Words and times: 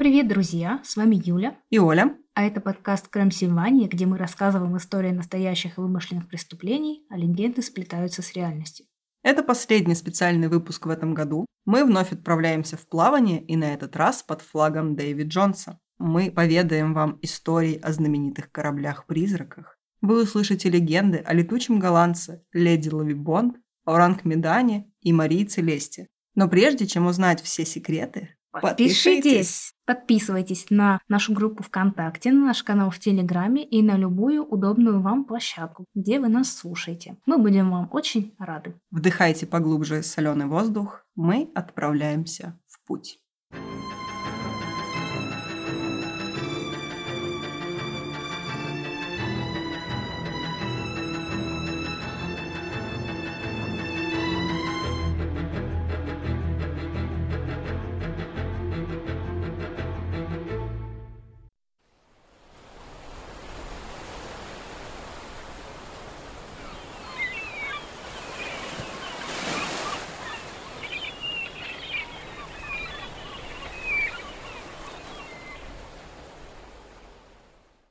Привет, 0.00 0.28
друзья! 0.28 0.80
С 0.82 0.96
вами 0.96 1.20
Юля. 1.22 1.58
И 1.68 1.78
Оля. 1.78 2.16
А 2.32 2.44
это 2.44 2.62
подкаст 2.62 3.08
«Крем-Сильвания», 3.08 3.86
где 3.86 4.06
мы 4.06 4.16
рассказываем 4.16 4.74
истории 4.78 5.10
настоящих 5.10 5.76
и 5.76 5.80
вымышленных 5.82 6.26
преступлений, 6.26 7.04
а 7.10 7.18
легенды 7.18 7.60
сплетаются 7.60 8.22
с 8.22 8.32
реальностью. 8.32 8.86
Это 9.22 9.42
последний 9.42 9.94
специальный 9.94 10.48
выпуск 10.48 10.86
в 10.86 10.88
этом 10.88 11.12
году. 11.12 11.44
Мы 11.66 11.84
вновь 11.84 12.12
отправляемся 12.12 12.78
в 12.78 12.88
плавание, 12.88 13.44
и 13.44 13.56
на 13.56 13.74
этот 13.74 13.94
раз 13.94 14.22
под 14.22 14.40
флагом 14.40 14.96
Дэвид 14.96 15.26
Джонса. 15.26 15.78
Мы 15.98 16.30
поведаем 16.30 16.94
вам 16.94 17.18
истории 17.20 17.78
о 17.78 17.92
знаменитых 17.92 18.50
кораблях-призраках. 18.50 19.76
Вы 20.00 20.22
услышите 20.22 20.70
легенды 20.70 21.18
о 21.18 21.34
летучем 21.34 21.78
голландце, 21.78 22.42
леди 22.54 22.88
Лави 22.88 23.12
Бонд, 23.12 23.58
Оранг 23.84 24.24
Медане 24.24 24.90
и 25.02 25.12
Марии 25.12 25.44
Целесте. 25.44 26.06
Но 26.34 26.48
прежде 26.48 26.86
чем 26.86 27.06
узнать 27.06 27.42
все 27.42 27.66
секреты, 27.66 28.30
Подпишитесь. 28.52 29.74
Подписывайтесь 29.86 30.66
на 30.70 31.00
нашу 31.08 31.32
группу 31.32 31.62
ВКонтакте, 31.62 32.32
на 32.32 32.46
наш 32.46 32.62
канал 32.62 32.90
в 32.90 32.98
Телеграме 32.98 33.64
и 33.64 33.82
на 33.82 33.96
любую 33.96 34.44
удобную 34.44 35.00
вам 35.00 35.24
площадку, 35.24 35.84
где 35.94 36.20
вы 36.20 36.28
нас 36.28 36.56
слушаете. 36.56 37.16
Мы 37.26 37.38
будем 37.38 37.70
вам 37.70 37.88
очень 37.92 38.34
рады. 38.38 38.74
Вдыхайте 38.90 39.46
поглубже 39.46 40.02
соленый 40.02 40.46
воздух. 40.46 41.04
Мы 41.14 41.50
отправляемся 41.54 42.58
в 42.66 42.84
путь. 42.86 43.18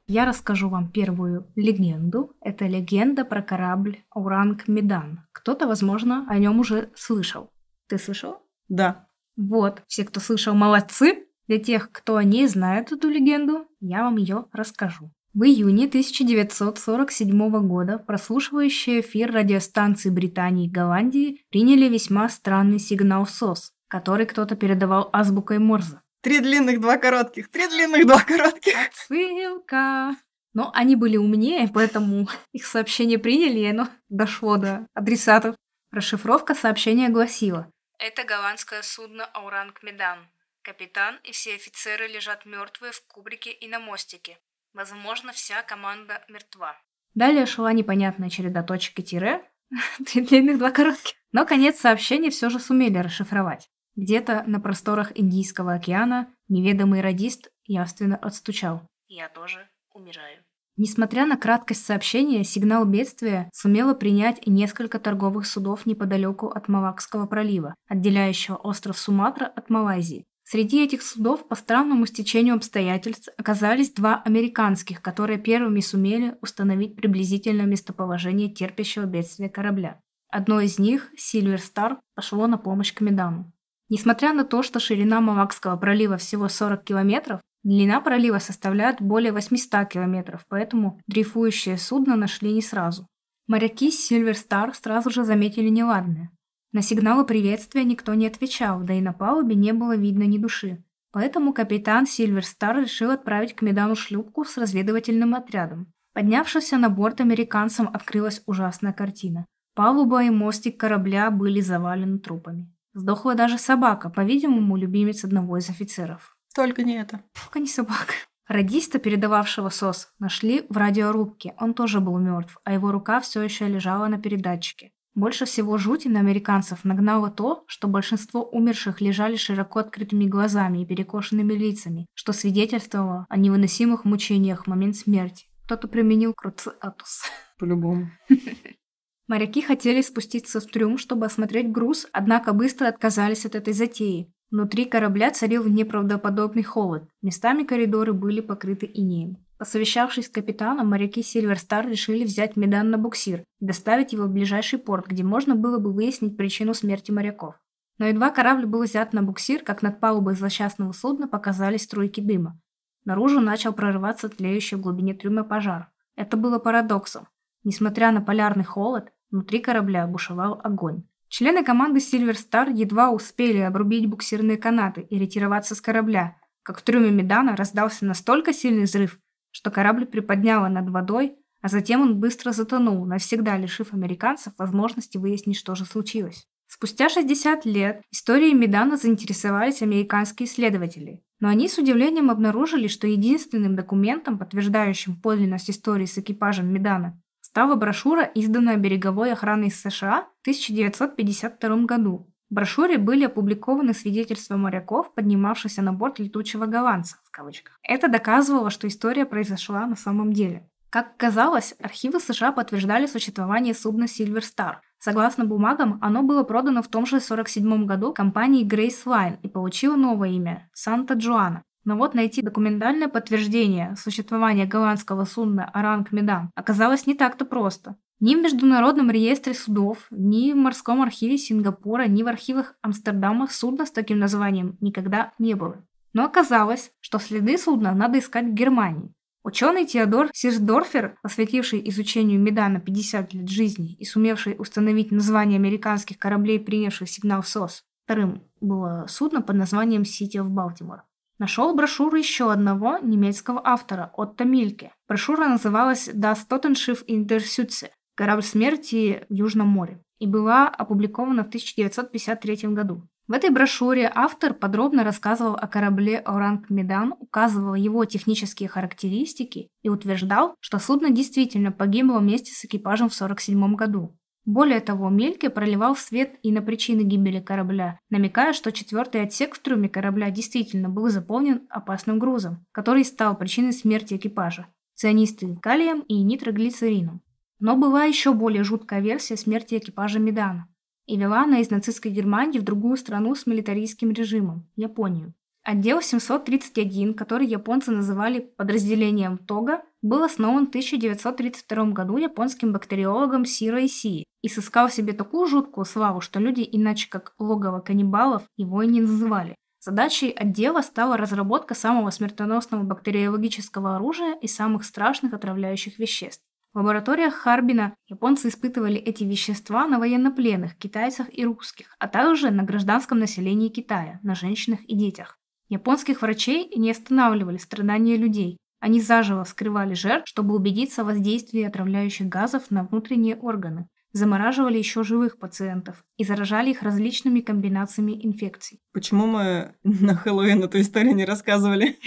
Я 0.10 0.26
расскажу 0.26 0.70
вам 0.70 0.90
первую 0.90 1.46
легенду. 1.56 2.36
Это 2.42 2.66
легенда 2.66 3.26
про 3.26 3.44
корабль 3.44 4.00
Уранг 4.12 4.68
Медан. 4.68 5.20
Кто-то, 5.32 5.68
возможно, 5.68 6.26
о 6.28 6.40
нем 6.40 6.60
уже 6.60 6.90
слышал. 6.96 7.52
Ты 7.88 8.00
слышал? 8.00 8.38
Да. 8.68 9.08
Вот, 9.38 9.84
все, 9.86 10.04
кто 10.06 10.20
слышал, 10.20 10.56
молодцы. 10.56 11.28
Для 11.48 11.60
тех, 11.60 11.92
кто 11.92 12.20
не 12.24 12.48
знает 12.48 12.92
эту 12.92 13.08
легенду, 13.08 13.68
я 13.82 14.02
вам 14.02 14.18
ее 14.18 14.46
расскажу. 14.52 15.12
В 15.36 15.44
июне 15.44 15.86
1947 15.86 17.68
года 17.68 18.00
прослушивающие 18.00 19.02
эфир 19.02 19.32
радиостанции 19.32 20.10
Британии 20.10 20.66
и 20.66 20.72
Голландии 20.72 21.42
приняли 21.52 21.88
весьма 21.88 22.30
странный 22.30 22.80
сигнал 22.80 23.28
СОС, 23.28 23.74
который 23.88 24.26
кто-то 24.26 24.56
передавал 24.56 25.12
азбукой 25.14 25.60
Морзе. 25.60 26.02
Три 26.22 26.40
длинных, 26.40 26.82
два 26.82 26.98
коротких. 26.98 27.50
Три 27.50 27.68
длинных, 27.68 28.06
два 28.06 28.20
коротких. 28.20 28.76
Ссылка. 28.94 30.16
Но 30.54 30.72
они 30.74 30.96
были 30.96 31.16
умнее, 31.16 31.70
поэтому 31.74 32.28
их 32.52 32.66
сообщение 32.66 33.20
приняли, 33.20 33.60
и 33.60 33.70
оно 33.70 33.88
дошло 34.10 34.58
до 34.58 34.88
адресатов. 34.94 35.56
Расшифровка 35.92 36.56
сообщения 36.56 37.10
гласила. 37.10 37.72
Это 37.98 38.24
голландское 38.24 38.82
судно 38.82 39.26
«Ауранг 39.26 39.82
Медан». 39.84 40.28
Капитан 40.62 41.20
и 41.24 41.32
все 41.32 41.56
офицеры 41.56 42.08
лежат 42.08 42.46
мертвые 42.46 42.92
в 42.92 43.02
кубрике 43.08 43.52
и 43.52 43.68
на 43.68 43.80
мостике. 43.80 44.38
Возможно, 44.74 45.32
вся 45.32 45.62
команда 45.64 46.24
мертва. 46.28 46.78
Далее 47.16 47.46
шла 47.46 47.72
непонятная 47.74 48.30
череда 48.30 48.62
точек 48.62 49.00
и 49.00 49.04
тире. 49.04 49.50
Три 50.06 50.22
длинных, 50.22 50.58
два 50.60 50.72
коротких. 50.72 51.16
Но 51.32 51.46
конец 51.46 51.80
сообщения 51.80 52.30
все 52.30 52.50
же 52.50 52.60
сумели 52.60 52.98
расшифровать. 52.98 53.70
Где-то 54.00 54.46
на 54.48 54.62
просторах 54.62 55.12
Индийского 55.20 55.74
океана 55.74 56.30
неведомый 56.48 57.02
радист 57.02 57.50
явственно 57.66 58.16
отстучал. 58.16 58.88
«Я 59.10 59.28
тоже 59.28 59.68
умираю». 59.94 60.38
Несмотря 60.78 61.26
на 61.26 61.36
краткость 61.36 61.86
сообщения, 61.86 62.46
сигнал 62.46 62.86
бедствия 62.86 63.50
сумело 63.54 63.94
принять 63.94 64.48
несколько 64.48 65.00
торговых 65.00 65.46
судов 65.46 65.86
неподалеку 65.86 66.48
от 66.48 66.70
Малакского 66.70 67.26
пролива, 67.26 67.76
отделяющего 67.90 68.56
остров 68.56 68.98
Суматра 68.98 69.48
от 69.48 69.70
Малайзии. 69.70 70.24
Среди 70.46 70.82
этих 70.82 71.02
судов 71.02 71.46
по 71.50 71.56
странному 71.56 72.06
стечению 72.06 72.56
обстоятельств 72.56 73.28
оказались 73.38 73.92
два 73.92 74.22
американских, 74.24 75.02
которые 75.02 75.40
первыми 75.40 75.82
сумели 75.82 76.38
установить 76.40 76.96
приблизительное 76.96 77.66
местоположение 77.66 78.50
терпящего 78.50 79.04
бедствия 79.04 79.50
корабля. 79.50 80.00
Одно 80.30 80.62
из 80.62 80.80
них, 80.80 81.12
Сильвер 81.18 81.60
Стар, 81.60 82.00
пошло 82.16 82.48
на 82.48 82.58
помощь 82.58 82.94
Камедану. 82.94 83.52
Несмотря 83.90 84.34
на 84.34 84.44
то, 84.44 84.62
что 84.62 84.80
ширина 84.80 85.20
Малакского 85.20 85.76
пролива 85.76 86.18
всего 86.18 86.48
40 86.48 86.84
километров, 86.84 87.42
длина 87.64 88.00
пролива 88.02 88.38
составляет 88.38 89.02
более 89.02 89.32
800 89.32 89.90
километров, 89.90 90.46
поэтому 90.48 91.02
дрейфующее 91.08 91.78
судно 91.78 92.16
нашли 92.16 92.54
не 92.54 92.62
сразу. 92.62 93.08
Моряки 93.48 93.90
Silver 93.90 94.36
Star 94.36 94.74
сразу 94.76 95.10
же 95.10 95.24
заметили 95.24 95.70
неладное. 95.70 96.30
На 96.72 96.84
сигналы 96.84 97.26
приветствия 97.26 97.84
никто 97.84 98.14
не 98.14 98.28
отвечал, 98.28 98.82
да 98.82 98.94
и 98.94 99.02
на 99.02 99.12
палубе 99.12 99.56
не 99.56 99.74
было 99.74 99.96
видно 99.96 100.24
ни 100.24 100.38
души. 100.38 100.84
Поэтому 101.12 101.52
капитан 101.52 102.04
Silver 102.04 102.44
Star 102.44 102.80
решил 102.80 103.10
отправить 103.10 103.56
к 103.56 103.64
Медану 103.64 103.96
шлюпку 103.96 104.46
с 104.46 104.56
разведывательным 104.56 105.34
отрядом. 105.34 105.92
Поднявшись 106.14 106.72
на 106.72 106.90
борт 106.90 107.22
американцам 107.22 107.90
открылась 107.92 108.44
ужасная 108.46 108.94
картина. 108.94 109.48
Палуба 109.74 110.24
и 110.24 110.30
мостик 110.30 110.80
корабля 110.80 111.32
были 111.32 111.60
завалены 111.62 112.20
трупами. 112.20 112.72
Сдохла 112.94 113.36
даже 113.36 113.58
собака, 113.58 114.10
по-видимому, 114.10 114.76
любимец 114.76 115.24
одного 115.24 115.58
из 115.58 115.70
офицеров. 115.70 116.36
Только 116.56 116.84
не 116.84 116.96
это. 116.96 117.24
Только 117.34 117.60
не 117.60 117.68
собака. 117.68 118.14
Радиста, 118.48 118.98
передававшего 118.98 119.70
СОС, 119.70 120.10
нашли 120.18 120.66
в 120.70 120.78
радиорубке. 120.78 121.54
Он 121.60 121.76
тоже 121.76 122.00
был 122.00 122.18
мертв, 122.18 122.58
а 122.64 122.74
его 122.74 122.92
рука 122.92 123.20
все 123.20 123.44
еще 123.44 123.68
лежала 123.68 124.08
на 124.08 124.20
передатчике. 124.20 124.92
Больше 125.14 125.46
всего 125.46 125.78
жути 125.78 126.08
на 126.08 126.20
американцев 126.20 126.84
нагнало 126.84 127.30
то, 127.30 127.64
что 127.68 127.88
большинство 127.88 128.44
умерших 128.44 129.02
лежали 129.02 129.36
широко 129.36 129.80
открытыми 129.80 130.26
глазами 130.26 130.82
и 130.82 130.86
перекошенными 130.86 131.54
лицами, 131.54 132.08
что 132.14 132.32
свидетельствовало 132.32 133.26
о 133.30 133.38
невыносимых 133.38 134.06
мучениях 134.06 134.64
в 134.64 134.68
момент 134.68 134.96
смерти. 134.96 135.46
Кто-то 135.66 135.88
применил 135.88 136.34
круциатус. 136.34 137.24
По-любому. 137.60 138.10
Моряки 139.30 139.62
хотели 139.62 140.02
спуститься 140.02 140.60
в 140.60 140.66
трюм, 140.66 140.98
чтобы 140.98 141.28
осмотреть 141.28 141.72
груз, 141.72 142.08
однако 142.12 142.52
быстро 142.52 142.88
отказались 142.88 143.46
от 143.46 143.54
этой 143.54 143.74
затеи. 143.74 144.34
Внутри 144.50 144.86
корабля 144.86 145.30
царил 145.30 145.66
неправдоподобный 145.66 146.64
холод. 146.64 147.04
Местами 147.22 147.64
коридоры 147.64 148.14
были 148.14 148.42
покрыты 148.42 148.90
инеем. 148.92 149.38
Посовещавшись 149.60 150.26
с 150.26 150.30
капитаном, 150.30 150.90
моряки 150.90 151.22
Сильверстар 151.22 151.88
решили 151.88 152.24
взять 152.24 152.56
Медан 152.56 152.90
на 152.90 152.98
буксир 152.98 153.44
и 153.60 153.66
доставить 153.66 154.14
его 154.14 154.24
в 154.24 154.32
ближайший 154.32 154.80
порт, 154.80 155.06
где 155.06 155.24
можно 155.24 155.54
было 155.54 155.78
бы 155.78 155.94
выяснить 155.94 156.36
причину 156.36 156.74
смерти 156.74 157.12
моряков. 157.12 157.54
Но 158.00 158.08
едва 158.08 158.32
корабль 158.32 158.66
был 158.66 158.82
взят 158.82 159.14
на 159.14 159.22
буксир, 159.22 159.62
как 159.62 159.84
над 159.84 160.00
палубой 160.00 160.34
злосчастного 160.34 160.92
судна 160.92 161.28
показались 161.28 161.84
струйки 161.84 162.20
дыма. 162.20 162.60
Наружу 163.06 163.42
начал 163.42 163.74
прорываться 163.74 164.28
тлеющий 164.28 164.78
в 164.78 164.82
глубине 164.82 165.14
трюма 165.14 165.44
пожар. 165.44 165.92
Это 166.16 166.36
было 166.36 166.58
парадоксом. 166.58 167.28
Несмотря 167.64 168.12
на 168.12 168.22
полярный 168.22 168.64
холод, 168.64 169.12
внутри 169.32 169.60
корабля 169.60 170.08
бушевал 170.08 170.60
огонь. 170.64 171.04
Члены 171.28 171.64
команды 171.64 172.00
Silver 172.00 172.36
Star 172.36 172.74
едва 172.74 173.12
успели 173.12 173.60
обрубить 173.60 174.08
буксирные 174.08 174.58
канаты 174.58 175.02
и 175.02 175.20
ретироваться 175.20 175.76
с 175.76 175.82
корабля, 175.82 176.38
как 176.64 176.80
в 176.80 176.82
трюме 176.82 177.12
Медана 177.12 177.56
раздался 177.56 178.06
настолько 178.06 178.52
сильный 178.52 178.84
взрыв, 178.84 179.20
что 179.52 179.72
корабль 179.72 180.06
приподняло 180.06 180.68
над 180.68 180.90
водой, 180.90 181.36
а 181.62 181.68
затем 181.68 182.02
он 182.02 182.20
быстро 182.20 182.52
затонул, 182.52 183.06
навсегда 183.06 183.58
лишив 183.58 183.94
американцев 183.94 184.54
возможности 184.58 185.18
выяснить, 185.18 185.58
что 185.58 185.76
же 185.76 185.86
случилось. 185.86 186.48
Спустя 186.68 187.10
60 187.10 187.66
лет 187.66 188.04
историей 188.12 188.54
Медана 188.54 188.98
заинтересовались 188.98 189.82
американские 189.82 190.48
исследователи, 190.48 191.24
но 191.40 191.48
они 191.50 191.68
с 191.68 191.78
удивлением 191.78 192.30
обнаружили, 192.30 192.88
что 192.88 193.08
единственным 193.08 193.76
документом, 193.76 194.38
подтверждающим 194.38 195.16
подлинность 195.20 195.70
истории 195.70 196.06
с 196.06 196.18
экипажем 196.18 196.72
Медана, 196.72 197.20
стала 197.50 197.76
брошюра, 197.76 198.24
изданная 198.26 198.78
береговой 198.78 199.32
охраной 199.32 199.72
США 199.72 200.28
в 200.38 200.42
1952 200.42 201.78
году. 201.86 202.32
В 202.52 202.54
брошюре 202.54 203.00
были 203.00 203.26
опубликованы 203.26 203.96
свидетельства 203.96 204.56
моряков, 204.56 205.12
поднимавшихся 205.16 205.82
на 205.82 205.92
борт 205.92 206.20
летучего 206.20 206.68
голландца, 206.68 207.18
в 207.24 207.32
кавычках. 207.32 207.80
Это 207.82 208.08
доказывало, 208.08 208.70
что 208.70 208.88
история 208.88 209.26
произошла 209.26 209.88
на 209.88 209.96
самом 209.96 210.32
деле. 210.32 210.70
Как 210.92 211.08
оказалось, 211.16 211.74
архивы 211.82 212.20
США 212.20 212.52
подтверждали 212.52 213.08
существование 213.08 213.74
судна 213.74 214.04
Silver 214.04 214.44
Star. 214.44 214.76
Согласно 215.00 215.46
бумагам, 215.46 215.98
оно 216.02 216.22
было 216.22 216.44
продано 216.44 216.84
в 216.84 216.88
том 216.88 217.08
же 217.08 217.16
1947 217.16 217.86
году 217.88 218.14
компании 218.14 218.68
Grace 218.68 219.06
Line 219.06 219.40
и 219.42 219.48
получило 219.48 219.96
новое 219.96 220.30
имя– 220.30 220.70
Санта 220.74 221.16
Джоана. 221.16 221.64
Но 221.86 221.98
вот 221.98 222.14
найти 222.14 222.42
документальное 222.42 223.08
подтверждение 223.08 223.96
существования 223.96 224.66
голландского 224.66 225.26
судна 225.26 225.66
Аранг 225.66 226.12
Медан 226.12 226.52
оказалось 226.56 227.08
не 227.08 227.16
так-то 227.16 227.46
просто. 227.46 227.96
Ни 228.20 228.36
в 228.36 228.42
Международном 228.42 229.10
реестре 229.10 229.54
судов, 229.54 230.08
ни 230.12 230.52
в 230.52 230.58
морском 230.58 231.02
архиве 231.02 231.38
Сингапура, 231.38 232.04
ни 232.08 232.22
в 232.22 232.28
архивах 232.28 232.76
Амстердама 232.82 233.48
судна 233.50 233.86
с 233.86 233.92
таким 233.92 234.20
названием 234.20 234.78
никогда 234.82 235.32
не 235.40 235.54
было. 235.54 235.84
Но 236.12 236.26
оказалось, 236.26 236.92
что 237.00 237.20
следы 237.20 237.58
судна 237.58 237.94
надо 237.94 238.20
искать 238.20 238.48
в 238.48 238.54
Германии. 238.54 239.14
Ученый 239.42 239.86
Теодор 239.86 240.30
Сирсдорфер, 240.34 241.18
посвятивший 241.24 241.88
изучению 241.90 242.42
Медана 242.42 242.82
50 242.82 243.34
лет 243.34 243.50
жизни 243.50 243.94
и 243.94 244.04
сумевший 244.04 244.56
установить 244.60 245.12
название 245.12 245.56
американских 245.56 246.18
кораблей, 246.18 246.60
принявших 246.60 247.10
сигнал 247.10 247.42
СОС, 247.42 247.84
вторым 248.04 248.44
было 248.60 249.06
судно 249.08 249.42
под 249.42 249.56
названием 249.56 250.02
City 250.02 250.36
of 250.36 250.50
Baltimore, 250.50 251.02
нашел 251.40 251.74
брошюру 251.74 252.18
еще 252.18 252.52
одного 252.52 253.00
немецкого 253.00 253.62
автора, 253.64 254.12
Отто 254.14 254.46
Мильке. 254.46 254.92
Брошюра 255.08 255.48
называлась 255.48 256.10
«Das 256.10 256.40
Totenschiff 256.48 257.06
in 257.08 257.26
der 257.26 257.40
Südsee»– 257.40 257.90
«Корабль 258.16 258.44
смерти 258.44 259.26
в 259.30 259.34
Южном 259.34 259.68
море» 259.70 260.02
и 260.20 260.28
была 260.28 260.68
опубликована 260.68 261.44
в 261.44 261.48
1953 261.48 262.70
году. 262.74 263.08
В 263.30 263.32
этой 263.32 263.52
брошюре 263.52 264.12
автор 264.14 264.56
подробно 264.56 265.04
рассказывал 265.04 265.54
о 265.54 265.68
корабле 265.68 266.18
«Оранг 266.18 266.70
Медан», 266.70 267.14
указывал 267.20 267.76
его 267.76 268.04
технические 268.06 268.68
характеристики 268.68 269.70
и 269.84 269.90
утверждал, 269.90 270.56
что 270.60 270.80
судно 270.80 271.12
действительно 271.12 271.72
погибло 271.72 272.18
вместе 272.18 272.52
с 272.52 272.66
экипажем 272.66 273.08
в 273.08 273.14
1947 273.14 273.76
году. 273.76 274.18
Более 274.46 274.80
того, 274.80 275.10
Мельке 275.10 275.50
проливал 275.50 275.96
свет 275.96 276.40
и 276.44 276.52
на 276.52 276.62
причины 276.62 277.02
гибели 277.02 277.40
корабля, 277.40 278.00
намекая, 278.10 278.54
что 278.54 278.72
четвертый 278.72 279.22
отсек 279.22 279.56
в 279.56 279.60
трюме 279.60 279.90
корабля 279.90 280.32
действительно 280.32 280.90
был 280.90 281.10
заполнен 281.10 281.68
опасным 281.70 282.20
грузом, 282.20 282.66
который 282.72 283.06
стал 283.06 283.38
причиной 283.38 283.74
смерти 283.74 284.16
экипажа– 284.16 284.68
цианистым 284.96 285.58
калием 285.58 286.02
и 286.08 286.22
нитроглицерином. 286.24 287.22
Но 287.60 287.76
была 287.76 288.06
еще 288.06 288.34
более 288.34 288.64
жуткая 288.64 289.02
версия 289.02 289.38
смерти 289.38 289.76
экипажа 289.76 290.20
Медана 290.20 290.68
и 291.10 291.18
вела 291.18 291.42
она 291.42 291.60
из 291.60 291.72
нацистской 291.72 292.12
Германии 292.12 292.60
в 292.60 292.64
другую 292.64 292.96
страну 292.96 293.34
с 293.34 293.48
милитаристским 293.48 294.12
режимом– 294.12 294.70
Японию. 294.76 295.34
Отдел 295.70 296.02
731, 296.02 297.14
который 297.14 297.46
японцы 297.46 297.92
называли 297.92 298.40
подразделением 298.40 299.38
Тога, 299.38 299.84
был 300.02 300.24
основан 300.24 300.66
в 300.66 300.70
1932 300.70 301.92
году 301.92 302.18
японским 302.18 302.74
бактериологом 302.74 303.46
Сиро 303.46 303.86
Исии 303.86 304.24
и 304.42 304.50
сыскал 304.50 304.90
себе 304.90 305.14
такую 305.14 305.46
жуткую 305.46 305.86
славу, 305.86 306.22
что 306.22 306.40
люди 306.40 306.68
иначе 306.72 307.08
как 307.08 307.36
логово 307.38 307.82
каннибалов 307.82 308.42
его 308.58 308.82
и 308.82 308.88
не 308.88 309.02
называли. 309.02 309.54
Задачей 309.80 310.32
отдела 310.32 310.82
стала 310.82 311.18
разработка 311.18 311.76
самого 311.76 312.10
смертоносного 312.10 312.82
бактериологического 312.82 313.96
оружия 313.96 314.40
и 314.42 314.48
самых 314.48 314.84
страшных 314.84 315.36
отравляющих 315.36 316.00
веществ. 316.00 316.42
В 316.74 316.80
лабораториях 316.80 317.36
Харбина 317.36 317.94
японцы 318.08 318.48
испытывали 318.48 318.98
эти 318.98 319.24
вещества 319.24 319.86
на 319.88 320.00
военнопленных, 320.00 320.78
китайцах 320.78 321.28
и 321.32 321.46
русских, 321.46 321.96
а 322.00 322.08
также 322.08 322.50
на 322.50 322.64
гражданском 322.64 323.20
населении 323.20 323.70
Китая, 323.70 324.20
на 324.24 324.34
женщинах 324.34 324.80
и 324.88 324.96
детях. 324.96 325.39
Японских 325.70 326.24
врачей 326.24 326.72
не 326.76 326.90
останавливали 326.90 327.58
страдания 327.58 328.18
людей. 328.18 328.58
Они 328.80 329.00
заживо 329.00 329.44
скрывали 329.44 329.94
жертв, 329.94 330.28
чтобы 330.28 330.56
убедиться 330.56 331.04
в 331.04 331.08
воздействии 331.08 331.64
отравляющих 331.64 332.28
газов 332.28 332.72
на 332.72 332.84
внутренние 332.84 333.36
органы, 333.36 333.88
замораживали 334.12 334.80
еще 334.80 335.04
живых 335.04 335.38
пациентов 335.38 336.04
и 336.18 336.24
заражали 336.24 336.72
их 336.72 336.82
различными 336.82 337.42
комбинациями 337.42 338.20
инфекций. 338.26 338.80
Почему 338.94 339.28
мы 339.28 339.76
на 339.84 340.16
Хэллоуин 340.16 340.64
эту 340.64 340.82
историю 340.82 341.16
не 341.16 341.26
рассказывали? 341.26 342.00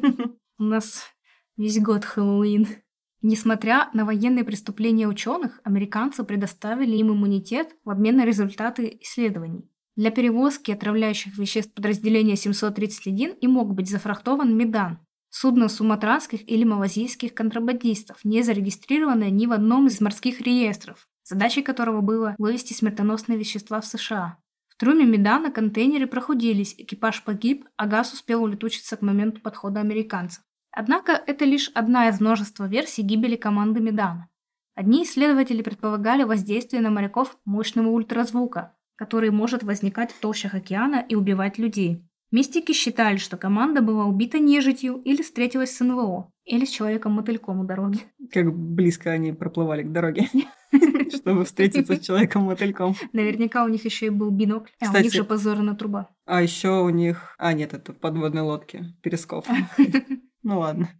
У 0.58 0.62
нас 0.62 1.04
весь 1.56 1.80
год 1.80 2.04
Хэллоуин. 2.04 2.68
Несмотря 3.22 3.88
на 3.94 4.04
военные 4.04 4.44
преступления 4.44 5.08
ученых, 5.08 5.60
американцы 5.64 6.22
предоставили 6.22 6.96
им 6.96 7.12
иммунитет 7.12 7.74
в 7.82 7.90
обмен 7.90 8.18
на 8.18 8.26
результаты 8.26 8.98
исследований. 9.00 9.70
Для 9.96 10.10
перевозки 10.10 10.70
отравляющих 10.70 11.38
веществ 11.38 11.72
подразделения 11.72 12.36
731 12.36 13.32
и 13.40 13.46
мог 13.46 13.74
быть 13.74 13.88
зафрахтован 13.88 14.54
Медан, 14.54 14.98
судно 15.30 15.68
суматранских 15.68 16.46
или 16.50 16.64
малазийских 16.64 17.32
контрабандистов, 17.32 18.22
не 18.22 18.42
зарегистрированное 18.42 19.30
ни 19.30 19.46
в 19.46 19.52
одном 19.52 19.86
из 19.86 20.02
морских 20.02 20.42
реестров, 20.42 21.08
задачей 21.24 21.62
которого 21.62 22.02
было 22.02 22.34
вывести 22.36 22.74
смертоносные 22.74 23.38
вещества 23.38 23.80
в 23.80 23.86
США. 23.86 24.36
В 24.68 24.76
трюме 24.76 25.06
Медана 25.06 25.50
контейнеры 25.50 26.06
прохудились, 26.06 26.74
экипаж 26.76 27.24
погиб, 27.24 27.66
а 27.78 27.86
газ 27.86 28.12
успел 28.12 28.42
улетучиться 28.42 28.98
к 28.98 29.02
моменту 29.02 29.40
подхода 29.40 29.80
американцев. 29.80 30.42
Однако 30.72 31.12
это 31.12 31.46
лишь 31.46 31.70
одна 31.74 32.10
из 32.10 32.20
множества 32.20 32.68
версий 32.68 33.00
гибели 33.00 33.36
команды 33.36 33.80
Медана. 33.80 34.28
Одни 34.74 35.04
исследователи 35.04 35.62
предполагали 35.62 36.24
воздействие 36.24 36.82
на 36.82 36.90
моряков 36.90 37.38
мощного 37.46 37.88
ультразвука, 37.88 38.75
который 38.96 39.30
может 39.30 39.62
возникать 39.62 40.10
в 40.10 40.20
толщах 40.20 40.54
океана 40.54 41.04
и 41.08 41.14
убивать 41.14 41.58
людей. 41.58 42.02
Мистики 42.32 42.72
считали, 42.72 43.18
что 43.18 43.36
команда 43.36 43.82
была 43.82 44.04
убита 44.04 44.38
нежитью 44.38 44.96
или 45.04 45.22
встретилась 45.22 45.76
с 45.76 45.80
НЛО, 45.80 46.32
или 46.44 46.64
с 46.64 46.70
человеком-мотыльком 46.70 47.60
у 47.60 47.64
дороги. 47.64 48.00
Как 48.32 48.52
близко 48.52 49.10
они 49.10 49.32
проплывали 49.32 49.84
к 49.84 49.92
дороге, 49.92 50.28
чтобы 51.14 51.44
встретиться 51.44 51.94
с 51.94 52.00
человеком-мотыльком. 52.00 52.96
Наверняка 53.12 53.64
у 53.64 53.68
них 53.68 53.84
еще 53.84 54.06
и 54.06 54.10
был 54.10 54.30
бинокль. 54.30 54.70
А 54.80 54.90
у 54.90 55.00
них 55.00 55.12
же 55.12 55.22
позорная 55.22 55.74
труба. 55.74 56.10
А 56.24 56.42
еще 56.42 56.82
у 56.82 56.88
них... 56.88 57.36
А, 57.38 57.52
нет, 57.52 57.74
это 57.74 57.92
в 57.92 57.96
подводной 57.96 58.42
лодке. 58.42 58.84
Перископ. 59.02 59.46
Ну 60.42 60.60
ладно. 60.60 60.90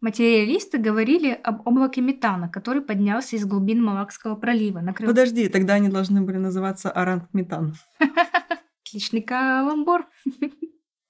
Материалисты 0.00 0.78
говорили 0.78 1.38
об 1.42 1.66
облаке 1.66 2.00
метана, 2.00 2.48
который 2.48 2.80
поднялся 2.80 3.36
из 3.36 3.44
глубин 3.44 3.84
Малакского 3.84 4.34
пролива. 4.34 4.80
Накрыл... 4.80 5.08
Подожди, 5.08 5.48
тогда 5.48 5.74
они 5.74 5.90
должны 5.90 6.22
были 6.22 6.38
называться 6.38 6.90
оранг-метан. 6.90 7.74
Отличный 8.86 9.22
каламбур. 9.22 10.06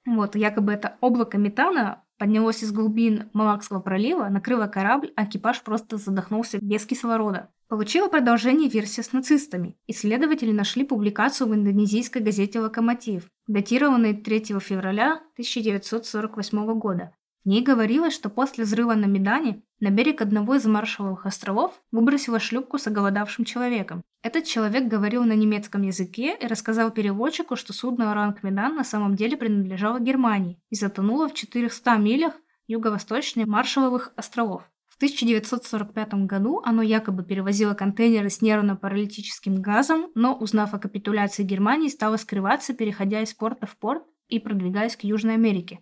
Вот, 0.06 0.34
якобы 0.34 0.72
это 0.72 0.96
облако 1.02 1.36
метана 1.36 2.02
поднялось 2.18 2.64
из 2.64 2.72
глубин 2.72 3.28
Малакского 3.34 3.80
пролива, 3.80 4.28
накрыло 4.28 4.66
корабль, 4.66 5.12
а 5.14 5.24
экипаж 5.24 5.62
просто 5.62 5.98
задохнулся 5.98 6.58
без 6.60 6.86
кислорода. 6.86 7.50
Получила 7.68 8.08
продолжение 8.08 8.68
версия 8.68 9.02
с 9.02 9.12
нацистами. 9.12 9.76
Исследователи 9.86 10.52
нашли 10.52 10.84
публикацию 10.84 11.48
в 11.48 11.54
индонезийской 11.54 12.22
газете 12.22 12.60
«Локомотив», 12.60 13.28
датированной 13.46 14.14
3 14.14 14.58
февраля 14.58 15.12
1948 15.34 16.78
года. 16.78 17.14
В 17.42 17.48
ней 17.48 17.62
говорилось, 17.62 18.12
что 18.12 18.28
после 18.28 18.64
взрыва 18.64 18.94
на 18.94 19.06
Медане 19.06 19.62
на 19.80 19.88
берег 19.88 20.20
одного 20.20 20.56
из 20.56 20.66
Маршалловых 20.66 21.24
островов 21.24 21.80
выбросила 21.90 22.38
шлюпку 22.38 22.76
с 22.76 22.86
оголодавшим 22.86 23.46
человеком. 23.46 24.02
Этот 24.22 24.44
человек 24.44 24.88
говорил 24.88 25.24
на 25.24 25.32
немецком 25.32 25.80
языке 25.80 26.36
и 26.36 26.46
рассказал 26.46 26.90
переводчику, 26.90 27.56
что 27.56 27.72
судно 27.72 28.12
«Оранг 28.12 28.42
Медан» 28.42 28.76
на 28.76 28.84
самом 28.84 29.16
деле 29.16 29.38
принадлежало 29.38 29.98
Германии 29.98 30.60
и 30.68 30.74
затонуло 30.74 31.30
в 31.30 31.34
400 31.34 31.96
милях 31.96 32.34
юго-восточнее 32.66 33.46
Маршалловых 33.46 34.12
островов. 34.16 34.70
В 34.88 34.96
1945 34.96 36.26
году 36.26 36.60
оно 36.62 36.82
якобы 36.82 37.24
перевозило 37.24 37.72
контейнеры 37.72 38.28
с 38.28 38.42
нервно-паралитическим 38.42 39.62
газом, 39.62 40.10
но, 40.14 40.34
узнав 40.34 40.74
о 40.74 40.78
капитуляции 40.78 41.42
Германии, 41.42 41.88
стало 41.88 42.18
скрываться, 42.18 42.74
переходя 42.74 43.22
из 43.22 43.32
порта 43.32 43.64
в 43.64 43.78
порт 43.78 44.02
и 44.28 44.38
продвигаясь 44.38 44.96
к 44.96 45.04
Южной 45.04 45.34
Америке. 45.34 45.80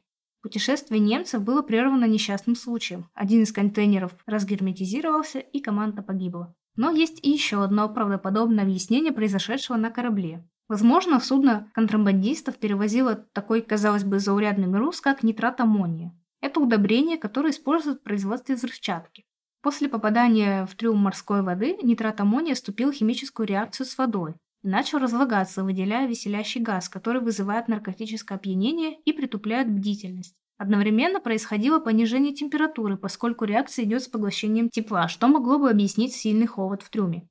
Путешествие 0.48 0.98
немцев 0.98 1.42
было 1.42 1.60
прервано 1.60 2.06
несчастным 2.06 2.56
случаем. 2.56 3.10
Один 3.12 3.42
из 3.42 3.52
контейнеров 3.52 4.16
разгерметизировался, 4.24 5.40
и 5.40 5.60
команда 5.60 6.00
погибла. 6.00 6.54
Но 6.74 6.90
есть 6.90 7.18
и 7.22 7.28
еще 7.28 7.62
одно 7.62 7.86
правдоподобное 7.90 8.64
объяснение 8.64 9.12
произошедшего 9.12 9.76
на 9.76 9.90
корабле. 9.90 10.42
Возможно, 10.66 11.20
судно 11.20 11.70
контрабандистов 11.74 12.56
перевозило 12.56 13.26
такой, 13.34 13.60
казалось 13.60 14.04
бы, 14.04 14.20
заурядный 14.20 14.68
груз, 14.68 15.02
как 15.02 15.22
нитрат 15.22 15.60
аммония. 15.60 16.18
Это 16.40 16.60
удобрение, 16.60 17.18
которое 17.18 17.50
используют 17.50 18.00
в 18.00 18.04
производстве 18.04 18.54
взрывчатки. 18.54 19.26
После 19.60 19.90
попадания 19.90 20.64
в 20.64 20.74
трюм 20.76 20.96
морской 20.96 21.42
воды 21.42 21.76
нитрат 21.82 22.22
аммония 22.22 22.54
вступил 22.54 22.90
в 22.90 22.94
химическую 22.94 23.46
реакцию 23.46 23.84
с 23.84 23.98
водой 23.98 24.36
и 24.62 24.68
начал 24.68 24.98
разлагаться, 24.98 25.64
выделяя 25.64 26.06
веселящий 26.06 26.60
газ, 26.60 26.88
который 26.88 27.20
вызывает 27.20 27.68
наркотическое 27.68 28.38
опьянение 28.38 28.98
и 29.04 29.12
притупляет 29.12 29.70
бдительность. 29.70 30.34
Одновременно 30.58 31.20
происходило 31.20 31.78
понижение 31.78 32.34
температуры, 32.34 32.96
поскольку 32.96 33.44
реакция 33.44 33.84
идет 33.84 34.02
с 34.02 34.08
поглощением 34.08 34.68
тепла, 34.68 35.06
что 35.06 35.28
могло 35.28 35.58
бы 35.58 35.70
объяснить 35.70 36.12
сильный 36.12 36.46
холод 36.46 36.82
в 36.82 36.90
трюме. 36.90 37.28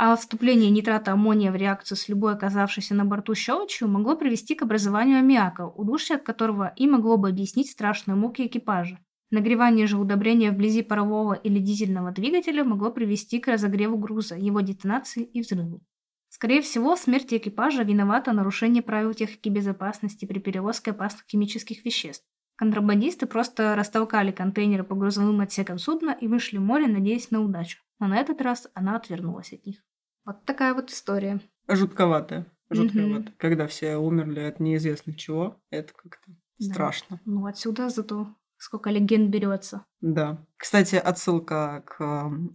А 0.00 0.14
вступление 0.14 0.70
нитрата 0.70 1.12
аммония 1.12 1.50
в 1.50 1.56
реакцию 1.56 1.98
с 1.98 2.08
любой 2.08 2.34
оказавшейся 2.34 2.94
на 2.94 3.04
борту 3.04 3.34
щелочью 3.34 3.88
могло 3.88 4.14
привести 4.14 4.54
к 4.54 4.62
образованию 4.62 5.18
аммиака, 5.18 5.66
удушье 5.66 6.14
от 6.14 6.22
которого 6.22 6.72
и 6.76 6.86
могло 6.86 7.16
бы 7.16 7.30
объяснить 7.30 7.68
страшные 7.68 8.14
муки 8.14 8.46
экипажа. 8.46 9.00
Нагревание 9.32 9.88
же 9.88 9.98
удобрения 9.98 10.52
вблизи 10.52 10.82
парового 10.82 11.34
или 11.34 11.58
дизельного 11.58 12.12
двигателя 12.12 12.62
могло 12.62 12.92
привести 12.92 13.40
к 13.40 13.48
разогреву 13.48 13.98
груза, 13.98 14.36
его 14.36 14.60
детонации 14.60 15.24
и 15.24 15.40
взрыву. 15.40 15.82
Скорее 16.28 16.62
всего, 16.62 16.94
в 16.94 16.98
смерти 16.98 17.36
экипажа 17.36 17.82
виновато 17.82 18.32
нарушение 18.32 18.82
правил 18.82 19.14
техники 19.14 19.48
безопасности 19.48 20.24
при 20.24 20.38
перевозке 20.38 20.90
опасных 20.90 21.24
химических 21.26 21.84
веществ. 21.84 22.26
Контрабандисты 22.56 23.26
просто 23.26 23.76
растолкали 23.76 24.32
контейнеры 24.32 24.84
по 24.84 24.94
грузовым 24.94 25.40
отсекам 25.40 25.78
судна 25.78 26.10
и 26.10 26.26
вышли 26.26 26.58
в 26.58 26.62
море, 26.62 26.86
надеясь 26.86 27.30
на 27.30 27.40
удачу. 27.40 27.78
Но 28.00 28.08
на 28.08 28.18
этот 28.18 28.40
раз 28.40 28.68
она 28.74 28.96
отвернулась 28.96 29.52
от 29.52 29.64
них. 29.64 29.78
Вот 30.24 30.44
такая 30.44 30.74
вот 30.74 30.90
история. 30.90 31.40
Жутковатая. 31.68 32.46
Жутковато. 32.68 33.30
Угу. 33.30 33.36
Когда 33.38 33.66
все 33.66 33.96
умерли 33.96 34.40
от 34.40 34.60
неизвестных 34.60 35.16
чего, 35.16 35.60
это 35.70 35.92
как-то 35.94 36.32
да. 36.58 36.72
страшно. 36.72 37.20
Ну, 37.24 37.46
отсюда 37.46 37.88
зато 37.88 38.34
сколько 38.58 38.90
легенд 38.90 39.30
берется. 39.30 39.86
Да. 40.00 40.44
Кстати, 40.56 40.96
отсылка 40.96 41.82
к 41.86 42.00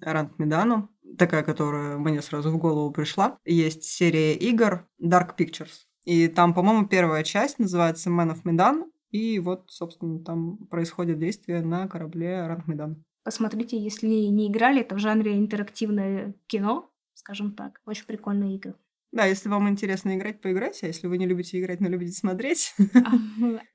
Ранг 0.01 0.37
Медану, 0.37 0.89
такая, 1.17 1.43
которая 1.43 1.97
мне 1.97 2.21
сразу 2.21 2.51
в 2.51 2.57
голову 2.57 2.91
пришла. 2.91 3.37
Есть 3.45 3.83
серия 3.83 4.35
игр 4.35 4.87
Dark 5.01 5.37
Pictures. 5.37 5.85
И 6.05 6.27
там, 6.27 6.53
по-моему, 6.53 6.87
первая 6.87 7.23
часть 7.23 7.59
называется 7.59 8.09
Man 8.09 8.33
of 8.33 8.43
Medan. 8.43 8.83
И 9.11 9.39
вот, 9.39 9.65
собственно, 9.67 10.23
там 10.23 10.57
происходит 10.67 11.19
действие 11.19 11.61
на 11.61 11.87
корабле 11.87 12.47
Ранг 12.47 12.67
Медан. 12.67 13.03
Посмотрите, 13.23 13.77
если 13.77 14.07
не 14.07 14.49
играли, 14.49 14.81
это 14.81 14.95
в 14.95 14.99
жанре 14.99 15.37
интерактивное 15.37 16.33
кино, 16.47 16.89
скажем 17.13 17.53
так. 17.53 17.79
Очень 17.85 18.05
прикольные 18.05 18.55
игры. 18.55 18.75
Да, 19.13 19.25
если 19.25 19.47
вам 19.47 19.69
интересно 19.69 20.15
играть, 20.17 20.41
поиграйте. 20.41 20.87
А 20.87 20.87
если 20.87 21.05
вы 21.05 21.19
не 21.19 21.27
любите 21.27 21.59
играть, 21.61 21.79
но 21.79 21.87
любите 21.87 22.13
смотреть. 22.13 22.73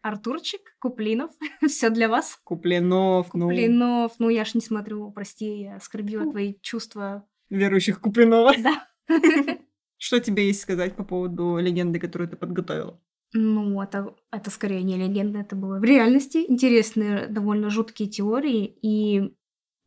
Артурчик, 0.03 0.61
Куплинов, 0.81 1.31
все 1.69 1.91
для 1.91 2.09
вас. 2.09 2.41
Куплинов, 2.43 3.33
ну. 3.35 3.49
Куплинов, 3.49 4.13
ну 4.19 4.31
я 4.31 4.45
ж 4.45 4.55
не 4.55 4.61
смотрю, 4.61 5.13
прости, 5.13 5.61
я 5.61 5.77
оскорбила 5.77 6.29
твои 6.29 6.55
чувства. 6.61 7.25
Верующих 7.51 8.01
Куплинова. 8.01 8.53
Да. 8.59 8.89
Что 9.97 10.19
тебе 10.19 10.49
есть 10.49 10.61
сказать 10.61 10.97
по 10.97 11.05
поводу 11.05 11.59
легенды, 11.59 12.01
которую 12.01 12.29
ты 12.29 12.37
подготовила? 12.37 13.01
Ну, 13.33 13.81
это, 13.81 14.17
это 14.33 14.51
скорее 14.51 14.83
не 14.83 14.97
легенда, 14.97 15.39
это 15.39 15.55
было 15.55 15.79
в 15.79 15.85
реальности. 15.85 16.45
Интересные, 16.49 17.29
довольно 17.29 17.71
жуткие 17.71 18.09
теории 18.09 18.65
и 18.83 19.37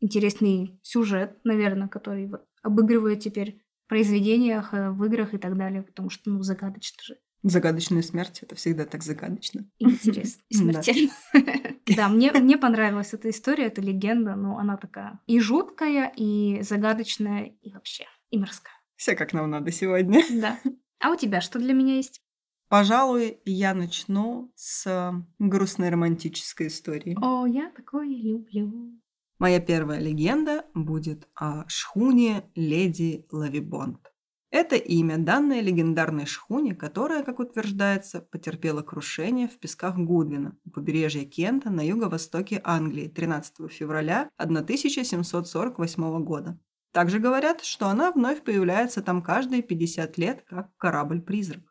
интересный 0.00 0.80
сюжет, 0.82 1.38
наверное, 1.44 1.88
который 1.88 2.26
вот 2.26 2.46
обыгрывает 2.62 3.20
теперь 3.20 3.61
произведениях, 3.88 4.74
э, 4.74 4.90
в 4.90 5.04
играх 5.04 5.34
и 5.34 5.38
так 5.38 5.56
далее, 5.56 5.82
потому 5.82 6.10
что, 6.10 6.30
ну, 6.30 6.42
загадочно 6.42 7.02
же. 7.02 7.16
Загадочная 7.42 8.02
смерть 8.02 8.38
это 8.42 8.54
всегда 8.54 8.84
так 8.84 9.02
загадочно. 9.02 9.66
Интересно. 9.78 10.42
И 10.48 10.54
смертельно. 10.54 11.12
Да, 11.96 12.08
мне, 12.08 12.30
мне 12.32 12.56
понравилась 12.56 13.12
эта 13.12 13.28
история, 13.28 13.64
эта 13.64 13.80
легенда, 13.80 14.36
но 14.36 14.56
она 14.56 14.76
такая 14.76 15.18
и 15.26 15.40
жуткая, 15.40 16.12
и 16.16 16.62
загадочная, 16.62 17.56
и 17.60 17.72
вообще, 17.72 18.04
и 18.30 18.38
морская. 18.38 18.76
Все 18.94 19.16
как 19.16 19.32
нам 19.32 19.50
надо 19.50 19.72
сегодня. 19.72 20.22
Да. 20.30 20.60
А 21.00 21.10
у 21.10 21.16
тебя 21.16 21.40
что 21.40 21.58
для 21.58 21.74
меня 21.74 21.96
есть? 21.96 22.22
Пожалуй, 22.68 23.40
я 23.44 23.74
начну 23.74 24.52
с 24.54 25.12
грустной 25.40 25.90
романтической 25.90 26.68
истории. 26.68 27.16
О, 27.20 27.44
я 27.46 27.70
такое 27.70 28.06
люблю. 28.06 28.98
Моя 29.42 29.58
первая 29.58 29.98
легенда 29.98 30.66
будет 30.72 31.28
о 31.34 31.64
шхуне 31.66 32.44
леди 32.54 33.26
Лавибонд. 33.32 34.12
Это 34.52 34.76
имя, 34.76 35.18
данное 35.18 35.60
легендарной 35.60 36.26
шхуне, 36.26 36.76
которая, 36.76 37.24
как 37.24 37.40
утверждается, 37.40 38.20
потерпела 38.20 38.82
крушение 38.82 39.48
в 39.48 39.58
песках 39.58 39.98
Гудвина 39.98 40.56
у 40.64 40.70
побережья 40.70 41.24
Кента 41.24 41.70
на 41.70 41.84
юго-востоке 41.84 42.60
Англии 42.62 43.08
13 43.08 43.68
февраля 43.68 44.30
1748 44.36 46.22
года. 46.22 46.60
Также 46.92 47.18
говорят, 47.18 47.64
что 47.64 47.88
она 47.88 48.12
вновь 48.12 48.44
появляется 48.44 49.02
там 49.02 49.22
каждые 49.22 49.62
50 49.62 50.18
лет 50.18 50.44
как 50.48 50.70
корабль-призрак. 50.76 51.64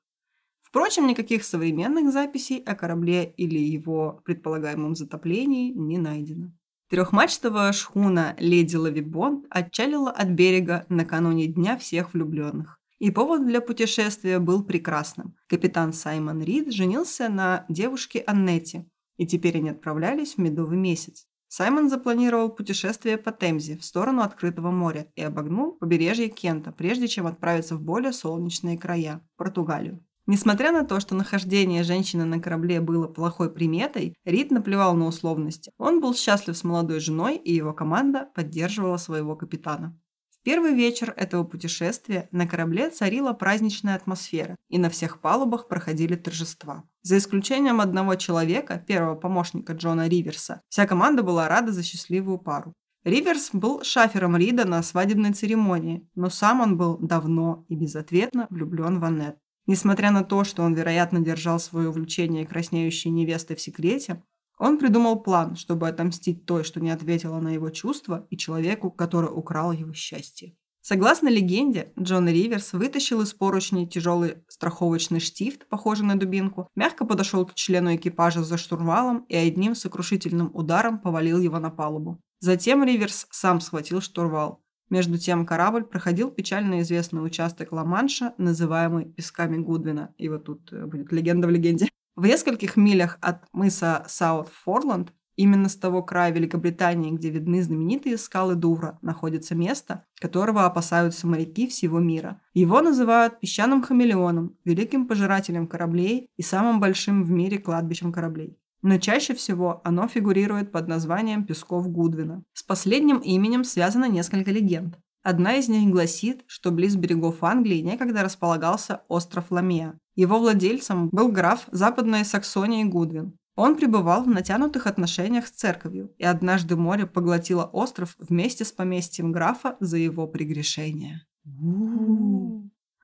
Впрочем, 0.62 1.08
никаких 1.08 1.46
современных 1.46 2.12
записей 2.12 2.62
о 2.64 2.76
корабле 2.76 3.34
или 3.38 3.60
его 3.60 4.22
предполагаемом 4.26 4.94
затоплении 4.94 5.72
не 5.72 5.98
найдено. 5.98 6.52
Трехмачтовая 6.92 7.72
шхуна 7.72 8.36
«Леди 8.38 8.76
Лавибон» 8.76 9.46
отчалила 9.50 10.12
от 10.12 10.28
берега 10.28 10.86
накануне 10.90 11.48
Дня 11.48 11.78
всех 11.78 12.14
влюбленных. 12.14 12.80
И 13.00 13.12
повод 13.12 13.48
для 13.48 13.62
путешествия 13.62 14.40
был 14.40 14.66
прекрасным. 14.66 15.38
Капитан 15.48 15.94
Саймон 15.94 16.44
Рид 16.44 16.74
женился 16.74 17.30
на 17.30 17.64
девушке 17.70 18.22
Аннете, 18.28 18.90
и 19.16 19.26
теперь 19.26 19.60
они 19.60 19.70
отправлялись 19.70 20.36
в 20.36 20.40
медовый 20.40 20.78
месяц. 20.78 21.28
Саймон 21.48 21.90
запланировал 21.90 22.50
путешествие 22.50 23.18
по 23.18 23.32
Темзе 23.32 23.78
в 23.78 23.86
сторону 23.86 24.22
открытого 24.22 24.72
моря 24.72 25.08
и 25.16 25.22
обогнул 25.22 25.78
побережье 25.78 26.28
Кента, 26.28 26.74
прежде 26.74 27.08
чем 27.08 27.26
отправиться 27.26 27.78
в 27.78 27.82
более 27.82 28.12
солнечные 28.12 28.78
края– 28.78 29.26
Португалию. 29.38 30.04
Несмотря 30.32 30.72
на 30.72 30.86
то, 30.86 31.02
что 31.02 31.14
нахождение 31.14 31.84
женщины 31.84 32.24
на 32.24 32.40
корабле 32.40 32.80
было 32.80 33.06
плохой 33.06 33.52
приметой, 33.52 34.16
Рид 34.24 34.50
наплевал 34.50 34.96
на 34.96 35.08
условности. 35.08 35.74
Он 35.78 36.00
был 36.00 36.16
счастлив 36.16 36.56
с 36.56 36.64
молодой 36.64 37.02
женой, 37.02 37.36
и 37.36 37.54
его 37.54 37.74
команда 37.74 38.30
поддерживала 38.34 38.96
своего 38.96 39.36
капитана. 39.36 39.94
В 40.30 40.42
первый 40.42 40.74
вечер 40.74 41.14
этого 41.18 41.44
путешествия 41.44 42.30
на 42.32 42.48
корабле 42.48 42.90
царила 42.92 43.34
праздничная 43.34 43.94
атмосфера, 43.94 44.56
и 44.70 44.78
на 44.78 44.90
всех 44.90 45.20
палубах 45.20 45.68
проходили 45.68 46.16
торжества. 46.16 46.86
За 47.02 47.18
исключением 47.18 47.82
одного 47.82 48.16
человека, 48.16 48.82
первого 48.88 49.16
помощника 49.16 49.74
Джона 49.74 50.08
Риверса, 50.08 50.62
вся 50.70 50.88
команда 50.88 51.24
была 51.24 51.50
рада 51.50 51.74
за 51.74 51.84
счастливую 51.84 52.38
пару. 52.38 52.72
Риверс 53.04 53.50
был 53.52 53.84
шафером 53.84 54.38
Рида 54.38 54.66
на 54.66 54.82
свадебной 54.82 55.34
церемонии, 55.34 56.08
но 56.16 56.30
сам 56.30 56.62
он 56.62 56.78
был 56.78 56.98
давно 57.00 57.66
и 57.68 57.76
безответно 57.76 58.48
влюблен 58.50 59.02
в 59.02 59.04
Аннет. 59.04 59.36
Несмотря 59.68 60.12
на 60.12 60.24
то, 60.24 60.44
что 60.44 60.64
он, 60.64 60.74
вероятно, 60.74 61.20
держал 61.20 61.60
свое 61.60 61.90
увлечение 61.90 62.46
краснеющей 62.46 63.12
невестой 63.12 63.56
в 63.56 63.62
секрете, 63.62 64.24
он 64.58 64.78
придумал 64.78 65.22
план, 65.22 65.56
чтобы 65.56 65.88
отомстить 65.88 66.46
той, 66.46 66.64
что 66.64 66.80
не 66.80 66.92
ответила 66.92 67.40
на 67.40 67.50
его 67.50 67.70
чувства, 67.70 68.28
и 68.30 68.38
человеку, 68.38 68.92
который 68.92 69.30
украл 69.32 69.72
его 69.72 69.94
счастье. 69.94 70.56
Согласно 70.82 71.30
легенде, 71.30 71.94
Джон 72.00 72.28
Риверс 72.28 72.74
вытащил 72.74 73.22
из 73.22 73.34
поручней 73.34 73.88
тяжелый 73.88 74.38
страховочный 74.48 75.20
штифт, 75.20 75.68
похожий 75.70 76.06
на 76.06 76.20
дубинку, 76.20 76.68
мягко 76.76 77.06
подошел 77.06 77.46
к 77.46 77.54
члену 77.54 77.96
экипажа 77.96 78.44
за 78.44 78.58
штурвалом 78.58 79.26
и 79.30 79.36
одним 79.36 79.76
сокрушительным 79.76 80.50
ударом 80.56 81.00
повалил 81.00 81.40
его 81.40 81.60
на 81.60 81.70
палубу. 81.70 82.20
Затем 82.40 82.84
Риверс 82.84 83.28
сам 83.30 83.62
схватил 83.62 84.02
штурвал. 84.02 84.64
Между 84.92 85.18
тем 85.18 85.46
корабль 85.46 85.86
проходил 85.86 86.30
печально 86.30 86.82
известный 86.82 87.26
участок 87.26 87.72
Ла-Манша, 87.72 88.34
называемый 88.38 89.06
Песками 89.06 89.58
Гудвина. 89.58 90.14
И 90.18 90.28
вот 90.28 90.44
тут 90.44 90.72
э, 90.74 90.86
будет 90.86 91.14
легенда 91.14 91.48
в 91.48 91.50
легенде. 91.50 91.88
В 92.18 92.26
нескольких 92.26 92.76
милях 92.76 93.18
от 93.22 93.46
мыса 93.54 94.04
Саут-Форланд, 94.08 95.14
именно 95.38 95.70
с 95.70 95.78
того 95.78 96.04
края 96.04 96.34
Великобритании, 96.34 97.12
где 97.12 97.30
видны 97.30 97.64
знаменитые 97.64 98.18
скалы 98.18 98.56
Дувра, 98.56 99.00
находится 99.02 99.56
место, 99.56 100.04
которого 100.20 100.66
опасаются 100.66 101.26
моряки 101.26 101.70
всего 101.70 102.00
мира. 102.00 102.42
Его 102.54 102.82
называют 102.82 103.40
песчаным 103.40 103.84
хамелеоном, 103.84 104.58
великим 104.66 105.08
пожирателем 105.08 105.68
кораблей 105.68 106.28
и 106.36 106.42
самым 106.42 106.82
большим 106.82 107.24
в 107.24 107.32
мире 107.32 107.60
кладбищем 107.60 108.12
кораблей 108.12 108.58
но 108.82 108.98
чаще 108.98 109.36
всего 109.36 109.82
оно 109.84 110.08
фигурирует 110.08 110.72
под 110.72 110.88
названием 110.88 111.46
Песков 111.46 111.88
Гудвина. 111.90 112.44
С 112.54 112.64
последним 112.64 113.18
именем 113.18 113.64
связано 113.64 114.06
несколько 114.10 114.52
легенд. 114.52 114.98
Одна 115.24 115.56
из 115.56 115.70
них 115.70 115.92
гласит, 115.92 116.44
что 116.48 116.72
близ 116.72 116.96
берегов 116.96 117.44
Англии 117.44 117.82
некогда 117.82 118.24
располагался 118.24 119.04
остров 119.08 119.52
Ламия. 119.52 120.00
Его 120.16 120.40
владельцем 120.40 121.10
был 121.10 121.32
граф 121.32 121.68
Западной 121.72 122.26
Саксонии 122.26 122.84
Гудвин. 122.84 123.38
Он 123.56 123.76
пребывал 123.76 124.24
в 124.24 124.28
натянутых 124.28 124.88
отношениях 124.88 125.46
с 125.46 125.52
церковью, 125.52 126.12
и 126.18 126.24
однажды 126.24 126.76
море 126.76 127.06
поглотило 127.06 127.66
остров 127.66 128.16
вместе 128.18 128.66
с 128.66 128.72
поместьем 128.72 129.32
графа 129.32 129.78
за 129.80 129.98
его 129.98 130.28
прегрешение. 130.28 131.22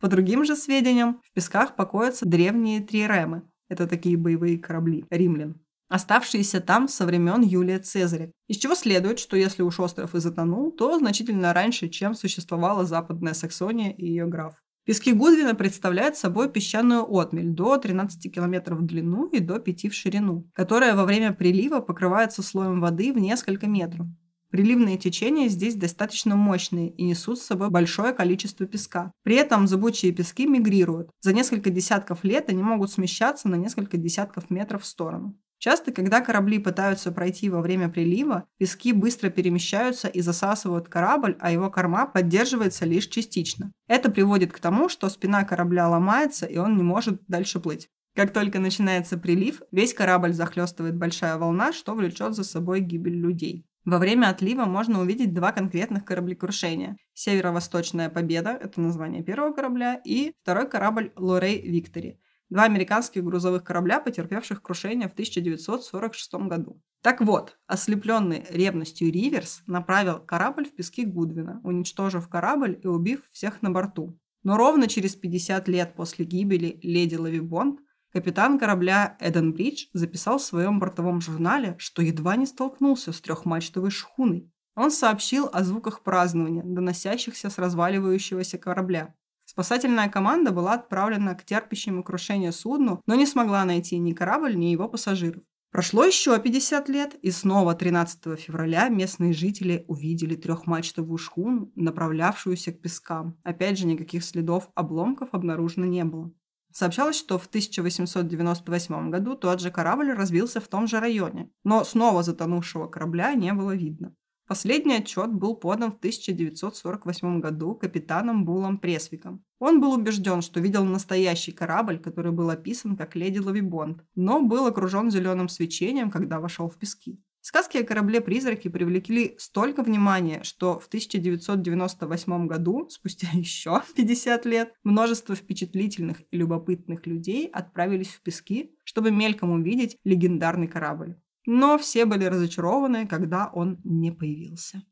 По 0.02 0.08
другим 0.08 0.46
же 0.46 0.56
сведениям, 0.56 1.22
в 1.24 1.32
песках 1.34 1.76
покоятся 1.76 2.28
древние 2.28 2.82
триремы. 2.82 3.44
Это 3.70 3.88
такие 3.88 4.18
боевые 4.18 4.58
корабли 4.58 5.06
римлян, 5.10 5.60
оставшиеся 5.90 6.60
там 6.60 6.88
со 6.88 7.06
времен 7.06 7.42
Юлия 7.42 7.80
Цезаря. 7.80 8.32
Из 8.48 8.58
чего 8.58 8.76
следует, 8.76 9.20
что 9.20 9.38
если 9.38 9.64
уж 9.64 9.80
остров 9.80 10.16
и 10.16 10.20
затонул, 10.20 10.72
то 10.72 10.98
значительно 10.98 11.54
раньше, 11.54 11.90
чем 11.90 12.16
существовала 12.16 12.86
Западная 12.86 13.34
Саксония 13.34 13.92
и 13.92 14.06
ее 14.06 14.26
граф. 14.26 14.56
Пески 14.86 15.12
Гудвина 15.12 15.54
представляют 15.54 16.16
собой 16.16 16.50
песчаную 16.50 17.04
отмель 17.14 17.50
до 17.50 17.76
13 17.76 18.34
км 18.34 18.74
в 18.74 18.86
длину 18.86 19.28
и 19.28 19.42
до 19.42 19.60
5 19.60 19.92
в 19.92 19.94
ширину, 19.94 20.50
которая 20.54 20.96
во 20.96 21.04
время 21.04 21.34
прилива 21.34 21.82
покрывается 21.82 22.42
слоем 22.42 22.80
воды 22.80 23.12
в 23.12 23.18
несколько 23.18 23.68
метров. 23.68 24.08
Приливные 24.50 24.98
течения 24.98 25.50
здесь 25.50 25.76
достаточно 25.76 26.38
мощные 26.38 26.90
и 26.90 27.04
несут 27.04 27.38
с 27.38 27.46
собой 27.46 27.70
большое 27.70 28.14
количество 28.14 28.66
песка. 28.66 29.12
При 29.24 29.36
этом 29.36 29.68
зыбучие 29.68 30.14
пески 30.14 30.48
мигрируют. 30.48 31.10
За 31.20 31.34
несколько 31.34 31.70
десятков 31.70 32.24
лет 32.24 32.50
они 32.50 32.64
могут 32.64 32.90
смещаться 32.90 33.50
на 33.50 33.56
несколько 33.56 33.98
десятков 33.98 34.50
метров 34.50 34.84
в 34.84 34.86
сторону. 34.86 35.38
Часто, 35.60 35.92
когда 35.92 36.22
корабли 36.22 36.60
пытаются 36.60 37.12
пройти 37.12 37.50
во 37.50 37.62
время 37.62 37.90
прилива, 37.90 38.46
пески 38.58 38.94
быстро 38.94 39.30
перемещаются 39.30 40.08
и 40.08 40.22
засасывают 40.22 40.88
корабль, 40.88 41.36
а 41.40 41.52
его 41.52 41.72
корма 41.72 42.06
поддерживается 42.06 42.86
лишь 42.86 43.08
частично. 43.08 43.72
Это 43.88 44.12
приводит 44.12 44.54
к 44.54 44.60
тому, 44.60 44.88
что 44.88 45.10
спина 45.10 45.44
корабля 45.44 45.90
ломается, 45.90 46.46
и 46.46 46.58
он 46.58 46.78
не 46.78 46.84
может 46.84 47.22
дальше 47.28 47.60
плыть. 47.60 47.90
Как 48.16 48.34
только 48.34 48.60
начинается 48.60 49.18
прилив, 49.18 49.62
весь 49.72 49.94
корабль 49.94 50.34
захлестывает 50.34 50.96
большая 50.96 51.38
волна, 51.38 51.74
что 51.74 51.96
влечет 51.96 52.36
за 52.36 52.44
собой 52.44 52.82
гибель 52.82 53.20
людей. 53.20 53.66
Во 53.86 54.00
время 54.00 54.28
отлива 54.28 54.66
можно 54.66 55.00
увидеть 55.00 55.34
два 55.34 55.52
конкретных 55.52 56.04
кораблекрушения. 56.04 56.98
Северо-Восточная 57.14 58.10
Победа– 58.10 58.50
это 58.62 58.82
название 58.82 59.24
первого 59.24 59.54
корабля, 59.54 60.02
и 60.04 60.34
второй 60.42 60.70
корабль 60.70 61.12
Лорей 61.16 61.62
Виктори– 61.62 62.20
Два 62.50 62.64
американских 62.64 63.24
грузовых 63.24 63.64
корабля, 63.64 64.00
потерпевших 64.00 64.62
крушение 64.62 65.10
в 65.10 65.14
1946 65.14 66.34
году. 66.48 66.82
Так 67.02 67.22
вот, 67.22 67.58
ослепленный 67.68 68.46
ревностью 68.50 69.12
Риверс 69.12 69.64
направил 69.68 70.20
корабль 70.20 70.66
в 70.66 70.74
пески 70.74 71.06
Гудвина, 71.06 71.60
уничтожив 71.64 72.30
корабль 72.30 72.80
и 72.82 72.88
убив 72.88 73.22
всех 73.32 73.62
на 73.62 73.70
борту. 73.70 74.18
Но 74.44 74.56
ровно 74.56 74.88
через 74.88 75.16
50 75.16 75.68
лет 75.68 75.96
после 75.96 76.24
гибели 76.24 76.80
леди 76.82 77.16
Лави 77.16 77.42
Бонд 77.42 77.82
капитан 78.14 78.58
корабля 78.58 79.18
Эден 79.20 79.52
Бридж 79.52 79.88
записал 79.94 80.38
в 80.38 80.44
своем 80.44 80.80
бортовом 80.80 81.20
журнале, 81.20 81.76
что 81.80 82.02
едва 82.02 82.38
не 82.38 82.46
столкнулся 82.46 83.12
с 83.12 83.20
трехмачтовой 83.20 83.92
шхуной. 83.92 84.50
Он 84.76 84.92
сообщил 84.92 85.50
о 85.52 85.64
звуках 85.64 86.02
празднования, 86.02 86.64
доносящихся 86.64 87.50
с 87.50 87.58
разваливающегося 87.58 88.58
корабля. 88.58 89.16
Спасательная 89.58 90.08
команда 90.08 90.52
была 90.52 90.74
отправлена 90.74 91.34
к 91.34 91.44
терпящему 91.44 92.04
крушение 92.04 92.52
судну, 92.52 93.02
но 93.08 93.16
не 93.16 93.26
смогла 93.26 93.66
найти 93.66 93.98
ни 93.98 94.14
корабль, 94.14 94.56
ни 94.56 94.66
его 94.66 94.88
пассажиров. 94.88 95.42
Прошло 95.72 96.04
еще 96.04 96.40
50 96.40 96.88
лет, 96.90 97.16
и 97.24 97.32
снова 97.32 97.74
13 97.74 98.40
февраля 98.40 98.88
местные 98.90 99.34
жители 99.34 99.84
увидели 99.88 100.36
трехмачтовую 100.36 101.18
шхуну, 101.18 101.72
направлявшуюся 101.74 102.72
к 102.72 102.82
пескам. 102.82 103.36
Опять 103.42 103.80
же, 103.80 103.88
никаких 103.88 104.24
следов 104.24 104.70
обломков 104.76 105.30
обнаружено 105.32 105.88
не 105.88 106.04
было. 106.04 106.32
Сообщалось, 106.72 107.18
что 107.18 107.40
в 107.40 107.48
1898 107.48 109.10
году 109.10 109.34
тот 109.34 109.60
же 109.60 109.72
корабль 109.72 110.12
разбился 110.12 110.62
в 110.62 110.68
том 110.68 110.86
же 110.86 111.00
районе, 111.00 111.50
но 111.64 111.84
снова 111.84 112.22
затонувшего 112.22 112.86
корабля 112.86 113.34
не 113.34 113.52
было 113.54 113.76
видно. 113.76 114.14
Последний 114.48 114.96
отчет 114.96 115.34
был 115.34 115.56
подан 115.56 115.92
в 115.92 115.98
1948 115.98 117.42
году 117.42 117.76
капитаном 117.76 118.46
Булом 118.46 118.78
Пресвиком. 118.78 119.44
Он 119.60 119.82
был 119.82 119.92
убежден, 119.92 120.42
что 120.42 120.62
видел 120.62 120.86
настоящий 120.86 121.52
корабль, 121.52 122.00
который 122.00 122.32
был 122.32 122.50
описан 122.50 122.96
как 122.96 123.16
«Леди 123.16 123.40
Лавибонд», 123.40 124.06
но 124.16 124.42
был 124.42 124.66
окружен 124.66 125.12
зеленым 125.12 125.50
свечением, 125.50 126.10
когда 126.10 126.40
вошел 126.40 126.70
в 126.70 126.78
пески. 126.78 127.20
Сказки 127.42 127.78
о 127.78 127.84
корабле-призраке 127.84 128.70
привлекли 128.70 129.36
столько 129.38 129.84
внимания, 129.84 130.44
что 130.44 130.80
в 130.80 130.88
1998 130.88 132.48
году, 132.48 132.88
спустя 132.90 133.28
еще 133.34 133.82
50 133.98 134.46
лет, 134.46 134.74
множество 134.86 135.36
впечатлительных 135.36 136.22
и 136.32 136.38
любопытных 136.38 137.06
людей 137.06 137.48
отправились 137.48 138.10
в 138.10 138.22
пески, 138.22 138.72
чтобы 138.86 139.12
мельком 139.12 139.52
увидеть 139.52 139.98
легендарный 140.06 140.68
корабль 140.68 141.18
но 141.48 141.78
все 141.78 142.06
были 142.06 142.26
разочарованы, 142.26 143.08
когда 143.08 143.50
он 143.52 143.80
не 143.86 144.12
появился. 144.12 144.84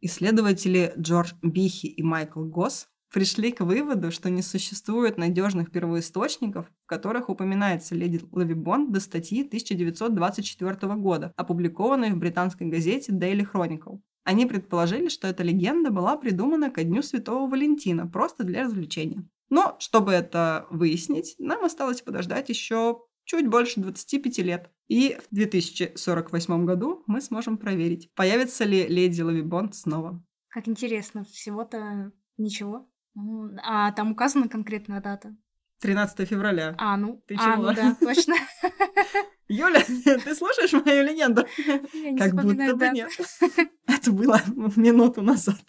Исследователи 0.00 0.92
Джордж 0.98 1.32
Бихи 1.40 1.86
и 1.86 2.02
Майкл 2.02 2.44
Госс 2.44 2.88
пришли 3.12 3.52
к 3.52 3.60
выводу, 3.60 4.10
что 4.10 4.28
не 4.28 4.42
существует 4.42 5.18
надежных 5.18 5.70
первоисточников, 5.70 6.66
в 6.66 6.86
которых 6.86 7.28
упоминается 7.28 7.94
леди 7.94 8.20
Лавибон 8.32 8.90
до 8.92 8.98
статьи 8.98 9.46
1924 9.46 10.94
года, 10.96 11.32
опубликованной 11.36 12.10
в 12.10 12.18
британской 12.18 12.66
газете 12.66 13.12
Daily 13.12 13.46
Chronicle. 13.50 14.00
Они 14.24 14.46
предположили, 14.46 15.08
что 15.08 15.28
эта 15.28 15.44
легенда 15.44 15.90
была 15.90 16.16
придумана 16.16 16.70
ко 16.70 16.82
Дню 16.82 17.02
Святого 17.02 17.48
Валентина, 17.48 18.06
просто 18.06 18.42
для 18.42 18.64
развлечения. 18.64 19.28
Но, 19.48 19.76
чтобы 19.78 20.12
это 20.12 20.66
выяснить, 20.70 21.36
нам 21.38 21.64
осталось 21.64 22.02
подождать 22.02 22.48
еще 22.48 23.00
чуть 23.24 23.48
больше 23.48 23.80
25 23.80 24.38
лет. 24.38 24.70
И 24.90 25.16
в 25.30 25.32
2048 25.32 26.66
году 26.66 27.04
мы 27.06 27.20
сможем 27.20 27.58
проверить, 27.58 28.12
появится 28.16 28.64
ли 28.64 28.88
леди 28.88 29.22
Лавибонд 29.22 29.76
снова. 29.76 30.20
Как 30.48 30.66
интересно, 30.66 31.22
всего-то 31.22 32.10
ничего. 32.36 32.90
А 33.62 33.92
там 33.92 34.10
указана 34.10 34.48
конкретная 34.48 35.00
дата? 35.00 35.36
13 35.78 36.28
февраля. 36.28 36.74
А, 36.76 36.96
ну, 36.96 37.22
ты 37.28 37.36
а, 37.36 37.38
чего? 37.38 37.66
ну 37.68 37.72
да, 37.72 37.96
точно. 38.00 38.34
Юля, 39.48 39.80
ты 39.84 40.34
слушаешь 40.34 40.72
мою 40.72 41.04
легенду? 41.04 41.46
Я 41.94 42.10
не 42.10 42.18
как 42.18 42.34
будто 42.34 42.74
бы 42.74 42.88
нет. 42.88 43.10
Это 43.86 44.10
было 44.10 44.40
минуту 44.74 45.22
назад. 45.22 45.62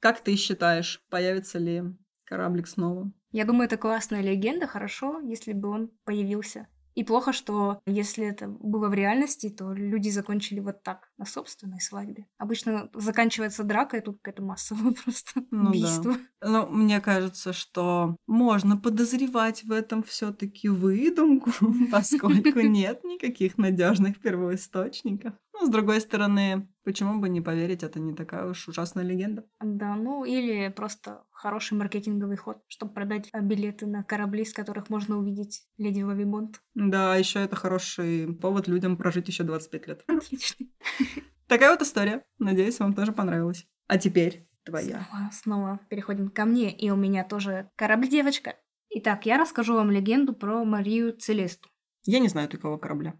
Как 0.00 0.20
ты 0.20 0.34
считаешь, 0.34 1.00
появится 1.10 1.60
ли 1.60 1.84
кораблик 2.24 2.66
снова? 2.66 3.12
Я 3.30 3.44
думаю, 3.44 3.66
это 3.66 3.76
классная 3.76 4.20
легенда, 4.20 4.66
хорошо, 4.66 5.20
если 5.20 5.52
бы 5.52 5.68
он 5.68 5.92
появился. 6.04 6.66
И 6.94 7.04
плохо, 7.04 7.32
что 7.32 7.80
если 7.86 8.26
это 8.26 8.48
было 8.48 8.88
в 8.88 8.94
реальности, 8.94 9.48
то 9.48 9.72
люди 9.72 10.08
закончили 10.10 10.60
вот 10.60 10.82
так, 10.82 11.08
на 11.18 11.24
собственной 11.24 11.80
свадьбе. 11.80 12.26
Обычно 12.38 12.90
заканчивается 12.94 13.64
драка, 13.64 13.96
и 13.98 14.00
тут 14.00 14.18
какое-то 14.22 14.42
массовое 14.42 14.92
просто 15.04 15.42
Ну 15.50 15.64
да. 15.64 15.68
убийство. 15.70 16.16
Ну, 16.42 16.66
мне 16.68 17.00
кажется, 17.00 17.52
что 17.52 18.16
можно 18.26 18.76
подозревать 18.76 19.64
в 19.64 19.72
этом 19.72 20.02
все-таки 20.02 20.68
выдумку, 20.68 21.50
поскольку 21.92 22.60
нет 22.60 23.04
никаких 23.04 23.58
надежных 23.58 24.20
первоисточников. 24.20 25.34
Ну, 25.60 25.66
с 25.66 25.68
другой 25.68 26.00
стороны, 26.00 26.68
почему 26.84 27.20
бы 27.20 27.28
не 27.28 27.42
поверить, 27.42 27.82
это 27.82 28.00
не 28.00 28.14
такая 28.14 28.46
уж 28.48 28.66
ужасная 28.66 29.04
легенда. 29.04 29.44
Да, 29.60 29.94
ну 29.94 30.24
или 30.24 30.68
просто 30.68 31.24
хороший 31.30 31.76
маркетинговый 31.76 32.38
ход, 32.38 32.62
чтобы 32.66 32.94
продать 32.94 33.28
а, 33.32 33.40
билеты 33.40 33.86
на 33.86 34.02
корабли, 34.02 34.46
с 34.46 34.54
которых 34.54 34.88
можно 34.88 35.18
увидеть 35.18 35.66
леди 35.76 36.00
Лавибонд. 36.00 36.62
Да, 36.74 37.14
еще 37.16 37.40
это 37.40 37.56
хороший 37.56 38.32
повод 38.40 38.68
людям 38.68 38.96
прожить 38.96 39.28
еще 39.28 39.42
25 39.44 39.86
лет. 39.86 40.04
Отлично. 40.06 40.66
Такая 41.46 41.72
вот 41.72 41.82
история. 41.82 42.24
Надеюсь, 42.38 42.78
вам 42.80 42.94
тоже 42.94 43.12
понравилась. 43.12 43.66
А 43.86 43.98
теперь 43.98 44.48
твоя. 44.64 45.06
Снова, 45.10 45.30
снова 45.30 45.80
переходим 45.90 46.30
ко 46.30 46.46
мне, 46.46 46.74
и 46.74 46.88
у 46.88 46.96
меня 46.96 47.22
тоже 47.22 47.70
корабль-девочка. 47.76 48.56
Итак, 48.88 49.26
я 49.26 49.36
расскажу 49.36 49.74
вам 49.74 49.90
легенду 49.90 50.32
про 50.32 50.64
Марию 50.64 51.12
Целесту. 51.12 51.68
Я 52.06 52.18
не 52.18 52.28
знаю 52.28 52.48
такого 52.48 52.78
корабля. 52.78 53.14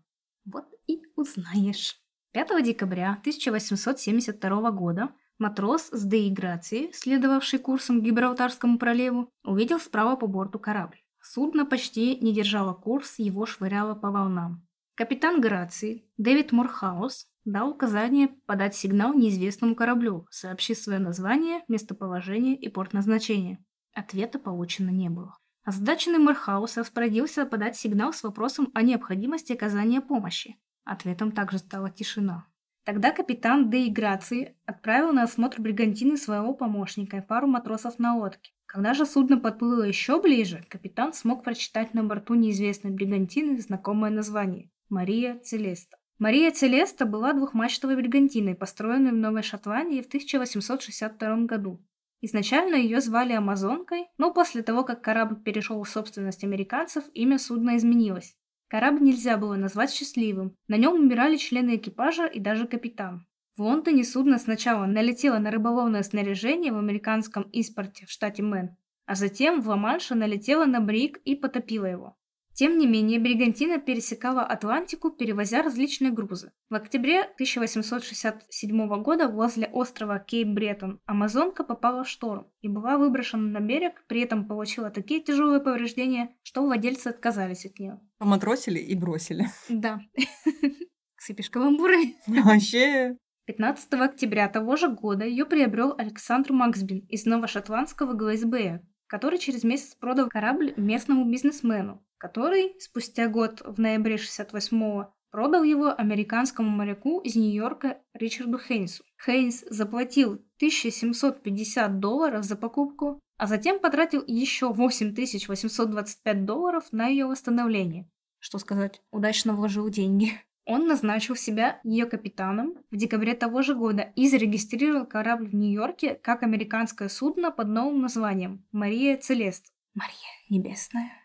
Вот 0.47 0.65
и 0.87 1.03
узнаешь. 1.17 2.01
5 2.33 2.63
декабря 2.63 3.17
1872 3.21 4.71
года 4.71 5.09
матрос 5.39 5.89
с 5.91 6.05
Деи 6.05 6.31
Грации, 6.31 6.91
следовавший 6.93 7.59
курсом 7.59 8.01
к 8.01 8.05
Гибралтарскому 8.05 8.79
проливу, 8.79 9.33
увидел 9.43 9.81
справа 9.81 10.15
по 10.15 10.29
борту 10.29 10.61
корабль. 10.61 10.99
Судно 11.21 11.67
почти 11.67 12.17
не 12.21 12.33
держало 12.33 12.73
курс, 12.73 13.19
его 13.19 13.47
швыряло 13.47 13.97
по 13.97 14.13
волнам. 14.13 14.65
Капитан 14.95 15.41
Грации, 15.41 16.05
Дэвид 16.19 16.53
Морхаус, 16.53 17.27
дал 17.45 17.71
указание 17.71 18.29
подать 18.47 18.77
сигнал 18.77 19.13
неизвестному 19.13 19.75
кораблю, 19.75 20.29
сообщив 20.31 20.79
свое 20.79 21.01
название, 21.01 21.65
местоположение 21.67 22.55
и 22.55 22.69
порт 22.69 22.93
назначения. 22.93 23.59
Ответа 23.93 24.39
получено 24.39 24.91
не 24.91 25.09
было. 25.09 25.37
Озадаченный 25.65 26.19
Морхаус 26.19 26.77
распорядился 26.77 27.45
подать 27.45 27.77
сигнал 27.77 28.13
с 28.13 28.23
вопросом 28.23 28.71
о 28.75 28.83
необходимости 28.83 29.53
оказания 29.53 30.01
помощи. 30.01 30.57
Ответом 30.85 31.33
также 31.33 31.59
стала 31.59 31.91
тишина. 31.91 32.47
Тогда 32.85 33.13
капитан 33.13 33.71
Деи 33.71 33.91
Грации 33.91 34.57
отправил 34.65 35.13
на 35.13 35.25
осмотр 35.25 35.61
бригантины 35.61 36.17
своего 36.17 36.55
помощника 36.55 37.19
и 37.19 37.21
пару 37.21 37.47
матросов 37.47 37.99
на 37.99 38.17
лодке. 38.17 38.53
Когда 38.67 38.95
же 38.95 39.05
судно 39.05 39.39
подплыло 39.39 39.83
еще 39.83 40.21
ближе, 40.21 40.65
капитан 40.69 41.13
смог 41.13 41.45
прочитать 41.45 41.93
на 41.93 42.05
борту 42.05 42.35
неизвестной 42.35 42.91
бригантины 42.91 43.59
знакомое 43.59 44.11
название– 44.11 44.71
Мария 44.89 45.39
Целеста. 45.41 45.99
Мария 46.19 46.51
Целеста 46.51 47.07
была 47.07 47.33
двухмачтовой 47.33 47.97
бригантиной, 47.97 48.55
построенной 48.55 49.11
в 49.11 49.17
Новой 49.17 49.43
Шотландии 49.43 50.03
в 50.03 50.07
1862 50.07 51.37
году. 51.47 51.83
Изначально 52.23 52.75
ее 52.75 53.01
звали 53.01 53.33
Амазонкой, 53.33 54.07
но 54.19 54.33
после 54.33 54.63
того, 54.63 54.85
как 54.85 55.03
корабль 55.03 55.43
перешел 55.43 55.83
в 55.83 55.89
собственность 55.89 56.45
американцев, 56.45 57.05
имя 57.15 57.39
судна 57.39 57.77
изменилось. 57.77 58.37
Корабль 58.71 59.03
нельзя 59.03 59.37
было 59.37 59.57
назвать 59.57 59.91
счастливым. 59.91 60.57
На 60.69 60.77
нем 60.77 60.95
умирали 60.95 61.37
члены 61.37 61.75
экипажа 61.75 62.27
и 62.27 62.39
даже 62.39 62.69
капитан. 62.69 63.27
В 63.57 63.63
Лондоне 63.63 64.05
судно 64.05 64.39
сначала 64.39 64.87
налетело 64.87 65.39
на 65.39 65.51
рыболовное 65.51 66.05
снаряжение 66.05 66.73
в 66.73 66.79
американском 66.79 67.49
Истпорте 67.53 68.07
в 68.07 68.11
штате 68.11 68.45
Мэн, 68.45 68.77
а 69.07 69.17
затем 69.17 69.61
в 69.61 69.69
Ла-Манше 69.69 70.15
налетело 70.15 70.67
на 70.67 70.81
бриг 70.81 71.19
и 71.25 71.35
потопило 71.35 71.87
его. 71.87 72.17
Тем 72.61 72.77
не 72.77 72.87
менее, 72.87 73.19
Бригантина 73.19 73.79
пересекала 73.79 74.43
Атлантику, 74.43 75.11
перевозя 75.11 75.63
различные 75.63 76.13
грузы. 76.13 76.53
В 76.69 76.75
октябре 76.75 77.23
1867 77.23 79.03
года 79.03 79.29
возле 79.29 79.67
острова 79.69 80.19
Кейп-Бретон 80.19 81.01
Амазонка 81.07 81.65
попала 81.65 82.05
в 82.05 82.09
шторм 82.11 82.53
и 82.61 82.69
была 82.69 82.99
выброшена 82.99 83.45
на 83.45 83.61
берег, 83.65 84.05
при 84.09 84.21
этом 84.21 84.47
получила 84.47 84.91
такие 84.91 85.23
тяжелые 85.23 85.63
повреждения, 85.63 86.37
что 86.43 86.61
владельцы 86.63 87.09
отказались 87.09 87.65
от 87.65 87.79
нее. 87.79 87.99
Поматросили 88.19 88.79
и 88.79 88.95
бросили. 88.95 89.47
Да. 89.71 90.01
Сыпешь 91.17 91.49
каламбурами. 91.49 92.15
Вообще. 92.43 93.17
15 93.47 93.95
октября 93.95 94.51
того 94.51 94.77
же 94.77 94.89
года 94.89 95.25
ее 95.25 95.47
приобрел 95.47 95.95
Александр 95.97 96.53
Максбин 96.53 97.07
из 97.09 97.25
новошотландского 97.25 98.13
ГСБ, 98.13 98.83
который 99.07 99.39
через 99.39 99.65
месяц 99.65 99.95
продал 99.95 100.29
корабль 100.29 100.75
местному 100.77 101.25
бизнесмену, 101.25 102.05
который 102.21 102.77
спустя 102.79 103.29
год 103.29 103.63
в 103.65 103.81
ноябре 103.81 104.17
68-го 104.17 105.15
продал 105.31 105.63
его 105.63 105.95
американскому 105.97 106.69
моряку 106.69 107.21
из 107.21 107.35
Нью-Йорка 107.35 107.99
Ричарду 108.13 108.59
Хейнсу. 108.59 109.05
Хейнс 109.25 109.65
заплатил 109.71 110.35
1750 110.57 111.99
долларов 111.99 112.45
за 112.45 112.57
покупку, 112.57 113.21
а 113.39 113.47
затем 113.47 113.81
потратил 113.81 114.23
еще 114.27 114.71
8825 114.71 116.45
долларов 116.45 116.85
на 116.93 117.07
ее 117.07 117.25
восстановление. 117.25 118.07
Что 118.39 118.59
сказать, 118.59 119.01
удачно 119.11 119.55
вложил 119.55 119.89
деньги. 119.89 120.33
Он 120.67 120.87
назначил 120.87 121.37
себя 121.37 121.81
ее 121.85 122.05
капитаном 122.05 122.75
в 122.91 122.97
декабре 122.97 123.35
того 123.35 123.63
же 123.63 123.75
года 123.75 124.13
и 124.15 124.29
зарегистрировал 124.29 125.07
корабль 125.07 125.49
в 125.49 125.55
Нью-Йорке 125.55 126.17
как 126.17 126.43
американское 126.43 127.09
судно 127.09 127.51
под 127.51 127.69
новым 127.69 128.03
названием 128.03 128.67
«Мария 128.73 129.17
Целест». 129.17 129.73
Мария 129.95 130.15
Небесная. 130.51 131.20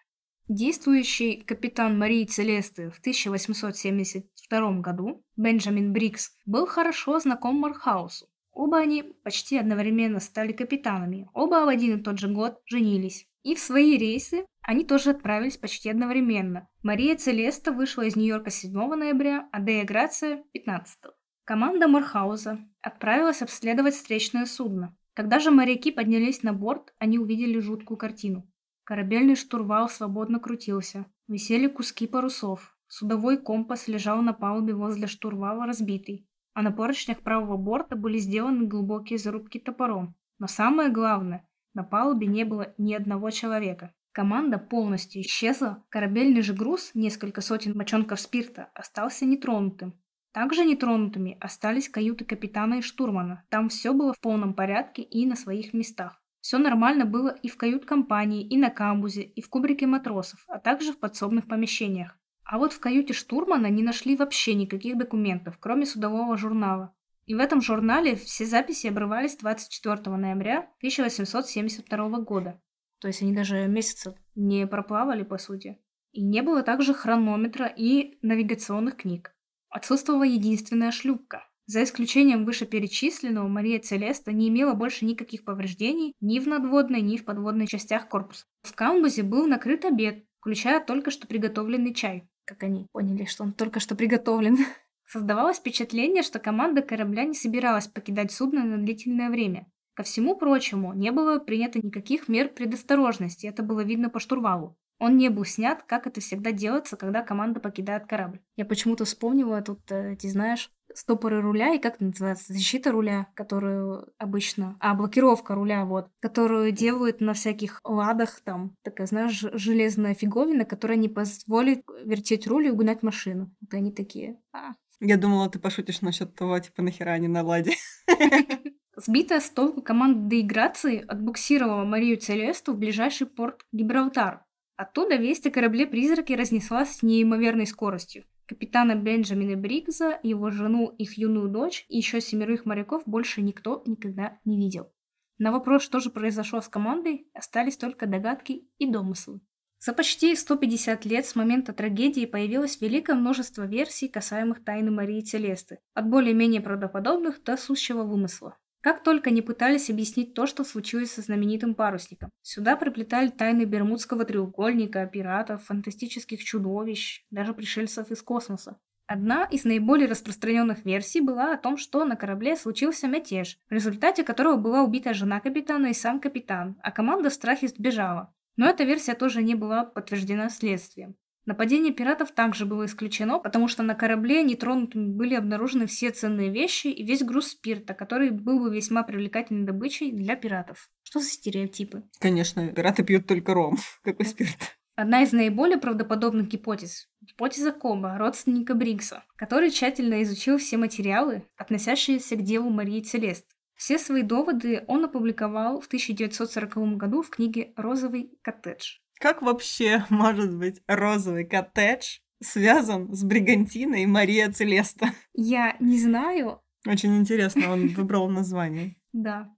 Действующий 0.48 1.42
капитан 1.42 1.98
Марии 1.98 2.24
Целесты 2.24 2.92
в 2.92 3.00
1872 3.00 4.80
году, 4.80 5.24
Бенджамин 5.36 5.92
Брикс, 5.92 6.38
был 6.46 6.68
хорошо 6.68 7.18
знаком 7.18 7.56
Мархаусу. 7.56 8.28
Оба 8.52 8.78
они 8.78 9.02
почти 9.24 9.58
одновременно 9.58 10.20
стали 10.20 10.52
капитанами, 10.52 11.28
оба 11.34 11.66
в 11.66 11.68
один 11.68 11.98
и 11.98 12.04
тот 12.04 12.20
же 12.20 12.28
год 12.28 12.60
женились. 12.66 13.28
И 13.42 13.56
в 13.56 13.60
свои 13.60 13.98
рейсы 13.98 14.46
они 14.62 14.86
тоже 14.86 15.10
отправились 15.12 15.58
почти 15.58 15.90
одновременно. 15.90 16.68
Мария 16.84 17.16
Целеста 17.16 17.72
вышла 17.72 18.04
из 18.04 18.16
Нью-Йорка 18.16 18.52
7 18.52 18.72
ноября, 18.72 19.50
а 19.52 19.60
Дея 19.60 19.84
Грация– 19.84 20.44
15. 20.54 21.00
Команда 21.44 21.88
Морхауза 21.88 22.60
отправилась 22.82 23.42
обследовать 23.42 23.96
встречное 23.96 24.46
судно. 24.46 24.96
Когда 25.16 25.40
же 25.40 25.50
моряки 25.50 25.92
поднялись 25.92 26.44
на 26.44 26.54
борт, 26.54 26.94
они 27.00 27.18
увидели 27.18 27.60
жуткую 27.60 27.98
картину. 27.98 28.48
Корабельный 28.86 29.36
штурвал 29.36 29.90
свободно 29.90 30.40
крутился. 30.40 31.08
Висели 31.28 31.68
куски 31.68 32.06
парусов. 32.06 32.78
Судовой 32.88 33.40
компас 33.40 33.88
лежал 33.88 34.22
на 34.22 34.32
палубе 34.32 34.76
возле 34.76 35.08
штурвала 35.08 35.66
разбитый, 35.66 36.30
а 36.54 36.62
на 36.62 36.72
поручнях 36.72 37.22
правого 37.22 37.58
борта 37.58 37.96
были 37.96 38.20
сделаны 38.20 38.68
глубокие 38.68 39.18
зарубки 39.18 39.58
топором. 39.60 40.14
Но 40.38 40.46
самое 40.46 40.90
главное, 40.90 41.50
на 41.74 41.84
палубе 41.84 42.28
не 42.28 42.46
было 42.46 42.76
ни 42.78 42.94
одного 42.94 43.32
человека. 43.32 43.92
Команда 44.12 44.60
полностью 44.60 45.24
исчезла, 45.24 45.84
корабельный 45.90 46.44
же 46.44 46.54
груз, 46.54 46.92
несколько 46.94 47.42
сотен 47.42 47.74
бочонков 47.74 48.20
спирта, 48.20 48.70
остался 48.76 49.26
нетронутым. 49.26 50.00
Также 50.32 50.64
нетронутыми 50.64 51.38
остались 51.42 51.90
каюты 51.90 52.24
капитана 52.24 52.76
и 52.76 52.82
штурмана. 52.82 53.46
Там 53.50 53.70
все 53.70 53.94
было 53.94 54.14
в 54.14 54.20
полном 54.20 54.54
порядке 54.54 55.02
и 55.02 55.26
на 55.26 55.36
своих 55.36 55.74
местах. 55.74 56.22
Все 56.46 56.60
нормально 56.60 57.06
было 57.06 57.30
и 57.30 57.48
в 57.48 57.58
кают-компании, 57.58 58.46
и 58.46 58.56
на 58.56 58.70
камбузе, 58.70 59.24
и 59.24 59.42
в 59.42 59.50
кубрике 59.50 59.88
матросов, 59.88 60.46
а 60.48 60.60
также 60.60 60.94
в 60.94 61.00
подсобных 61.00 61.48
помещениях. 61.48 62.20
А 62.44 62.60
вот 62.60 62.72
в 62.72 62.80
каюте 62.80 63.14
штурмана 63.14 63.66
не 63.66 63.82
нашли 63.82 64.16
вообще 64.16 64.54
никаких 64.54 64.96
документов, 64.96 65.58
кроме 65.60 65.88
судового 65.88 66.38
журнала. 66.38 66.94
И 67.26 67.34
в 67.34 67.40
этом 67.40 67.62
журнале 67.62 68.16
все 68.16 68.46
записи 68.46 68.86
обрывались 68.86 69.38
24 69.38 70.16
ноября 70.16 70.70
1872 70.78 72.20
года. 72.20 72.62
То 73.00 73.08
есть 73.08 73.24
они 73.24 73.34
даже 73.34 73.66
месяца 73.66 74.16
не 74.36 74.68
проплавали, 74.68 75.24
по 75.24 75.40
сути. 75.40 75.80
И 76.12 76.22
не 76.22 76.44
было 76.44 76.62
также 76.62 76.94
хронометра 76.94 77.66
и 77.66 78.20
навигационных 78.22 78.98
книг. 78.98 79.36
Отсутствовала 79.70 80.22
единственная 80.22 80.92
шлюпка. 80.92 81.48
За 81.68 81.84
исключением 81.84 82.46
вышеперечисленного, 82.46 83.48
Мария 83.48 83.80
Целеста 83.80 84.32
не 84.32 84.50
имела 84.50 84.74
больше 84.74 85.04
никаких 85.04 85.44
повреждений 85.44 86.14
ни 86.22 86.40
в 86.40 86.48
надводной, 86.48 87.02
ни 87.02 87.18
в 87.18 87.26
подводной 87.26 87.66
частях 87.66 88.08
корпуса. 88.08 88.46
В 88.62 88.76
камбузе 88.76 89.24
был 89.24 89.48
накрыт 89.48 89.84
обед, 89.84 90.26
включая 90.40 90.80
только 90.80 91.10
что 91.10 91.26
приготовленный 91.26 91.94
чай. 91.94 92.30
Как 92.46 92.62
они 92.62 92.86
поняли, 92.92 93.26
что 93.26 93.44
он 93.44 93.54
только 93.54 93.80
что 93.80 93.96
приготовлен. 93.96 94.58
Создавалось 95.08 95.58
впечатление, 95.58 96.22
что 96.22 96.38
команда 96.38 96.84
корабля 96.84 97.24
не 97.24 97.34
собиралась 97.34 97.88
покидать 97.88 98.32
судно 98.32 98.64
на 98.64 98.78
длительное 98.78 99.32
время. 99.32 99.66
Ко 99.96 100.04
всему 100.04 100.36
прочему, 100.36 100.94
не 100.94 101.12
было 101.12 101.40
принято 101.40 101.80
никаких 101.80 102.28
мер 102.28 102.50
предосторожности, 102.50 103.48
это 103.48 103.64
было 103.64 103.82
видно 103.82 104.10
по 104.10 104.20
штурвалу. 104.20 104.78
Он 105.00 105.18
не 105.18 105.30
был 105.30 105.46
снят, 105.46 105.84
как 105.84 106.08
это 106.08 106.22
всегда 106.22 106.52
делается, 106.52 106.98
когда 106.98 107.22
команда 107.22 107.60
покидает 107.60 108.06
корабль. 108.06 108.40
Я 108.56 108.66
почему-то 108.66 109.06
вспомнила 109.06 109.62
тут, 109.62 109.80
э, 109.92 110.16
ты 110.16 110.30
знаешь, 110.30 110.72
стопоры 110.94 111.42
руля 111.42 111.74
и 111.74 111.80
как 111.80 111.96
это 111.96 112.06
называется, 112.06 112.54
защита 112.54 112.92
руля, 112.92 113.28
которую 113.36 114.14
обычно, 114.18 114.78
а 114.80 114.94
блокировка 114.94 115.56
руля, 115.56 115.86
вот, 115.86 116.10
которую 116.20 116.72
делают 116.72 117.22
на 117.22 117.34
всяких 117.34 117.82
ладах, 117.84 118.40
там, 118.42 118.76
такая, 118.84 119.08
знаешь, 119.08 119.44
железная 119.54 120.14
фиговина, 120.14 120.66
которая 120.66 120.98
не 120.98 121.10
позволит 121.10 121.82
вертеть 122.04 122.48
руль 122.48 122.68
и 122.68 122.72
угнать 122.72 123.04
машину. 123.04 123.54
Вот 123.62 123.74
они 123.74 123.92
такие, 123.92 124.40
а. 124.54 124.72
Я 125.02 125.18
думала, 125.18 125.50
ты 125.50 125.60
пошутишь 125.60 126.02
насчет 126.02 126.36
того, 126.36 126.58
типа, 126.60 126.82
нахера 126.82 127.12
они 127.12 127.28
на 127.28 127.44
ладе. 127.44 127.74
Сбитая 128.98 129.42
с 129.42 129.50
толку 129.50 129.82
команда 129.82 130.30
деиграции 130.30 131.04
отбуксировала 131.06 131.84
Марию 131.84 132.18
Целесту 132.18 132.74
в 132.74 132.78
ближайший 132.78 133.28
порт 133.28 133.66
Гибралтар. 133.74 134.45
Оттуда 134.78 135.16
весть 135.16 135.48
о 135.48 135.52
корабле-призраке 135.52 136.36
разнеслась 136.36 136.98
с 136.98 137.04
неимоверной 137.04 137.66
скоростью. 137.66 138.26
Капитана 138.46 138.96
Бенджамина 138.96 139.56
Бригза, 139.56 140.20
его 140.22 140.52
жену, 140.52 140.94
их 140.98 141.18
юную 141.18 141.50
дочь 141.50 141.86
и 141.88 141.98
еще 141.98 142.20
семерых 142.20 142.66
моряков 142.66 143.04
больше 143.06 143.42
никто 143.42 143.82
никогда 143.86 144.38
не 144.44 144.58
видел. 144.58 144.92
На 145.38 145.52
вопрос, 145.52 145.82
что 145.82 146.00
же 146.00 146.10
произошло 146.10 146.62
с 146.62 146.68
командой, 146.68 147.28
остались 147.34 147.78
только 147.78 148.06
догадки 148.06 148.68
и 148.78 148.86
домыслы. 148.86 149.42
За 149.80 149.94
почти 149.94 150.36
150 150.36 151.06
лет 151.06 151.26
с 151.26 151.36
момента 151.36 151.74
трагедии 151.74 152.26
появилось 152.26 152.80
великое 152.82 153.16
множество 153.16 153.64
версий, 153.64 154.08
касаемых 154.08 154.64
тайны 154.64 154.92
Марии 154.92 155.22
Целесты, 155.22 155.80
от 155.94 156.10
более-менее 156.10 156.62
правдоподобных 156.62 157.44
до 157.44 157.58
сущего 157.58 158.04
вымысла. 158.04 158.58
Как 158.86 159.02
только 159.02 159.32
не 159.32 159.42
пытались 159.42 159.90
объяснить 159.90 160.36
то, 160.36 160.46
что 160.46 160.64
случилось 160.64 161.10
со 161.10 161.22
знаменитым 161.22 161.74
парусником. 161.74 162.30
Сюда 162.44 162.76
приплетали 162.76 163.30
тайны 163.30 163.64
Бермудского 163.64 164.26
треугольника, 164.26 165.08
пиратов, 165.08 165.64
фантастических 165.64 166.44
чудовищ, 166.44 167.26
даже 167.32 167.56
пришельцев 167.56 168.12
из 168.12 168.22
космоса. 168.22 168.78
Одна 169.08 169.46
из 169.46 169.66
наиболее 169.66 170.08
распространенных 170.08 170.86
версий 170.86 171.22
была 171.22 171.54
о 171.54 171.58
том, 171.58 171.78
что 171.78 172.06
на 172.06 172.16
корабле 172.16 172.56
случился 172.56 173.08
мятеж, 173.08 173.58
в 173.68 173.74
результате 173.74 174.24
которого 174.24 174.56
была 174.56 174.84
убита 174.84 175.16
жена 175.16 175.40
капитана 175.40 175.88
и 175.88 175.94
сам 175.96 176.20
капитан, 176.20 176.78
а 176.84 176.92
команда 176.92 177.32
в 177.32 177.34
страхе 177.34 177.70
сбежала. 177.70 178.36
Но 178.56 178.70
эта 178.70 178.84
версия 178.84 179.16
тоже 179.16 179.42
не 179.42 179.56
была 179.56 179.84
подтверждена 179.84 180.50
следствием. 180.50 181.16
Нападение 181.46 181.94
пиратов 181.94 182.32
также 182.32 182.66
было 182.66 182.86
исключено, 182.86 183.38
потому 183.38 183.68
что 183.68 183.84
на 183.84 183.94
корабле 183.94 184.42
нетронутыми 184.42 185.12
были 185.12 185.36
обнаружены 185.36 185.86
все 185.86 186.10
ценные 186.10 186.50
вещи 186.50 186.88
и 186.88 187.06
весь 187.06 187.24
груз 187.24 187.50
спирта, 187.50 187.94
который 187.94 188.32
был 188.32 188.60
бы 188.60 188.76
весьма 188.76 189.04
привлекательной 189.04 189.66
добычей 189.66 190.12
для 190.12 190.36
пиратов. 190.36 190.90
Что 191.04 191.20
за 191.20 191.28
стереотипы? 191.28 192.04
Конечно, 192.20 192.68
пираты 192.70 193.04
пьют 193.04 193.28
только 193.28 193.54
ром. 193.54 193.78
Какой 194.04 194.26
спирт? 194.26 194.58
Одна 194.96 195.24
из 195.24 195.34
наиболее 195.34 195.78
правдоподобных 195.78 196.48
гипотез– 196.48 197.10
гипотеза 197.22 197.74
Коба, 197.74 198.18
родственника 198.18 198.74
Брикса, 198.74 199.26
который 199.36 199.70
тщательно 199.70 200.24
изучил 200.24 200.58
все 200.58 200.78
материалы, 200.78 201.44
относящиеся 201.58 202.38
к 202.38 202.42
делу 202.42 202.70
Марии 202.70 203.02
Целест. 203.02 203.46
Все 203.76 204.00
свои 204.00 204.22
доводы 204.22 204.86
он 204.88 205.04
опубликовал 205.04 205.82
в 205.82 205.88
1940 205.88 206.96
году 206.96 207.22
в 207.22 207.30
книге 207.30 207.74
«Розовый 207.76 208.40
коттедж». 208.42 209.00
Как 209.20 209.42
вообще 209.42 210.06
может 210.10 210.56
быть 210.58 210.82
розовый 210.88 211.46
коттедж 211.46 212.20
связан 212.42 213.14
с 213.14 213.24
Бригантиной 213.24 214.06
Мария 214.06 214.52
Целеста? 214.52 215.08
Я 215.34 215.76
не 215.80 216.00
знаю. 216.00 216.62
Очень 216.88 217.18
интересно, 217.18 217.72
он 217.72 217.88
выбрал 217.96 218.30
название. 218.30 218.96
Да. 219.14 219.50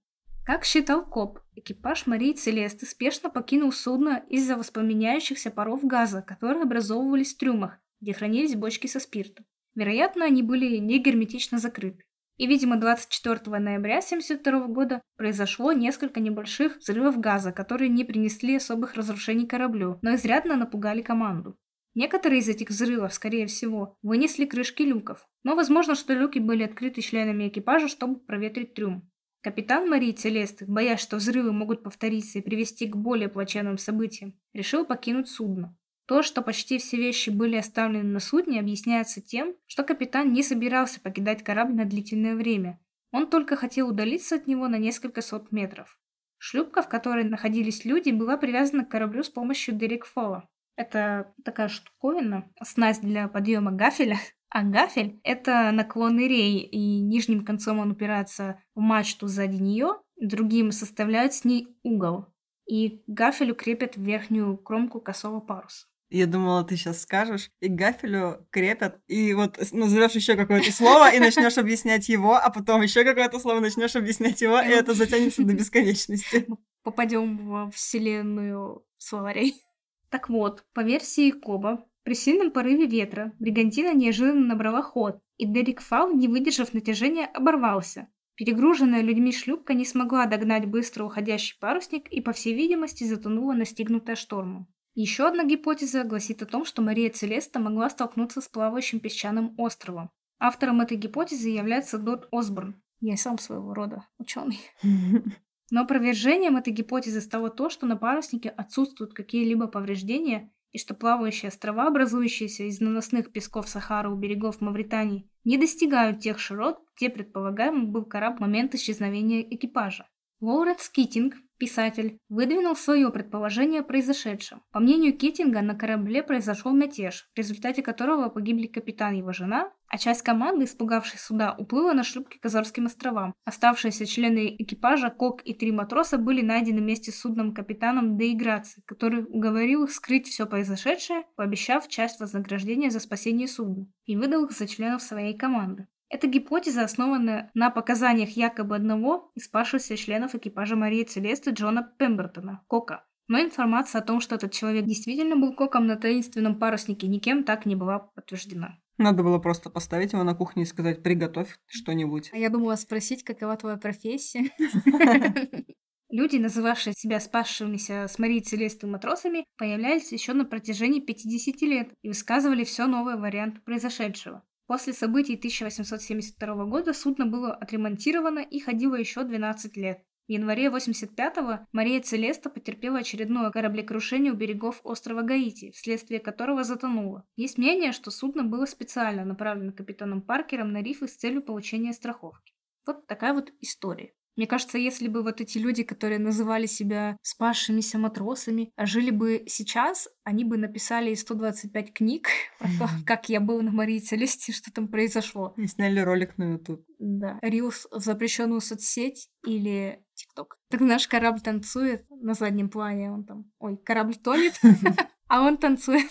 Как 0.46 0.63
считал 0.63 1.06
коп, 1.06 1.39
экипаж 1.56 2.08
Марии 2.08 2.32
Целесты 2.32 2.86
спешно 2.86 3.30
покинул 3.30 3.74
судно 3.74 4.24
из-за 4.30 4.56
воспламеняющихся 4.56 5.52
паров 5.52 5.84
газа, 5.84 6.22
которые 6.22 6.63
образовывались 6.63 7.34
в 7.34 7.38
трюмах, 7.38 7.80
где 8.00 8.13
хранились 8.13 8.56
бочки 8.56 8.88
со 8.88 9.02
спиртом. 9.02 9.46
Вероятно, 9.76 10.26
они 10.26 10.41
были 10.41 10.78
не 10.78 11.00
герметично 11.00 11.60
закрыты. 11.60 12.04
И, 12.38 12.45
видимо, 12.45 12.78
24 12.78 13.39
ноября 13.58 13.97
1972 13.97 14.67
года 14.67 15.02
произошло 15.17 15.71
несколько 15.71 16.19
небольших 16.19 16.78
взрывов 16.78 17.19
газа, 17.19 17.52
которые 17.52 17.89
не 17.89 18.04
принесли 18.04 18.56
особых 18.56 18.93
разрушений 18.93 19.47
кораблю, 19.47 19.97
но 20.04 20.13
изрядно 20.13 20.56
напугали 20.56 21.02
команду. 21.02 21.58
Некоторые 21.95 22.41
из 22.41 22.47
этих 22.47 22.69
взрывов, 22.69 23.12
скорее 23.12 23.47
всего, 23.47 23.97
вынесли 24.04 24.45
крышки 24.45 24.84
люков, 24.84 25.28
но 25.43 25.56
возможно, 25.56 25.95
что 25.95 26.13
люки 26.13 26.38
были 26.38 26.62
открыты 26.62 27.02
членами 27.02 27.47
экипажа, 27.47 27.88
чтобы 27.88 28.19
проветрить 28.19 28.76
трюм. 28.76 29.10
Капитан 29.41 29.89
Марии 29.89 30.12
Целесты, 30.12 30.65
боясь, 30.67 31.00
что 31.00 31.15
взрывы 31.15 31.52
могут 31.52 31.82
повториться 31.82 32.38
и 32.38 32.43
привести 32.43 32.86
к 32.88 32.95
более 32.95 33.30
плачевным 33.30 33.80
событиям, 33.80 34.36
решил 34.54 34.86
покинуть 34.86 35.28
судно. 35.28 35.76
То, 36.08 36.24
что 36.24 36.41
почти 36.41 36.78
все 36.78 36.96
вещи 36.96 37.30
были 37.30 37.58
оставлены 37.58 38.06
на 38.06 38.22
судне, 38.22 38.62
объясняется 38.62 39.22
тем, 39.22 39.56
что 39.65 39.84
капитан 39.84 40.32
не 40.32 40.41
собирался 40.41 41.02
покидать 41.02 41.43
корабль 41.43 41.76
на 41.76 41.84
длительное 41.84 42.36
время. 42.36 42.80
Он 43.12 43.30
только 43.30 43.58
хотел 43.58 43.89
удалиться 43.89 44.36
от 44.36 44.48
него 44.48 44.70
на 44.70 44.78
несколько 44.78 45.22
сот 45.22 45.52
метров. 45.52 46.00
Шлюпка, 46.38 46.82
в 46.82 46.88
которой 46.88 47.26
находились 47.26 47.84
люди, 47.84 48.12
была 48.12 48.38
привязана 48.38 48.86
к 48.86 48.89
кораблю 48.89 49.24
с 49.24 49.30
помощью 49.30 49.76
дерекфола. 49.76 50.48
Это 50.78 51.34
такая 51.43 51.67
штуковина, 51.67 52.50
снасть 52.63 53.02
для 53.02 53.28
подъема 53.28 53.72
гафеля, 53.72 54.17
а 54.50 54.63
гафель— 54.63 55.20
это 55.24 55.72
наклонный 55.72 56.30
рей, 56.30 56.60
и 56.60 57.02
нижним 57.02 57.43
концом 57.43 57.80
он 57.80 57.91
упирается 57.91 58.62
в 58.76 58.80
мачту 58.80 59.28
сзади 59.28 59.58
нее, 59.58 60.00
другим 60.15 60.72
составляет 60.72 61.34
с 61.34 61.43
ней 61.43 61.67
угол. 61.84 62.28
И 62.65 63.04
гафелю 63.08 63.56
крепят 63.56 63.98
верхнюю 63.98 64.58
кромку 64.58 65.02
косого 65.02 65.39
паруса. 65.39 65.87
Я 66.10 66.26
думала, 66.26 66.63
ты 66.63 66.78
сейчас 66.78 67.02
скажешь, 67.02 67.52
и 67.60 67.67
гафелю 67.67 68.48
крепят, 68.50 69.02
и 69.08 69.34
вот 69.34 69.58
назовешь 69.74 70.13
еще 70.13 70.36
какое-то 70.36 70.72
слово, 70.72 71.13
и 71.13 71.20
начнешь 71.20 71.58
объяснять 71.58 72.08
его, 72.08 72.36
а 72.36 72.50
потом 72.50 72.82
еще 72.82 73.04
какое-то 73.04 73.39
слово 73.39 73.60
начнешь 73.60 73.96
объяснять 73.96 74.39
его, 74.41 74.60
и 74.60 74.70
это 74.70 74.93
затянется 74.93 75.43
до 75.43 75.54
бесконечности. 75.54 76.48
Попадем 76.84 77.38
в 77.38 77.72
вселенную 77.72 78.86
словарей. 78.98 79.56
Так 80.10 80.30
вот, 80.30 80.63
по 80.74 80.80
версии 80.80 81.32
Коба, 81.32 81.86
при 82.04 82.13
сильном 82.13 82.52
порыве 82.52 82.86
ветра 82.86 83.34
бригантина 83.39 83.93
неожиданно 83.93 84.48
набрала 84.48 84.82
ход, 84.82 85.20
и 85.36 85.46
Дерек 85.46 85.82
Фау, 85.82 86.13
не 86.13 86.30
выдержав 86.30 86.74
натяжения, 86.74 87.26
оборвался. 87.26 88.08
Перегруженная 88.36 89.02
людьми 89.02 89.34
шлюпка 89.34 89.74
не 89.74 89.84
смогла 89.84 90.26
догнать 90.26 90.65
быстро 90.65 91.04
уходящий 91.04 91.58
парусник 91.60 92.08
и, 92.08 92.22
по 92.22 92.32
всей 92.32 92.54
видимости, 92.54 93.04
затонула, 93.04 93.52
настигнутая 93.52 94.15
штормом. 94.15 94.67
Еще 94.99 95.27
одна 95.27 95.43
гипотеза 95.43 96.03
гласит 96.03 96.41
о 96.41 96.47
том, 96.47 96.65
что 96.65 96.81
Мария 96.81 97.12
Целеста 97.12 97.60
могла 97.60 97.88
столкнуться 97.88 98.41
с 98.41 98.47
плавающим 98.47 98.99
песчаным 98.99 99.53
островом. 99.60 100.10
Автором 100.39 100.81
этой 100.81 100.97
гипотезы 100.97 101.49
является 101.49 101.99
Дот 101.99 102.27
Осборн. 102.31 102.81
Я 102.99 103.15
сам 103.15 103.38
своего 103.38 103.75
рода 103.75 104.07
ученый. 104.17 104.60
Но 105.69 105.81
опровержением 105.81 106.57
этой 106.57 106.73
гипотезы 106.73 107.21
стало 107.21 107.51
то, 107.51 107.69
что 107.69 107.86
на 107.86 107.95
паруснике 107.95 108.49
отсутствуют 108.49 109.13
какие-либо 109.13 109.67
повреждения 109.67 110.51
и 110.71 110.79
что 110.79 110.95
плавающие 110.95 111.49
острова, 111.49 111.86
образующиеся 111.86 112.63
из 112.63 112.79
наносных 112.79 113.31
песков 113.31 113.69
Сахары 113.69 114.10
у 114.10 114.15
берегов 114.15 114.62
Мавритании, 114.62 115.29
не 115.43 115.60
достигают 115.60 116.21
тех 116.21 116.39
широт, 116.39 116.79
где 116.95 117.12
предполагаемый 117.12 117.86
был 117.86 118.03
корабль 118.03 118.38
в 118.38 118.41
момент 118.41 118.73
исчезновения 118.73 119.43
экипажа. 119.43 120.07
Лоуренс 120.39 120.89
Китинг 120.89 121.36
Писатель 121.58 122.19
выдвинул 122.30 122.76
свое 122.76 123.10
предположение 123.10 123.82
о 123.82 123.84
произошедшем. 123.84 124.62
По 124.71 124.80
мнению 124.80 125.17
Китинга, 125.17 125.62
на 125.62 125.73
корабле 125.73 126.21
произошел 126.21 126.71
мятеж, 126.71 127.28
в 127.34 127.38
результате 127.38 127.82
которого 127.82 128.30
погибли 128.30 128.67
капитан 128.67 129.15
и 129.15 129.17
его 129.17 129.34
жена, 129.34 129.71
а 129.88 129.97
часть 129.97 130.21
команды, 130.21 130.65
испугавшись 130.65 131.19
суда, 131.19 131.56
уплыла 131.58 131.93
на 131.93 132.04
шлюпке 132.04 132.39
к 132.39 132.45
Азорским 132.45 132.86
островам. 132.86 133.34
Оставшиеся 133.45 134.06
члены 134.06 134.56
экипажа, 134.60 135.10
Кок 135.10 135.41
и 135.43 135.56
три 135.56 135.71
матроса 135.71 136.19
были 136.19 136.41
найдены 136.41 136.82
вместе 136.82 137.12
с 137.12 137.21
судным 137.21 137.56
капитаном 137.56 138.17
Деиграци, 138.17 138.84
который 138.86 139.23
уговорил 139.23 139.86
их 139.86 139.91
скрыть 139.91 140.28
все 140.28 140.45
произошедшее, 140.45 141.23
пообещав 141.36 141.88
часть 141.88 142.19
вознаграждения 142.19 142.91
за 142.91 143.00
спасение 143.00 143.47
судна, 143.47 143.88
и 144.06 144.15
выдал 144.15 144.45
их 144.45 144.52
за 144.52 144.67
членов 144.67 145.02
своей 145.02 145.36
команды. 145.36 145.88
Эта 146.10 146.28
гипотеза 146.28 146.84
основана 146.84 147.52
на 147.54 147.70
показаниях 147.70 148.30
якобы 148.30 148.76
одного 148.76 149.32
из 149.36 149.46
спасшихся 149.46 149.98
членов 149.98 150.36
экипажа 150.36 150.76
Марии 150.76 151.04
Целесты 151.04 151.52
Джона 151.52 151.93
Пембертона, 151.98 152.63
Кока. 152.67 153.06
Но 153.28 153.41
информация 153.41 154.00
о 154.00 154.06
том, 154.06 154.22
что 154.22 154.36
этот 154.36 154.54
человек 154.54 154.86
действительно 154.86 155.36
был 155.36 155.54
Коком 155.54 155.86
на 155.86 155.98
таинственном 155.98 156.58
паруснике, 156.58 157.08
никем 157.08 157.43
так 157.43 157.65
не 157.65 157.76
была 157.76 158.00
подтверждена. 158.00 158.80
Надо 158.98 159.22
было 159.22 159.38
просто 159.38 159.70
поставить 159.70 160.13
его 160.13 160.24
на 160.24 160.34
кухне 160.34 160.63
и 160.63 160.65
сказать 160.65 161.04
«приготовь 161.04 161.60
что-нибудь». 161.67 162.32
А 162.34 162.38
я 162.38 162.50
думала 162.50 162.76
спросить, 162.76 163.24
какова 163.24 163.58
твоя 163.58 163.76
профессия. 163.78 164.50
Люди, 166.10 166.38
называвшие 166.38 166.93
себя 166.93 167.20
спасшимися 167.20 168.08
с 168.08 168.17
Марией 168.17 168.41
Целестой 168.41 168.89
матросами, 168.89 169.46
появлялись 169.58 170.13
еще 170.13 170.32
на 170.32 170.46
протяжении 170.46 171.02
50 171.02 171.62
лет 171.63 171.89
и 172.02 172.08
высказывали 172.08 172.63
все 172.63 172.88
новые 172.88 173.17
варианты 173.17 173.60
произошедшего. 173.60 174.41
После 174.67 174.91
событий 174.91 175.36
1872 175.36 176.65
года 176.65 176.93
судно 176.93 177.25
было 177.25 177.53
отремонтировано 177.53 178.39
и 178.39 178.60
ходило 178.60 178.95
еще 178.95 179.23
12 179.23 179.77
лет. 179.77 180.03
В 180.27 180.32
январе 180.32 180.67
85-го 180.67 181.65
Мария 181.71 182.01
Целеста 182.01 182.49
потерпела 182.49 182.99
очередное 182.99 183.49
кораблекрушение 183.49 184.34
у 184.34 184.36
берегов 184.36 184.82
острова 184.84 185.21
Гаити, 185.21 185.71
вследствие 185.71 186.19
которого 186.19 186.65
затонуло. 186.65 187.25
Есть 187.38 187.58
мнение, 187.58 187.93
что 187.93 188.12
судно 188.12 188.43
было 188.43 188.65
специально 188.65 189.23
направлено 189.23 189.71
капитаном 189.71 190.21
Паркером 190.21 190.73
на 190.73 190.84
рифы 190.84 191.08
с 191.08 191.15
целью 191.15 191.41
получения 191.41 191.93
страховки. 191.93 192.53
Вот 192.86 193.08
такая 193.08 193.34
вот 193.34 193.53
история. 193.62 194.16
Мне 194.38 194.45
кажется, 194.45 194.78
если 194.78 195.08
бы 195.08 195.23
вот 195.23 195.41
эти 195.41 195.58
люди, 195.58 195.84
которые 195.84 196.19
называли 196.19 196.67
себя 196.67 197.17
спасшимися 197.23 197.97
матросами, 197.97 198.71
жили 198.78 199.10
бы 199.10 199.43
сейчас, 199.47 200.08
они 200.23 200.43
бы 200.45 200.58
написали 200.58 201.13
125 201.13 201.93
книг 201.93 202.28
про 202.60 202.69
то, 202.80 202.89
как 203.06 203.30
я 203.30 203.39
был 203.39 203.62
на 203.62 203.71
Марии 203.71 204.00
Целесте, 204.00 204.54
что 204.54 204.71
там 204.71 204.88
произошло. 204.88 205.56
И 205.58 205.65
сняли 205.65 206.00
ролик 206.00 206.38
на 206.38 206.54
YouTube. 206.54 206.86
Да. 207.00 207.39
Рилс 207.41 207.88
в 207.91 208.00
запрещенную 208.00 208.62
соцсеть 208.62 209.30
или 209.43 210.04
ТикТок. 210.13 210.60
Так 210.69 210.82
наш 210.82 211.08
корабль 211.08 211.41
танцует 211.41 212.06
на 212.10 212.36
заднем 212.36 212.69
плане, 212.69 213.12
он 213.12 213.26
там... 213.26 213.52
Ой, 213.58 213.78
корабль 213.78 214.15
тонет, 214.15 214.54
а 215.28 215.41
он 215.41 215.58
танцует. 215.58 216.10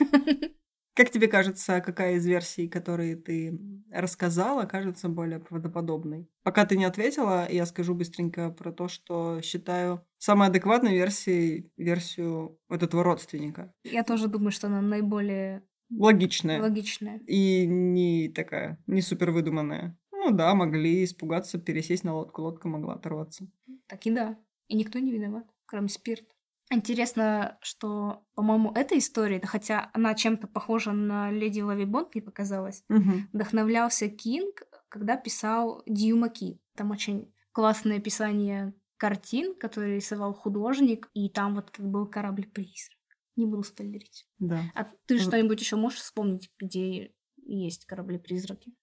Как 0.96 1.10
тебе 1.10 1.28
кажется, 1.28 1.82
какая 1.82 2.14
из 2.14 2.26
версий, 2.26 2.68
которые 2.68 3.16
ты 3.16 3.60
рассказала, 3.92 4.64
кажется 4.64 5.10
более 5.10 5.38
правдоподобной? 5.38 6.26
Пока 6.42 6.64
ты 6.64 6.78
не 6.78 6.86
ответила, 6.86 7.46
я 7.50 7.66
скажу 7.66 7.94
быстренько 7.94 8.48
про 8.48 8.72
то, 8.72 8.88
что 8.88 9.42
считаю 9.42 10.06
самой 10.16 10.48
адекватной 10.48 10.94
версией 10.94 11.70
версию 11.76 12.58
вот 12.70 12.82
этого 12.82 13.04
родственника. 13.04 13.74
Я 13.84 14.04
тоже 14.04 14.28
думаю, 14.28 14.52
что 14.52 14.68
она 14.68 14.80
наиболее 14.80 15.62
логичная. 15.90 16.62
Логичная. 16.62 17.20
И 17.26 17.66
не 17.66 18.30
такая, 18.30 18.82
не 18.86 19.02
супер 19.02 19.32
выдуманная. 19.32 19.98
Ну 20.12 20.30
да, 20.30 20.54
могли 20.54 21.04
испугаться, 21.04 21.58
пересесть 21.58 22.04
на 22.04 22.14
лодку, 22.14 22.40
лодка 22.40 22.68
могла 22.68 22.94
оторваться. 22.94 23.46
Так 23.86 24.06
и 24.06 24.10
да. 24.10 24.38
И 24.68 24.74
никто 24.74 24.98
не 24.98 25.12
виноват, 25.12 25.44
кроме 25.66 25.88
спирта. 25.90 26.32
Интересно, 26.70 27.58
что, 27.62 28.24
по-моему, 28.34 28.72
эта 28.74 28.98
история, 28.98 29.40
хотя 29.44 29.90
она 29.92 30.14
чем-то 30.14 30.48
похожа 30.48 30.92
на 30.92 31.30
Леди 31.30 31.60
Лави 31.60 31.84
Бонд, 31.84 32.14
мне 32.14 32.22
показалось, 32.22 32.82
угу. 32.88 33.12
вдохновлялся 33.32 34.08
Кинг, 34.08 34.62
когда 34.88 35.16
писал 35.16 35.82
Дьюмаки. 35.86 36.60
Там 36.74 36.90
очень 36.90 37.32
классное 37.52 37.98
описание 37.98 38.74
картин, 38.96 39.54
которые 39.54 39.96
рисовал 39.96 40.34
художник, 40.34 41.08
и 41.14 41.28
там 41.28 41.54
вот 41.54 41.78
был 41.78 42.06
корабль-призрак. 42.06 42.98
Не 43.36 43.46
буду 43.46 43.62
спойлерить. 43.62 44.26
Да. 44.38 44.62
А 44.74 44.84
ты 45.06 45.18
вот. 45.18 45.22
что-нибудь 45.22 45.60
еще 45.60 45.76
можешь 45.76 46.00
вспомнить, 46.00 46.50
где 46.58 47.12
есть 47.36 47.84
корабли-призраки? 47.84 48.74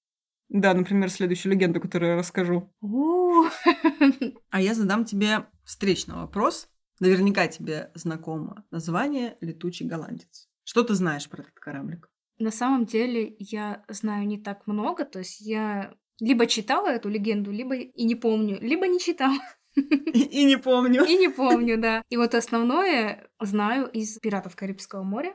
Да, 0.50 0.74
например, 0.74 1.10
следующую 1.10 1.54
легенду, 1.54 1.82
которую 1.82 2.12
я 2.12 2.18
расскажу. 2.18 2.72
А 4.50 4.62
я 4.62 4.76
задам 4.76 5.04
тебе 5.04 5.48
встречный 5.64 6.14
вопрос. 6.16 6.70
Наверняка 7.00 7.48
тебе 7.48 7.92
знакомо 7.96 8.66
название 8.72 9.38
«Летучий 9.42 9.86
голландец». 9.86 10.50
Что 10.64 10.84
ты 10.84 10.94
знаешь 10.94 11.30
про 11.30 11.42
этот 11.42 11.60
кораблик? 11.60 12.10
На 12.40 12.52
самом 12.52 12.86
деле 12.86 13.36
я 13.40 13.84
знаю 13.88 14.28
не 14.28 14.42
так 14.42 14.68
много, 14.68 15.06
то 15.06 15.20
есть 15.20 15.42
я 15.42 15.94
Либо 16.20 16.48
читала 16.48 16.88
эту 16.88 17.10
легенду, 17.10 17.52
либо 17.52 17.76
и 17.76 18.04
не 18.06 18.16
помню, 18.16 18.58
либо 18.62 18.88
не 18.88 19.00
читала. 19.00 19.38
И, 19.76 20.46
не 20.46 20.58
помню. 20.58 21.04
И 21.04 21.18
не 21.18 21.30
помню, 21.30 21.80
да. 21.80 22.04
И 22.10 22.18
вот 22.18 22.36
основное 22.36 23.28
знаю 23.42 23.88
из 23.88 24.20
«Пиратов 24.20 24.56
Карибского 24.56 25.04
моря». 25.04 25.34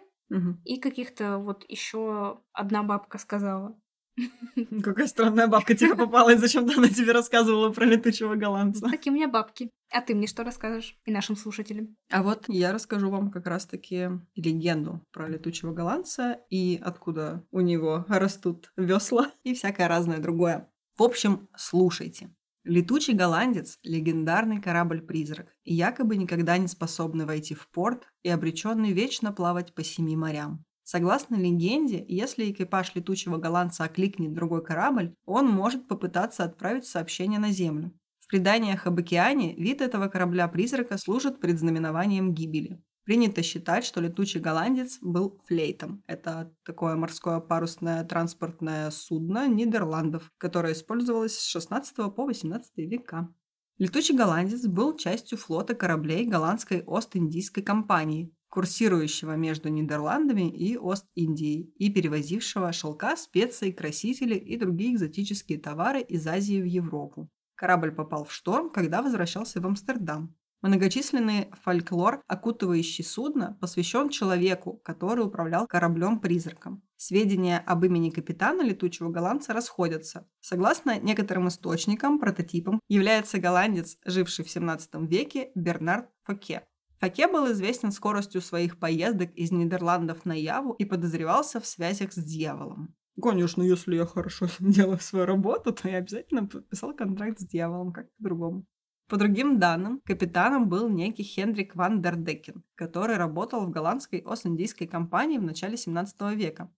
И 0.65 0.79
каких-то 0.79 1.39
вот 1.39 1.65
еще 1.69 2.41
одна 2.53 2.83
бабка 2.83 3.19
сказала. 3.19 3.79
Какая 4.83 5.07
странная 5.07 5.47
бабка 5.47 5.75
тебе 5.75 5.95
попалась, 5.95 6.41
зачем-то 6.41 6.79
она 6.79 6.89
тебе 6.89 7.13
рассказывала 7.13 7.71
про 7.71 7.85
летучего 7.85 8.35
голландца. 8.35 8.89
Такие 8.91 9.13
у 9.13 9.15
меня 9.15 9.29
бабки. 9.29 9.71
А 9.91 10.01
ты 10.01 10.15
мне 10.15 10.27
что 10.27 10.45
расскажешь? 10.45 10.97
И 11.05 11.13
нашим 11.13 11.37
слушателям. 11.37 11.97
А 12.11 12.23
вот 12.23 12.45
я 12.49 12.73
расскажу 12.73 13.11
вам 13.11 13.31
как 13.31 13.47
раз-таки 13.47 14.11
легенду 14.35 15.03
про 15.13 15.29
летучего 15.29 15.73
голландца 15.73 16.41
и 16.51 16.81
откуда 16.83 17.47
у 17.51 17.61
него 17.61 18.05
растут 18.09 18.73
весла 18.77 19.31
и 19.45 19.55
всякое 19.55 19.89
разное 19.89 20.19
другое. 20.19 20.71
В 20.97 21.03
общем, 21.03 21.49
слушайте. 21.57 22.31
Летучий 22.65 23.15
голландец– 23.15 23.79
легендарный 23.83 24.61
корабль-призрак, 24.61 25.47
и 25.63 25.75
якобы 25.75 26.17
никогда 26.17 26.59
не 26.59 26.69
способный 26.69 27.25
войти 27.25 27.55
в 27.55 27.67
порт 27.71 28.09
и 28.23 28.29
обреченный 28.29 28.93
вечно 28.93 29.33
плавать 29.33 29.73
по 29.75 29.83
семи 29.83 30.17
морям. 30.17 30.67
Согласно 30.91 31.35
легенде, 31.35 32.03
если 32.09 32.51
экипаж 32.51 32.95
летучего 32.95 33.37
голландца 33.37 33.85
окликнет 33.85 34.33
другой 34.33 34.65
корабль, 34.65 35.15
он 35.27 35.47
может 35.47 35.87
попытаться 35.87 36.45
отправить 36.45 36.87
сообщение 36.87 37.39
на 37.39 37.53
Землю. 37.53 37.93
В 38.21 38.27
преданиях 38.27 38.87
об 38.87 38.99
океане 38.99 39.55
вид 39.55 39.83
этого 39.83 40.09
корабля-призрака 40.09 40.97
служит 40.97 41.41
предзнаменованием 41.41 42.33
гибели. 42.33 42.83
Принято 43.05 43.43
считать, 43.43 43.85
что 43.85 44.01
летучий 44.01 44.41
голландец 44.41 44.97
был 45.03 45.39
флейтом. 45.47 46.03
Это 46.07 46.55
такое 46.65 46.97
морское 46.97 47.41
парусное 47.41 48.03
транспортное 48.05 48.91
судно 48.91 49.47
Нидерландов, 49.47 50.33
которое 50.39 50.73
использовалось 50.73 51.39
с 51.39 51.45
16 51.49 51.97
по 52.15 52.25
18 52.25 52.79
века. 52.79 53.29
Летучий 53.77 54.17
голландец 54.17 54.67
был 54.67 54.97
частью 54.97 55.37
флота 55.37 55.75
кораблей 55.75 56.25
голландской 56.25 56.83
Ост-Индийской 56.87 57.63
компании, 57.63 58.35
курсирующего 58.49 59.37
между 59.37 59.69
Нидерландами 59.69 60.49
и 60.51 60.77
Ост-Индией 60.77 61.73
и 61.77 61.91
перевозившего 61.91 62.73
шелка, 62.73 63.17
специи, 63.17 63.71
красители 63.71 64.35
и 64.35 64.57
другие 64.57 64.95
экзотические 64.95 65.59
товары 65.59 66.01
из 66.01 66.27
Азии 66.27 66.61
в 66.61 66.67
Европу. 66.67 67.29
Корабль 67.55 67.93
попал 67.93 68.25
в 68.25 68.33
шторм, 68.33 68.71
когда 68.71 69.03
возвращался 69.03 69.61
в 69.61 69.67
Амстердам. 69.67 70.35
Многочисленный 70.61 71.51
фольклор, 71.63 72.21
окутывающий 72.27 73.05
судно, 73.05 73.57
посвящен 73.61 74.09
человеку, 74.09 74.81
который 74.85 75.25
управлял 75.25 75.69
кораблем-призраком. 75.69 76.83
Сведения 76.97 77.63
об 77.65 77.85
имени 77.85 78.11
капитана 78.11 78.63
летучего 78.63 79.09
голландца 79.09 79.53
расходятся. 79.53 80.29
Согласно 80.41 80.99
некоторым 80.99 81.47
источникам, 81.47 82.19
прототипом 82.19 82.81
является 82.89 83.39
голландец, 83.39 83.99
живший 84.05 84.45
в 84.45 84.51
17 84.51 84.95
веке 85.09 85.53
Бернард 85.55 86.09
Фоке. 86.25 86.67
Фоке 87.01 87.29
был 87.29 87.51
известен 87.53 87.93
скоростью 87.93 88.41
своих 88.41 88.79
поездок 88.79 89.33
из 89.35 89.53
Нидерландов 89.53 90.25
на 90.25 90.33
Яву 90.33 90.73
и 90.73 90.85
подозревался 90.85 91.61
в 91.61 91.67
связях 91.67 92.13
с 92.13 92.17
дьяволом. 92.17 92.95
Конечно, 93.21 93.63
если 93.63 93.97
я 93.97 94.07
хорошо 94.07 94.47
делаю 94.59 94.99
свою 95.01 95.27
работу, 95.27 95.73
то 95.73 95.89
я 95.89 95.99
обязательно 95.99 96.47
подписал 96.47 96.95
контракт 96.95 97.39
с 97.39 97.47
дьяволом, 97.47 97.93
как 97.93 98.13
по-другому. 98.17 98.65
По 99.09 99.17
другим 99.17 99.59
данным, 99.59 100.03
капитаном 100.05 100.69
был 100.69 100.89
некий 100.89 101.23
Хендрик 101.23 101.75
ван 101.75 102.03
дер 102.03 102.17
Декен, 102.17 102.63
который 102.75 103.17
работал 103.17 103.65
в 103.65 103.71
голландской 103.71 104.23
Ост-Индийской 104.23 104.87
компании 104.87 105.39
в 105.39 105.43
начале 105.43 105.79
17 105.79 106.21
века. 106.35 106.71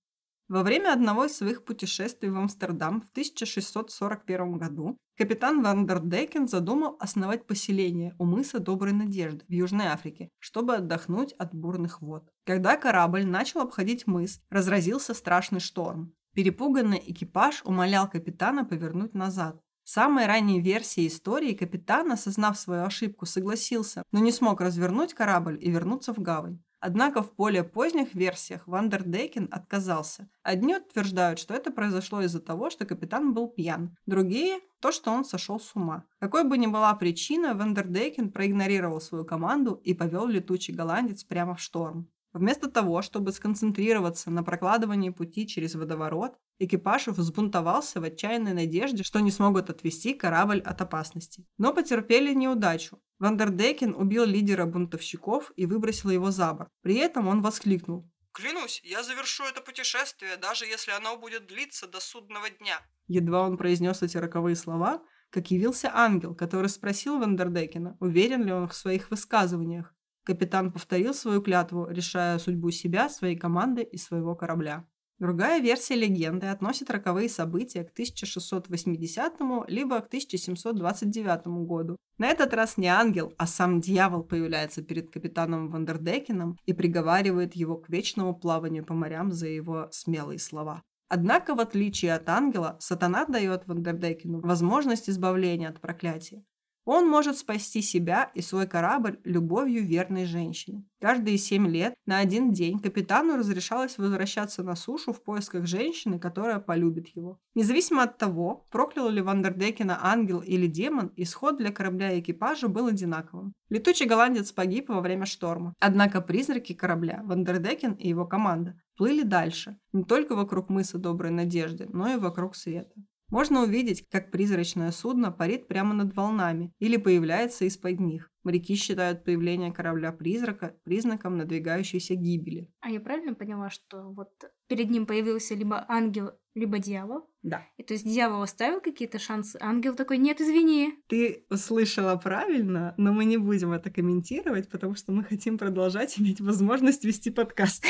Во 0.50 0.64
время 0.64 0.92
одного 0.92 1.26
из 1.26 1.36
своих 1.36 1.64
путешествий 1.64 2.28
в 2.28 2.36
Амстердам 2.36 3.02
в 3.02 3.10
1641 3.10 4.58
году 4.58 4.96
капитан 5.16 5.62
Ван 5.62 5.86
дер 5.86 6.00
Декен 6.00 6.48
задумал 6.48 6.96
основать 6.98 7.46
поселение 7.46 8.16
у 8.18 8.24
мыса 8.24 8.58
Доброй 8.58 8.92
Надежды 8.92 9.44
в 9.46 9.52
Южной 9.52 9.86
Африке, 9.86 10.28
чтобы 10.40 10.74
отдохнуть 10.74 11.34
от 11.34 11.54
бурных 11.54 12.02
вод. 12.02 12.28
Когда 12.44 12.76
корабль 12.76 13.24
начал 13.24 13.60
обходить 13.60 14.08
мыс, 14.08 14.40
разразился 14.50 15.14
страшный 15.14 15.60
шторм. 15.60 16.14
Перепуганный 16.34 17.00
экипаж 17.06 17.62
умолял 17.64 18.10
капитана 18.10 18.64
повернуть 18.64 19.14
назад. 19.14 19.60
В 19.84 19.90
самой 19.90 20.26
ранней 20.26 20.60
версии 20.60 21.06
истории 21.06 21.54
капитан, 21.54 22.10
осознав 22.10 22.58
свою 22.58 22.82
ошибку, 22.82 23.24
согласился, 23.24 24.02
но 24.10 24.18
не 24.18 24.32
смог 24.32 24.60
развернуть 24.60 25.14
корабль 25.14 25.58
и 25.60 25.70
вернуться 25.70 26.12
в 26.12 26.18
гавань. 26.18 26.60
Однако 26.80 27.22
в 27.22 27.34
более 27.34 27.62
поздних 27.62 28.14
версиях 28.14 28.66
Вандердейкен 28.66 29.48
отказался. 29.50 30.30
Одни 30.42 30.76
утверждают, 30.76 31.38
что 31.38 31.52
это 31.52 31.70
произошло 31.70 32.22
из-за 32.22 32.40
того, 32.40 32.70
что 32.70 32.86
капитан 32.86 33.34
был 33.34 33.48
пьян. 33.48 33.96
Другие– 34.06 34.60
то, 34.80 34.90
что 34.90 35.10
он 35.10 35.26
сошел 35.26 35.60
с 35.60 35.76
ума. 35.76 36.04
Какой 36.18 36.42
бы 36.44 36.56
ни 36.56 36.66
была 36.66 36.94
причина, 36.94 37.54
Вандердейкен 37.54 38.32
проигнорировал 38.32 39.00
свою 39.00 39.26
команду 39.26 39.74
и 39.84 39.92
повел 39.92 40.26
летучий 40.26 40.74
голландец 40.74 41.22
прямо 41.22 41.54
в 41.54 41.60
шторм. 41.60 42.08
Вместо 42.32 42.70
того, 42.70 43.02
чтобы 43.02 43.32
сконцентрироваться 43.32 44.30
на 44.30 44.44
прокладывании 44.44 45.10
пути 45.10 45.48
через 45.48 45.74
водоворот, 45.74 46.36
экипаж 46.58 47.08
взбунтовался 47.08 48.00
в 48.00 48.04
отчаянной 48.04 48.52
надежде, 48.52 49.02
что 49.02 49.20
они 49.20 49.32
смогут 49.32 49.68
отвести 49.68 50.14
корабль 50.14 50.60
от 50.60 50.80
опасности. 50.80 51.44
Но 51.58 51.74
потерпели 51.74 52.32
неудачу. 52.32 53.00
Вандердекен 53.18 53.94
убил 53.94 54.24
лидера 54.24 54.64
бунтовщиков 54.64 55.52
и 55.56 55.66
выбросил 55.66 56.10
его 56.10 56.30
за 56.30 56.52
борт. 56.54 56.70
При 56.82 56.96
этом 56.96 57.26
он 57.26 57.42
воскликнул. 57.42 58.08
«Клянусь, 58.32 58.80
я 58.84 59.02
завершу 59.02 59.44
это 59.44 59.60
путешествие, 59.60 60.36
даже 60.36 60.64
если 60.64 60.92
оно 60.92 61.16
будет 61.18 61.46
длиться 61.46 61.88
до 61.88 61.98
судного 61.98 62.48
дня». 62.48 62.80
Едва 63.08 63.42
он 63.42 63.56
произнес 63.56 64.02
эти 64.02 64.16
роковые 64.16 64.54
слова, 64.54 65.02
как 65.30 65.50
явился 65.50 65.90
ангел, 65.92 66.34
который 66.36 66.68
спросил 66.68 67.18
Вандердекена, 67.18 67.96
уверен 67.98 68.44
ли 68.44 68.52
он 68.52 68.68
в 68.68 68.74
своих 68.74 69.10
высказываниях. 69.10 69.92
Капитан 70.24 70.72
повторил 70.72 71.14
свою 71.14 71.40
клятву, 71.42 71.86
решая 71.88 72.38
судьбу 72.38 72.70
себя, 72.70 73.08
своей 73.08 73.36
команды 73.36 73.82
и 73.82 73.96
своего 73.96 74.34
корабля. 74.34 74.86
Другая 75.20 75.60
версия 75.60 75.96
легенды 75.96 76.46
относит 76.46 76.90
роковые 76.90 77.28
события 77.28 77.84
к 77.84 77.92
1680 77.92 79.34
либо 79.68 80.00
к 80.00 80.06
1729 80.06 81.46
году. 81.66 81.96
На 82.16 82.28
этот 82.28 82.54
раз 82.54 82.78
не 82.78 82.86
ангел, 82.88 83.34
а 83.36 83.46
сам 83.46 83.82
дьявол 83.82 84.22
появляется 84.22 84.82
перед 84.82 85.10
капитаном 85.10 85.68
Вандердекеном 85.68 86.56
и 86.64 86.72
приговаривает 86.72 87.54
его 87.54 87.76
к 87.76 87.90
вечному 87.90 88.34
плаванию 88.34 88.84
по 88.84 88.94
морям 88.94 89.30
за 89.30 89.48
его 89.48 89.88
смелые 89.90 90.38
слова. 90.38 90.82
Однако, 91.10 91.54
в 91.54 91.60
отличие 91.60 92.14
от 92.14 92.28
ангела, 92.28 92.76
сатана 92.78 93.26
дает 93.26 93.66
Вандердекену 93.66 94.40
возможность 94.40 95.10
избавления 95.10 95.68
от 95.68 95.80
проклятия. 95.80 96.44
Он 96.84 97.08
может 97.08 97.38
спасти 97.38 97.82
себя 97.82 98.30
и 98.34 98.40
свой 98.40 98.66
корабль 98.66 99.20
любовью 99.24 99.84
верной 99.84 100.24
женщины. 100.24 100.84
Каждые 101.00 101.38
семь 101.38 101.68
лет 101.68 101.94
на 102.06 102.18
один 102.18 102.52
день 102.52 102.78
капитану 102.78 103.36
разрешалось 103.36 103.96
возвращаться 103.98 104.62
на 104.62 104.76
сушу 104.76 105.12
в 105.12 105.22
поисках 105.22 105.66
женщины, 105.66 106.18
которая 106.18 106.58
полюбит 106.58 107.08
его. 107.08 107.38
Независимо 107.54 108.02
от 108.02 108.18
того, 108.18 108.66
проклял 108.70 109.08
ли 109.08 109.22
Вандердекена 109.22 109.98
ангел 110.02 110.40
или 110.40 110.66
демон, 110.66 111.12
исход 111.16 111.58
для 111.58 111.70
корабля 111.70 112.12
и 112.12 112.20
экипажа 112.20 112.68
был 112.68 112.86
одинаковым. 112.86 113.52
Летучий 113.68 114.06
голландец 114.06 114.52
погиб 114.52 114.88
во 114.88 115.00
время 115.00 115.26
шторма. 115.26 115.74
Однако 115.80 116.20
призраки 116.20 116.72
корабля, 116.72 117.22
Вандердекен 117.24 117.92
и 117.92 118.08
его 118.08 118.26
команда, 118.26 118.80
плыли 118.96 119.22
дальше, 119.22 119.78
не 119.92 120.04
только 120.04 120.34
вокруг 120.34 120.68
мыса 120.68 120.98
Доброй 120.98 121.30
Надежды, 121.30 121.86
но 121.90 122.12
и 122.12 122.16
вокруг 122.16 122.56
света. 122.56 122.92
Можно 123.30 123.62
увидеть, 123.62 124.08
как 124.08 124.30
призрачное 124.32 124.90
судно 124.90 125.30
парит 125.30 125.68
прямо 125.68 125.94
над 125.94 126.14
волнами 126.16 126.72
или 126.80 126.96
появляется 126.96 127.64
из-под 127.64 128.00
них. 128.00 128.28
Моряки 128.42 128.74
считают 128.74 129.24
появление 129.24 129.72
корабля-призрака 129.72 130.74
признаком 130.82 131.36
надвигающейся 131.36 132.14
гибели. 132.14 132.72
А 132.80 132.90
я 132.90 132.98
правильно 132.98 133.34
поняла, 133.34 133.70
что 133.70 134.10
вот 134.10 134.30
перед 134.66 134.90
ним 134.90 135.06
появился 135.06 135.54
либо 135.54 135.84
ангел, 135.88 136.32
либо 136.54 136.78
дьявол? 136.78 137.28
Да. 137.42 137.66
И 137.76 137.82
то 137.82 137.94
есть 137.94 138.04
дьявол 138.04 138.42
оставил 138.42 138.80
какие-то 138.80 139.18
шансы, 139.18 139.56
а 139.56 139.68
ангел 139.68 139.94
такой, 139.94 140.18
нет, 140.18 140.40
извини. 140.40 140.94
Ты 141.06 141.44
услышала 141.50 142.16
правильно, 142.16 142.94
но 142.96 143.12
мы 143.12 143.26
не 143.26 143.36
будем 143.36 143.72
это 143.72 143.90
комментировать, 143.90 144.70
потому 144.70 144.94
что 144.94 145.12
мы 145.12 145.22
хотим 145.22 145.58
продолжать 145.58 146.18
иметь 146.18 146.40
возможность 146.40 147.04
вести 147.04 147.30
подкаст. 147.30 147.84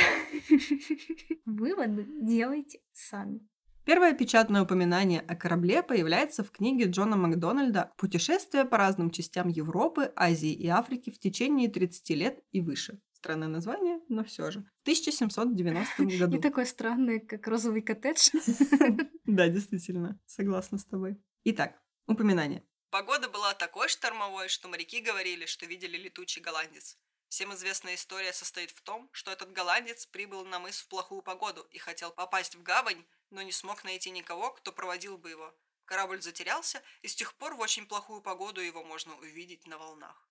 Выводы 1.46 2.06
делайте 2.20 2.80
сами. 2.92 3.40
Первое 3.84 4.12
печатное 4.12 4.62
упоминание 4.62 5.20
о 5.20 5.34
корабле 5.34 5.82
появляется 5.82 6.44
в 6.44 6.50
книге 6.50 6.84
Джона 6.86 7.16
Макдональда 7.16 7.92
«Путешествие 7.96 8.64
по 8.64 8.76
разным 8.76 9.10
частям 9.10 9.48
Европы, 9.48 10.12
Азии 10.14 10.52
и 10.52 10.68
Африки 10.68 11.10
в 11.10 11.18
течение 11.18 11.68
30 11.68 12.10
лет 12.10 12.40
и 12.52 12.60
выше». 12.60 13.00
Странное 13.12 13.48
название, 13.48 14.00
но 14.08 14.24
все 14.24 14.50
же. 14.50 14.60
В 14.60 14.82
1790 14.82 16.04
году. 16.18 16.36
И 16.36 16.40
такое 16.40 16.64
странное, 16.64 17.20
как 17.20 17.46
розовый 17.46 17.82
коттедж. 17.82 18.30
Да, 19.24 19.48
действительно, 19.48 20.18
согласна 20.26 20.78
с 20.78 20.84
тобой. 20.84 21.16
Итак, 21.44 21.80
упоминание. 22.06 22.64
Погода 22.90 23.28
была 23.28 23.54
такой 23.54 23.88
штормовой, 23.88 24.48
что 24.48 24.68
моряки 24.68 25.00
говорили, 25.00 25.46
что 25.46 25.66
видели 25.66 25.96
летучий 25.96 26.42
голландец. 26.42 26.98
Всем 27.30 27.54
известная 27.54 27.94
история 27.94 28.32
состоит 28.32 28.72
в 28.72 28.82
том, 28.82 29.08
что 29.12 29.30
этот 29.30 29.52
голландец 29.52 30.04
прибыл 30.04 30.44
на 30.44 30.58
мыс 30.58 30.80
в 30.80 30.88
плохую 30.88 31.22
погоду 31.22 31.64
и 31.70 31.78
хотел 31.78 32.10
попасть 32.10 32.56
в 32.56 32.62
гавань, 32.64 33.04
но 33.30 33.40
не 33.40 33.52
смог 33.52 33.84
найти 33.84 34.10
никого, 34.10 34.50
кто 34.50 34.72
проводил 34.72 35.16
бы 35.16 35.30
его. 35.30 35.54
В 35.84 35.86
Корабль 35.86 36.20
затерялся, 36.20 36.82
и 37.02 37.06
с 37.06 37.14
тех 37.14 37.32
пор 37.34 37.54
в 37.54 37.60
очень 37.60 37.86
плохую 37.86 38.20
погоду 38.20 38.60
его 38.60 38.82
можно 38.82 39.14
увидеть 39.14 39.68
на 39.68 39.78
волнах. 39.78 40.28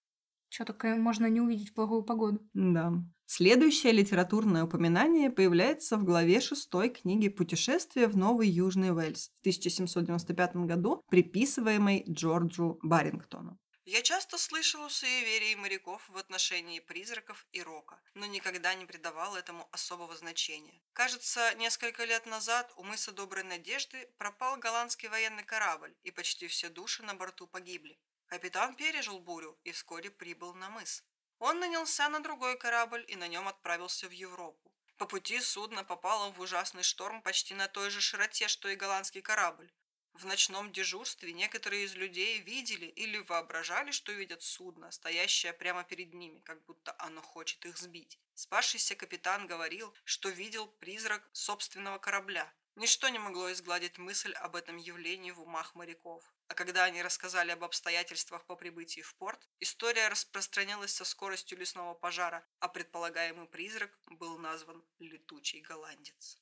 Что 0.50 0.66
такое 0.66 0.98
можно 0.98 1.28
не 1.28 1.40
увидеть 1.40 1.74
плохую 1.74 2.04
погоду? 2.04 2.42
Да. 2.54 2.92
Следующее 3.26 3.94
литературное 3.94 4.66
упоминание 4.66 5.30
появляется 5.30 5.96
в 5.96 6.04
главе 6.04 6.42
6 6.42 6.70
книги 7.02 7.30
«Путешествие 7.30 8.08
в 8.08 8.18
Новый 8.18 8.50
Южный 8.50 8.92
Уэльс» 8.92 9.32
в 9.38 9.40
1795 9.40 10.56
году, 10.68 11.06
приписываемой 11.10 12.04
Джорджу 12.10 12.78
Барингтону. 12.84 13.58
Я 13.92 14.04
часто 14.04 14.38
слышал 14.38 14.84
у 14.84 14.90
суеверий 14.90 15.56
моряков 15.56 16.08
в 16.10 16.18
отношении 16.18 16.80
призраков 16.80 17.44
и 17.52 17.64
рока, 17.64 18.00
но 18.14 18.28
никогда 18.28 18.76
не 18.76 18.86
придавал 18.86 19.36
этому 19.36 19.68
особого 19.72 20.16
значения. 20.16 20.80
Кажется, 20.94 21.56
несколько 21.56 22.06
лет 22.06 22.28
назад 22.28 22.72
у 22.76 22.84
мыса 22.84 23.12
Доброй 23.12 23.44
Надежды 23.44 24.08
пропал 24.20 24.58
голландский 24.58 25.10
военный 25.10 25.44
корабль, 25.44 25.96
и 26.04 26.12
почти 26.12 26.48
все 26.48 26.70
души 26.70 27.02
на 27.02 27.16
борту 27.16 27.48
погибли. 27.48 28.00
Капитан 28.28 28.76
пережил 28.76 29.20
бурю 29.20 29.58
и 29.64 29.72
вскоре 29.72 30.12
прибыл 30.12 30.54
на 30.54 30.70
мыс. 30.70 31.04
Он 31.40 31.60
нанялся 31.60 32.10
на 32.10 32.20
другой 32.20 32.60
корабль 32.60 33.04
и 33.08 33.16
на 33.16 33.28
нем 33.28 33.48
отправился 33.48 34.08
в 34.08 34.12
Европу. 34.12 34.72
По 34.98 35.08
пути 35.08 35.42
судно 35.42 35.84
попало 35.84 36.32
в 36.32 36.40
ужасный 36.40 36.84
шторм 36.84 37.24
почти 37.24 37.56
на 37.56 37.68
той 37.68 37.90
же 37.90 38.02
широте, 38.02 38.50
что 38.50 38.70
и 38.70 38.76
голландский 38.76 39.24
корабль. 39.24 39.74
В 40.20 40.26
ночном 40.26 40.74
дежурстве 40.74 41.32
некоторые 41.32 41.86
из 41.86 41.96
людей 41.96 42.40
видели 42.40 42.88
или 42.88 43.20
воображали, 43.20 43.92
что 43.92 44.12
видят 44.12 44.44
судно, 44.44 44.92
стоящее 44.92 45.54
прямо 45.54 45.86
перед 45.86 46.14
ними, 46.14 46.42
как 46.42 46.62
будто 46.66 46.94
оно 47.00 47.22
хочет 47.22 47.66
их 47.66 47.78
сбить. 47.78 48.20
Спасшийся 48.34 48.98
капитан 48.98 49.48
говорил, 49.48 49.94
что 50.04 50.28
видел 50.28 50.68
призрак 50.68 51.30
собственного 51.32 52.00
корабля, 52.00 52.54
Ничто 52.76 53.10
не 53.10 53.20
могло 53.20 53.52
изгладить 53.52 53.98
мысль 53.98 54.32
об 54.34 54.56
этом 54.56 54.78
явлении 54.78 55.32
в 55.32 55.42
умах 55.42 55.76
моряков. 55.76 56.24
А 56.48 56.54
когда 56.54 56.86
они 56.86 57.02
рассказали 57.02 57.52
об 57.52 57.64
обстоятельствах 57.64 58.46
по 58.46 58.56
прибытии 58.56 59.02
в 59.02 59.16
порт, 59.16 59.50
история 59.60 60.08
распространилась 60.08 60.94
со 60.94 61.04
скоростью 61.04 61.58
лесного 61.58 61.94
пожара, 61.94 62.46
а 62.60 62.70
предполагаемый 62.70 63.48
призрак 63.48 63.92
был 64.06 64.38
назван 64.38 64.82
«летучий 65.00 65.60
голландец». 65.60 66.38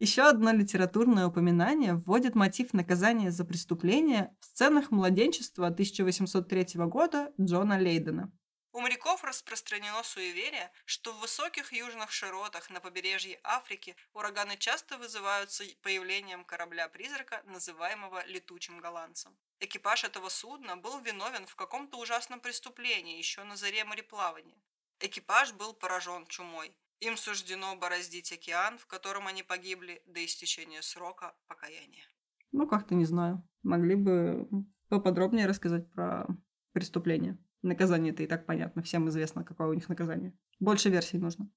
Еще 0.00 0.22
одно 0.22 0.50
литературное 0.50 1.26
упоминание 1.26 1.94
вводит 1.94 2.34
мотив 2.34 2.72
наказания 2.72 3.30
за 3.30 3.44
преступление 3.44 4.34
в 4.40 4.46
сценах 4.46 4.90
младенчества 4.90 5.66
1803 5.66 6.86
года 6.86 7.34
Джона 7.38 7.78
Лейдена. 7.78 8.32
У 8.72 8.80
моряков 8.80 9.22
распространено 9.24 10.02
суеверие, 10.02 10.72
что 10.86 11.12
в 11.12 11.20
высоких 11.20 11.74
южных 11.74 12.12
широтах 12.12 12.70
на 12.70 12.80
побережье 12.80 13.40
Африки 13.42 13.94
ураганы 14.14 14.56
часто 14.56 14.96
вызываются 14.96 15.64
появлением 15.82 16.46
корабля-призрака, 16.46 17.42
называемого 17.44 18.24
летучим 18.26 18.80
голландцем. 18.80 19.36
Экипаж 19.58 20.04
этого 20.04 20.30
судна 20.30 20.78
был 20.78 20.98
виновен 21.00 21.44
в 21.44 21.56
каком-то 21.56 21.98
ужасном 21.98 22.40
преступлении 22.40 23.18
еще 23.18 23.44
на 23.44 23.56
заре 23.56 23.84
мореплавания. 23.84 24.62
Экипаж 25.00 25.52
был 25.52 25.74
поражен 25.74 26.26
чумой. 26.26 26.74
Им 27.00 27.16
суждено 27.16 27.76
бороздить 27.76 28.30
океан, 28.32 28.78
в 28.78 28.86
котором 28.86 29.26
они 29.26 29.42
погибли 29.42 30.02
до 30.06 30.24
истечения 30.24 30.82
срока 30.82 31.34
покаяния. 31.48 32.04
Ну, 32.52 32.66
как-то 32.66 32.94
не 32.94 33.06
знаю. 33.06 33.42
Могли 33.62 33.94
бы 33.94 34.46
поподробнее 34.88 35.46
рассказать 35.46 35.90
про 35.90 36.26
преступление. 36.72 37.38
Наказание-то 37.62 38.22
и 38.22 38.26
так 38.26 38.46
понятно, 38.46 38.82
всем 38.82 39.08
известно, 39.08 39.44
какое 39.44 39.68
у 39.68 39.74
них 39.74 39.88
наказание. 39.88 40.36
Больше 40.58 40.90
версий 40.90 41.18
нужно. 41.18 41.50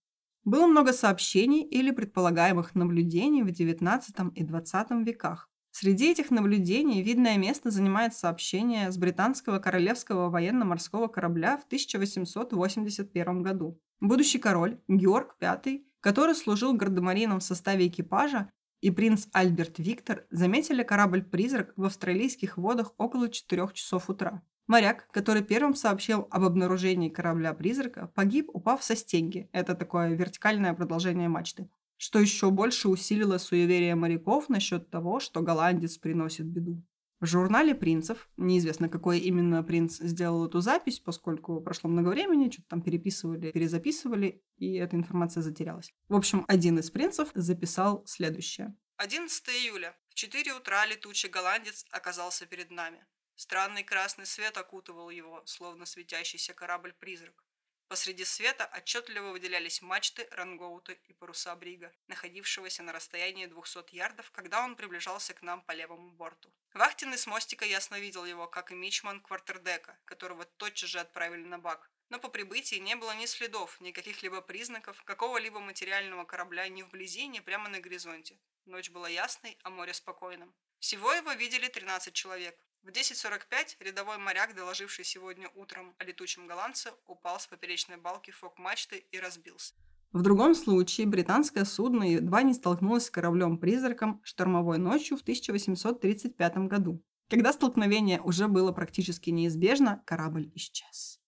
Было 0.45 0.67
много 0.67 0.91
сообщений 0.93 1.63
или 1.63 1.91
предполагаемых 1.91 2.75
наблюдений 2.75 3.43
в 3.43 3.47
XIX 3.47 4.33
и 4.33 4.43
XX 4.43 5.03
веках. 5.03 5.49
Среди 5.71 6.11
этих 6.11 6.29
наблюдений 6.29 7.01
видное 7.01 7.37
место 7.37 7.71
занимает 7.71 8.13
сообщение 8.13 8.91
с 8.91 8.97
британского 8.97 9.59
королевского 9.59 10.29
военно-морского 10.29 11.07
корабля 11.07 11.57
в 11.57 11.65
1881 11.65 13.41
году. 13.41 13.81
Будущий 14.03 14.37
король 14.37 14.81
Георг 14.89 15.37
V, 15.39 15.79
который 16.01 16.35
служил 16.35 16.73
гардемарином 16.73 17.39
в 17.39 17.43
составе 17.43 17.87
экипажа, 17.87 18.51
и 18.81 18.91
принц 18.91 19.27
Альберт 19.31 19.79
Виктор 19.79 20.25
заметили 20.29 20.83
корабль-призрак 20.83 21.71
в 21.77 21.85
австралийских 21.85 22.57
водах 22.57 22.93
около 22.97 23.29
4 23.29 23.69
часов 23.71 24.09
утра. 24.09 24.43
Моряк, 24.67 25.07
который 25.11 25.41
первым 25.41 25.73
сообщил 25.73 26.27
об 26.31 26.43
обнаружении 26.43 27.07
корабля-призрака, 27.07 28.11
погиб, 28.13 28.49
упав 28.51 28.83
со 28.83 28.97
стенги. 28.97 29.47
Это 29.53 29.73
такое 29.73 30.09
вертикальное 30.09 30.73
продолжение 30.73 31.29
мачты. 31.29 31.69
Что 31.95 32.19
еще 32.19 32.51
больше 32.51 32.89
усилило 32.89 33.37
суеверие 33.37 33.95
моряков 33.95 34.49
насчет 34.49 34.89
того, 34.89 35.21
что 35.21 35.41
голландец 35.41 35.97
приносит 35.97 36.45
беду. 36.45 36.83
В 37.23 37.25
журнале 37.25 37.73
принцев, 37.73 38.27
неизвестно, 38.35 38.89
какой 38.89 39.17
именно 39.19 39.63
принц 39.63 39.97
сделал 39.97 40.45
эту 40.45 40.59
запись, 40.59 40.99
поскольку 40.99 41.61
прошло 41.61 41.89
много 41.89 42.09
времени, 42.09 42.51
что-то 42.51 42.67
там 42.67 42.81
переписывали, 42.81 43.53
перезаписывали, 43.53 44.43
и 44.57 44.73
эта 44.73 44.97
информация 44.97 45.41
затерялась. 45.41 45.93
В 46.09 46.15
общем, 46.15 46.43
один 46.49 46.79
из 46.79 46.91
принцев 46.91 47.29
записал 47.33 48.05
следующее. 48.05 48.75
11 48.97 49.47
июля. 49.51 49.95
В 50.09 50.15
4 50.15 50.53
утра 50.53 50.85
летучий 50.85 51.29
голландец 51.29 51.85
оказался 51.91 52.45
перед 52.45 52.71
нами. 52.71 53.05
Странный 53.35 53.85
красный 53.85 54.25
свет 54.25 54.57
окутывал 54.57 55.09
его, 55.09 55.43
словно 55.45 55.85
светящийся 55.85 56.53
корабль-призрак. 56.53 57.45
Посреди 57.93 58.25
света 58.25 58.67
отчетливо 58.75 59.29
выделялись 59.29 59.83
мачты, 59.83 60.27
рангоуты 60.31 60.97
и 61.09 61.13
паруса 61.13 61.55
брига, 61.55 61.93
находившегося 62.07 62.81
на 62.81 62.91
расстоянии 62.91 63.45
200 63.45 63.93
ярдов, 63.93 64.31
когда 64.31 64.63
он 64.63 64.75
приближался 64.75 65.35
к 65.35 65.43
нам 65.43 65.61
по 65.61 65.73
левому 65.73 66.09
борту. 66.09 66.51
Вахтенный 66.73 67.19
с 67.19 67.27
мостика 67.27 67.65
ясно 67.65 67.99
видел 67.99 68.25
его, 68.25 68.47
как 68.47 68.71
и 68.71 68.73
мичман 68.73 69.21
квартердека, 69.21 69.99
которого 70.05 70.43
тотчас 70.45 70.89
же 70.89 71.01
отправили 71.01 71.43
на 71.43 71.59
бак. 71.59 71.91
Но 72.09 72.17
по 72.17 72.29
прибытии 72.29 72.77
не 72.77 72.95
было 72.95 73.13
ни 73.13 73.27
следов, 73.27 73.79
ни 73.79 73.91
каких-либо 73.91 74.41
признаков 74.41 75.03
какого-либо 75.03 75.59
материального 75.59 76.25
корабля 76.25 76.67
ни 76.69 76.81
вблизи, 76.81 77.27
ни 77.27 77.41
прямо 77.41 77.69
на 77.69 77.79
горизонте. 77.79 78.39
Ночь 78.65 78.89
была 78.89 79.07
ясной, 79.07 79.55
а 79.61 79.69
море 79.69 79.93
спокойным. 79.93 80.51
Всего 80.79 81.13
его 81.13 81.31
видели 81.33 81.67
13 81.67 82.11
человек. 82.11 82.57
В 82.83 82.89
10.45 82.89 83.77
рядовой 83.79 84.17
моряк, 84.17 84.53
доложивший 84.55 85.05
сегодня 85.05 85.49
утром 85.55 85.95
о 85.99 86.03
летучем 86.03 86.47
голландце, 86.47 86.91
упал 87.07 87.39
с 87.39 87.47
поперечной 87.47 87.95
балки 87.95 88.31
фок-мачты 88.31 89.05
и 89.09 89.19
разбился. 89.19 89.73
В 90.11 90.21
другом 90.21 90.53
случае 90.53 91.07
британское 91.07 91.63
судно 91.63 92.03
едва 92.03 92.43
не 92.43 92.53
столкнулось 92.53 93.05
с 93.05 93.09
кораблем-призраком 93.09 94.21
штормовой 94.25 94.79
ночью 94.79 95.17
в 95.17 95.21
1835 95.21 96.57
году. 96.67 97.01
Когда 97.29 97.53
столкновение 97.53 98.19
уже 98.19 98.49
было 98.49 98.73
практически 98.73 99.29
неизбежно, 99.29 100.03
корабль 100.05 100.51
исчез. 100.53 101.22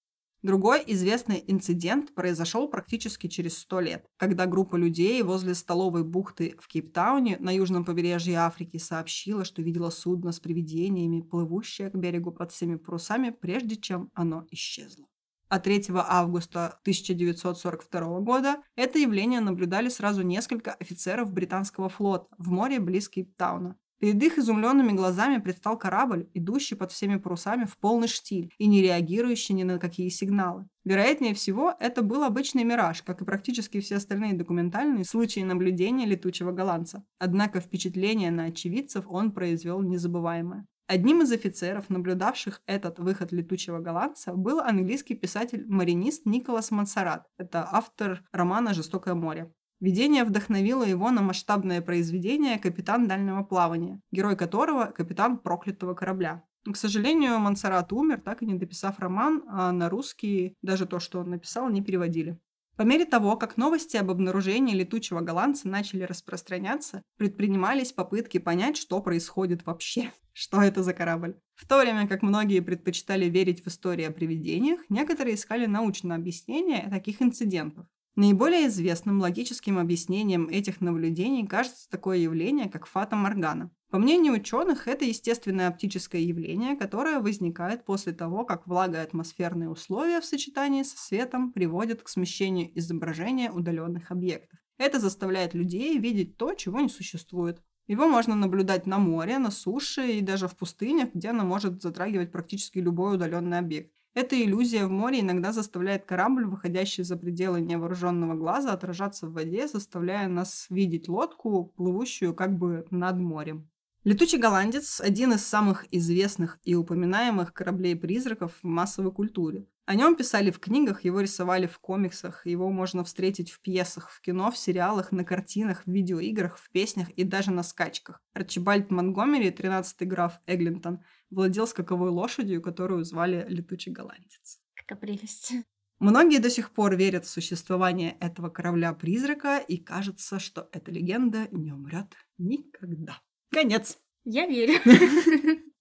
Другой 0.46 0.84
известный 0.86 1.44
инцидент 1.48 2.14
произошел 2.14 2.68
практически 2.68 3.26
через 3.26 3.58
сто 3.58 3.80
лет, 3.80 4.06
когда 4.16 4.46
группа 4.46 4.76
людей 4.76 5.20
возле 5.24 5.56
столовой 5.56 6.04
бухты 6.04 6.56
в 6.60 6.68
Кейптауне 6.68 7.38
на 7.40 7.50
южном 7.50 7.84
побережье 7.84 8.38
Африки 8.38 8.78
сообщила, 8.78 9.44
что 9.44 9.64
видела 9.64 9.90
судно 9.90 10.32
с 10.32 10.40
привидениями, 10.40 11.22
плывущее 11.22 11.90
к 11.90 11.96
берегу 11.96 12.32
под 12.32 12.52
всеми 12.52 12.76
парусами, 12.76 13.32
прежде 13.32 13.76
чем 13.76 14.12
оно 14.14 14.46
исчезло. 14.52 15.08
А 15.50 15.60
3 15.60 15.86
августа 15.96 16.78
1942 16.84 18.20
года 18.20 18.62
это 18.76 19.00
явление 19.00 19.40
наблюдали 19.40 19.90
сразу 19.90 20.22
несколько 20.22 20.74
офицеров 20.74 21.34
британского 21.34 21.90
флота 21.90 22.28
в 22.38 22.52
море 22.52 22.80
близ 22.80 23.10
Кейптауна. 23.10 23.80
Перед 24.06 24.22
их 24.22 24.38
изумленными 24.38 24.92
глазами 24.92 25.42
предстал 25.42 25.80
корабль, 25.80 26.30
идущий 26.36 26.76
под 26.76 26.92
всеми 26.92 27.16
парусами 27.16 27.66
в 27.66 27.76
полный 27.80 28.08
штиль 28.08 28.54
и 28.60 28.68
не 28.68 28.84
реагирующий 28.84 29.56
ни 29.56 29.64
на 29.64 29.80
какие 29.80 30.10
сигналы. 30.10 30.68
Вероятнее 30.84 31.34
всего, 31.34 31.74
это 31.80 32.04
был 32.04 32.24
обычный 32.24 32.64
мираж, 32.64 33.02
как 33.02 33.24
и 33.24 33.26
практически 33.26 33.80
все 33.80 33.96
остальные 33.96 34.34
документальные 34.34 35.06
случаи 35.06 35.40
наблюдения 35.40 36.06
летучего 36.06 36.52
голландца. 36.52 37.04
Однако 37.18 37.60
впечатление 37.60 38.30
на 38.30 38.44
очевидцев 38.44 39.06
он 39.08 39.32
произвел 39.32 39.82
незабываемое. 39.82 40.68
Одним 40.86 41.24
из 41.24 41.32
офицеров, 41.32 41.90
наблюдавших 41.90 42.62
этот 42.68 43.00
выход 43.00 43.32
летучего 43.32 43.80
голландца, 43.80 44.34
был 44.34 44.60
английский 44.60 45.16
писатель-маринист 45.16 46.28
Николас 46.28 46.70
Мансарат. 46.70 47.26
Это 47.40 47.68
автор 47.72 48.22
романа 48.32 48.76
«Жестокое 48.76 49.16
море». 49.16 49.52
Видение 49.80 50.24
вдохновило 50.24 50.84
его 50.84 51.12
на 51.12 51.22
масштабное 51.22 51.82
произведение 51.82 52.58
«Капитан 52.58 53.08
дальнего 53.08 53.44
плавания», 53.44 54.02
герой 54.12 54.38
которого– 54.38 54.86
капитан 54.96 55.38
проклятого 55.38 55.94
корабля. 55.94 56.44
К 56.64 56.76
сожалению, 56.76 57.40
Монсеррат 57.40 57.94
умер, 57.94 58.22
так 58.22 58.42
и 58.42 58.46
не 58.46 58.56
дописав 58.56 59.00
роман, 59.00 59.44
а 59.48 59.72
на 59.72 59.90
русский 59.90 60.56
даже 60.62 60.86
то, 60.86 61.00
что 61.00 61.20
он 61.20 61.30
написал, 61.30 61.70
не 61.70 61.84
переводили. 61.84 62.40
По 62.76 62.82
мере 62.82 63.06
того, 63.06 63.38
как 63.38 63.56
новости 63.56 63.96
об 63.96 64.12
обнаружении 64.12 64.76
летучего 64.76 65.22
голландца 65.22 65.68
начали 65.70 66.04
распространяться, 66.04 67.04
предпринимались 67.18 67.94
попытки 67.94 68.38
понять, 68.38 68.76
что 68.76 69.02
происходит 69.02 69.66
вообще. 69.66 70.12
Что 70.34 70.62
это 70.62 70.84
за 70.84 70.94
корабль? 70.94 71.40
В 71.54 71.66
то 71.66 71.80
время 71.80 72.10
как 72.10 72.22
многие 72.22 72.60
предпочитали 72.60 73.26
верить 73.30 73.64
в 73.64 73.68
истории 73.68 74.04
о 74.04 74.12
привидениях, 74.12 74.82
некоторые 74.90 75.36
искали 75.36 75.66
научное 75.66 76.18
объяснение 76.18 76.90
таких 76.90 77.22
инцидентов. 77.22 77.86
Наиболее 78.16 78.68
известным 78.68 79.20
логическим 79.20 79.78
объяснением 79.78 80.48
этих 80.48 80.80
наблюдений 80.80 81.46
кажется 81.46 81.90
такое 81.90 82.18
явление, 82.18 82.70
как 82.70 82.86
фата 82.86 83.18
Моргана. 83.18 83.72
По 83.90 83.98
мнению 83.98 84.36
ученых, 84.36 84.88
это 84.88 85.04
естественное 85.04 85.68
оптическое 85.68 86.22
явление, 86.22 86.78
которое 86.78 87.20
возникает 87.20 87.84
после 87.84 88.14
того, 88.14 88.46
как 88.46 88.68
влага 88.68 89.00
и 89.00 89.04
атмосферные 89.04 89.70
условия 89.70 90.22
в 90.22 90.26
сочетании 90.26 90.84
со 90.84 90.98
светом 90.98 91.52
приводят 91.52 92.04
к 92.04 92.08
смещению 92.08 92.72
изображения 92.80 93.52
удаленных 93.52 94.12
объектов. 94.12 94.60
Это 94.78 95.00
заставляет 95.00 95.54
людей 95.54 95.98
видеть 95.98 96.38
то, 96.38 96.54
чего 96.54 96.80
не 96.80 96.90
существует. 96.90 97.62
Его 97.88 98.08
можно 98.08 98.34
наблюдать 98.34 98.88
на 98.88 98.98
море, 98.98 99.40
на 99.40 99.52
суше 99.52 100.14
и 100.14 100.22
даже 100.22 100.48
в 100.48 100.56
пустынях, 100.56 101.14
где 101.14 101.30
оно 101.30 101.44
может 101.44 101.82
затрагивать 101.82 102.32
практически 102.32 102.80
любой 102.80 103.16
удаленный 103.16 103.60
объект. 103.60 103.94
Эта 104.16 104.42
иллюзия 104.42 104.86
в 104.86 104.92
море 104.92 105.20
иногда 105.20 105.52
заставляет 105.52 106.06
корабль, 106.06 106.46
выходящий 106.46 107.04
за 107.04 107.18
пределы 107.18 107.60
невооруженного 107.60 108.34
глаза, 108.34 108.72
отражаться 108.72 109.28
в 109.28 109.34
воде, 109.34 109.68
заставляя 109.68 110.30
нас 110.30 110.68
видеть 110.70 111.10
лодку, 111.10 111.74
плывущую 111.76 112.34
как 112.34 112.58
бы 112.58 112.88
над 112.92 113.18
морем. 113.18 113.70
Летучий 114.06 114.38
голландец– 114.38 115.02
один 115.04 115.34
из 115.34 115.46
самых 115.46 115.86
известных 115.92 116.60
и 116.64 116.76
упоминаемых 116.76 117.54
кораблей-призраков 117.54 118.54
в 118.62 118.64
массовой 118.64 119.12
культуре. 119.12 119.66
О 119.86 119.96
нем 119.96 120.16
писали 120.16 120.50
в 120.50 120.60
книгах, 120.60 121.04
его 121.04 121.20
рисовали 121.20 121.68
в 121.68 121.78
комиксах, 121.80 122.46
его 122.46 122.72
можно 122.72 123.04
встретить 123.04 123.52
в 123.52 123.60
пьесах, 123.60 124.10
в 124.10 124.22
кино, 124.22 124.50
в 124.50 124.58
сериалах, 124.58 125.12
на 125.12 125.26
картинах, 125.26 125.84
в 125.86 125.92
видеоиграх, 125.92 126.58
в 126.58 126.72
песнях 126.72 127.10
и 127.12 127.24
даже 127.24 127.52
на 127.52 127.64
скачках. 127.64 128.24
Арчибальд 128.34 128.92
Монгомери, 128.92 129.50
13-й 129.50 130.06
граф 130.06 130.40
Эглинтон, 130.48 131.02
владел 131.30 131.68
скаковой 131.68 132.10
лошадью, 132.10 132.62
которую 132.62 133.04
звали 133.04 133.46
Летучий 133.48 133.92
голландец. 133.92 134.60
Какая 134.76 135.00
прелесть. 135.00 135.54
Многие 136.00 136.40
до 136.40 136.50
сих 136.50 136.72
пор 136.72 136.96
верят 136.96 137.26
в 137.26 137.30
существование 137.30 138.18
этого 138.20 138.50
корабля-призрака, 138.50 139.58
и 139.60 139.78
кажется, 139.78 140.40
что 140.40 140.70
эта 140.74 140.92
легенда 140.92 141.48
не 141.52 141.72
умрет 141.72 142.14
никогда. 142.38 143.22
Конец. 143.52 143.98
Я 144.26 144.46
верю. 144.46 144.80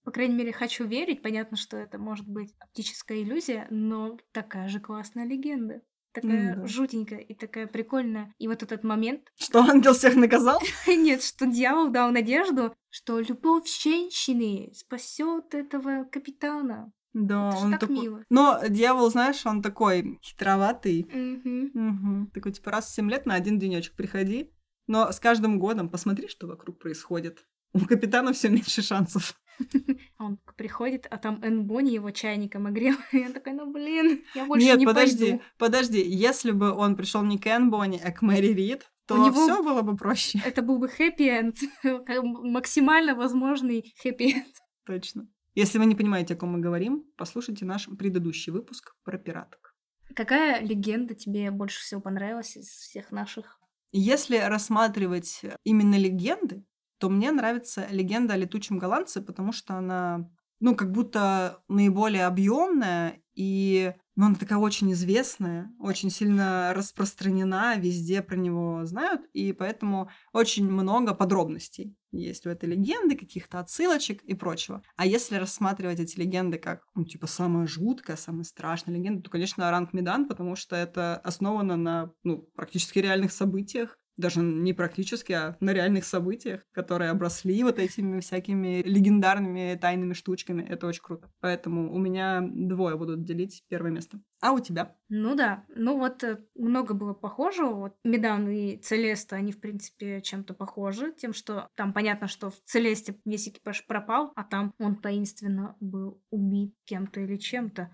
По 0.05 0.11
крайней 0.11 0.35
мере, 0.35 0.53
хочу 0.53 0.87
верить. 0.87 1.23
Понятно, 1.23 1.57
что 1.57 1.77
это 1.79 1.99
может 1.99 2.29
быть 2.29 2.55
оптическая 2.61 3.23
иллюзия, 3.23 3.67
но 3.71 4.19
такая 4.33 4.69
же 4.69 4.79
классная 4.79 5.27
легенда. 5.27 5.81
Такая 6.15 6.55
да. 6.55 6.67
жутенькая 6.67 7.19
и 7.19 7.35
такая 7.35 7.67
прикольная. 7.67 8.33
И 8.39 8.47
вот 8.47 8.63
этот 8.63 8.85
момент... 8.85 9.33
Что, 9.37 9.61
ангел 9.63 9.95
всех 9.95 10.15
наказал? 10.15 10.63
Нет, 10.87 11.23
что 11.23 11.47
дьявол 11.47 11.91
дал 11.91 12.13
надежду, 12.13 12.75
что 12.89 13.19
любовь 13.19 13.67
женщины 13.67 14.71
спасет 14.75 15.55
этого 15.55 16.05
капитана. 16.05 16.93
Да, 17.15 17.51
Это 17.51 17.59
он 17.59 17.71
так 17.73 17.81
такой... 17.81 17.97
мило. 17.97 18.25
Но 18.31 18.61
дьявол, 18.69 19.11
знаешь, 19.11 19.45
он 19.45 19.61
такой 19.61 20.21
хитроватый. 20.23 21.05
Мгм. 21.13 21.71
Мгм. 21.75 22.31
Такой, 22.33 22.53
типа, 22.53 22.71
раз 22.71 22.87
в 22.87 22.95
7 22.95 23.11
лет 23.11 23.27
на 23.27 23.35
один 23.35 23.59
денечек 23.59 23.95
приходи. 23.95 24.53
Но 24.87 25.11
с 25.11 25.19
каждым 25.19 25.59
годом 25.59 25.89
посмотри, 25.89 26.29
что 26.29 26.47
вокруг 26.47 26.79
происходит. 26.79 27.45
У 27.73 27.81
капитана 27.81 28.33
все 28.33 28.49
меньше 28.51 28.83
шансов. 28.83 29.35
Он 30.19 30.39
приходит, 30.57 31.07
а 31.11 31.17
там 31.19 31.41
Энн 31.43 31.65
Бонни 31.67 31.91
его 31.91 32.11
чайником 32.11 32.67
огрел. 32.67 32.97
Он 33.13 33.33
такой, 33.35 33.53
ну 33.53 33.73
блин, 33.73 34.25
я 34.35 34.45
больше 34.47 34.67
Нет, 34.67 34.79
не 34.79 34.87
подожди, 34.87 35.25
пойду. 35.31 35.43
подожди. 35.59 36.01
Если 36.03 36.51
бы 36.53 36.73
он 36.73 36.97
пришел 36.97 37.23
не 37.23 37.39
к 37.39 37.47
Энн 37.47 37.71
Бонни, 37.71 38.01
а 38.03 38.11
к 38.13 38.23
Мэри 38.23 38.53
Рид, 38.53 38.91
то 39.07 39.15
У 39.15 39.27
него- 39.27 39.45
все 39.45 39.63
было 39.63 39.83
бы 39.83 39.97
проще. 39.97 40.41
Это 40.45 40.63
был 40.63 40.79
бы 40.79 40.89
хэппи-энд. 40.89 41.57
Максимально 42.43 43.15
возможный 43.15 43.95
хэппи-энд. 44.03 44.55
Точно. 44.87 45.29
Если 45.55 45.79
вы 45.79 45.87
не 45.87 45.95
понимаете, 45.95 46.35
о 46.35 46.37
ком 46.37 46.53
мы 46.53 46.59
говорим, 46.61 47.05
послушайте 47.17 47.65
наш 47.65 47.87
предыдущий 47.99 48.51
выпуск 48.53 48.95
про 49.05 49.19
пираток. 49.19 49.75
Какая 50.17 50.61
легенда 50.61 51.15
тебе 51.15 51.51
больше 51.51 51.81
всего 51.81 52.01
понравилась 52.01 52.57
из 52.57 52.67
всех 52.69 53.11
наших? 53.13 53.59
Если 53.93 54.37
рассматривать 54.37 55.43
именно 55.63 55.95
легенды, 55.97 56.65
то 56.99 57.09
мне 57.09 57.33
нравится 57.33 57.87
легенда 57.91 58.35
о 58.35 58.37
летучем 58.37 58.79
голландце, 58.79 59.21
потому 59.23 59.53
что 59.53 59.75
она, 59.75 60.31
ну, 60.61 60.75
как 60.75 60.93
будто 60.93 61.63
наиболее 61.69 62.27
объемная 62.27 63.21
и, 63.35 63.93
ну, 64.15 64.27
она 64.27 64.35
такая 64.37 64.59
очень 64.59 64.93
известная, 64.93 65.73
очень 65.81 66.11
сильно 66.11 66.73
распространена, 66.75 67.77
везде 67.77 68.23
про 68.23 68.37
него 68.37 68.85
знают, 68.85 69.23
и 69.33 69.53
поэтому 69.53 70.09
очень 70.33 70.71
много 70.71 71.15
подробностей 71.15 71.97
есть 72.13 72.47
у 72.47 72.51
этой 72.51 72.69
легенды, 72.69 73.17
каких-то 73.17 73.59
отсылочек 73.59 74.23
и 74.23 74.35
прочего. 74.35 74.83
А 74.97 75.05
если 75.05 75.37
рассматривать 75.37 75.99
эти 75.99 76.19
легенды 76.19 76.59
как, 76.59 76.85
ну, 76.95 77.05
типа, 77.05 77.27
самая 77.27 77.67
жуткая, 77.67 78.17
самая 78.17 78.45
страшная 78.45 78.95
легенда, 78.95 79.23
то, 79.23 79.31
конечно, 79.31 79.69
Оранг 79.69 79.93
Медан, 79.93 80.29
потому 80.29 80.55
что 80.55 80.77
это 80.77 81.17
основано 81.17 81.77
на, 81.77 82.13
ну, 82.23 82.49
практически 82.55 83.01
реальных 83.01 83.33
событиях, 83.33 83.99
даже 84.17 84.41
не 84.41 84.73
практически, 84.73 85.33
а 85.33 85.57
на 85.61 85.73
реальных 85.73 86.05
событиях, 86.05 86.63
которые 86.73 87.11
обросли 87.11 87.63
вот 87.63 87.79
этими 87.79 88.21
всякими 88.21 88.83
легендарными 88.83 89.79
тайными 89.81 90.13
штучками. 90.13 90.63
Это 90.63 90.87
очень 90.87 91.03
круто. 91.03 91.31
Поэтому 91.41 91.93
у 91.93 91.99
меня 91.99 92.41
двое 92.43 92.97
будут 92.97 93.25
делить 93.25 93.65
первое 93.69 93.91
место. 93.91 94.21
А 94.41 94.53
у 94.53 94.61
тебя? 94.61 94.97
Ну 95.09 95.35
да, 95.35 95.65
ну 95.75 95.99
вот 95.99 96.23
э, 96.23 96.39
много 96.55 96.95
было 96.95 97.15
похожего. 97.15 97.75
Вот 97.75 97.97
Медан 98.05 98.49
и 98.49 98.77
Целеста, 98.77 99.37
они, 99.37 99.53
в 99.53 99.61
принципе, 99.61 100.21
чем-то 100.21 100.55
похожи. 100.55 101.13
Тем, 101.13 101.33
что 101.33 101.71
там 101.77 101.93
понятно, 101.93 102.29
что 102.29 102.51
в 102.51 102.61
Целесте 102.65 103.19
весь 103.25 103.49
экипаж 103.49 103.87
пропал, 103.87 104.33
а 104.37 104.45
там 104.45 104.75
он 104.79 104.97
таинственно 104.97 105.77
был 105.81 106.23
убит 106.31 106.75
кем-то 106.85 107.21
или 107.21 107.37
чем-то. 107.37 107.91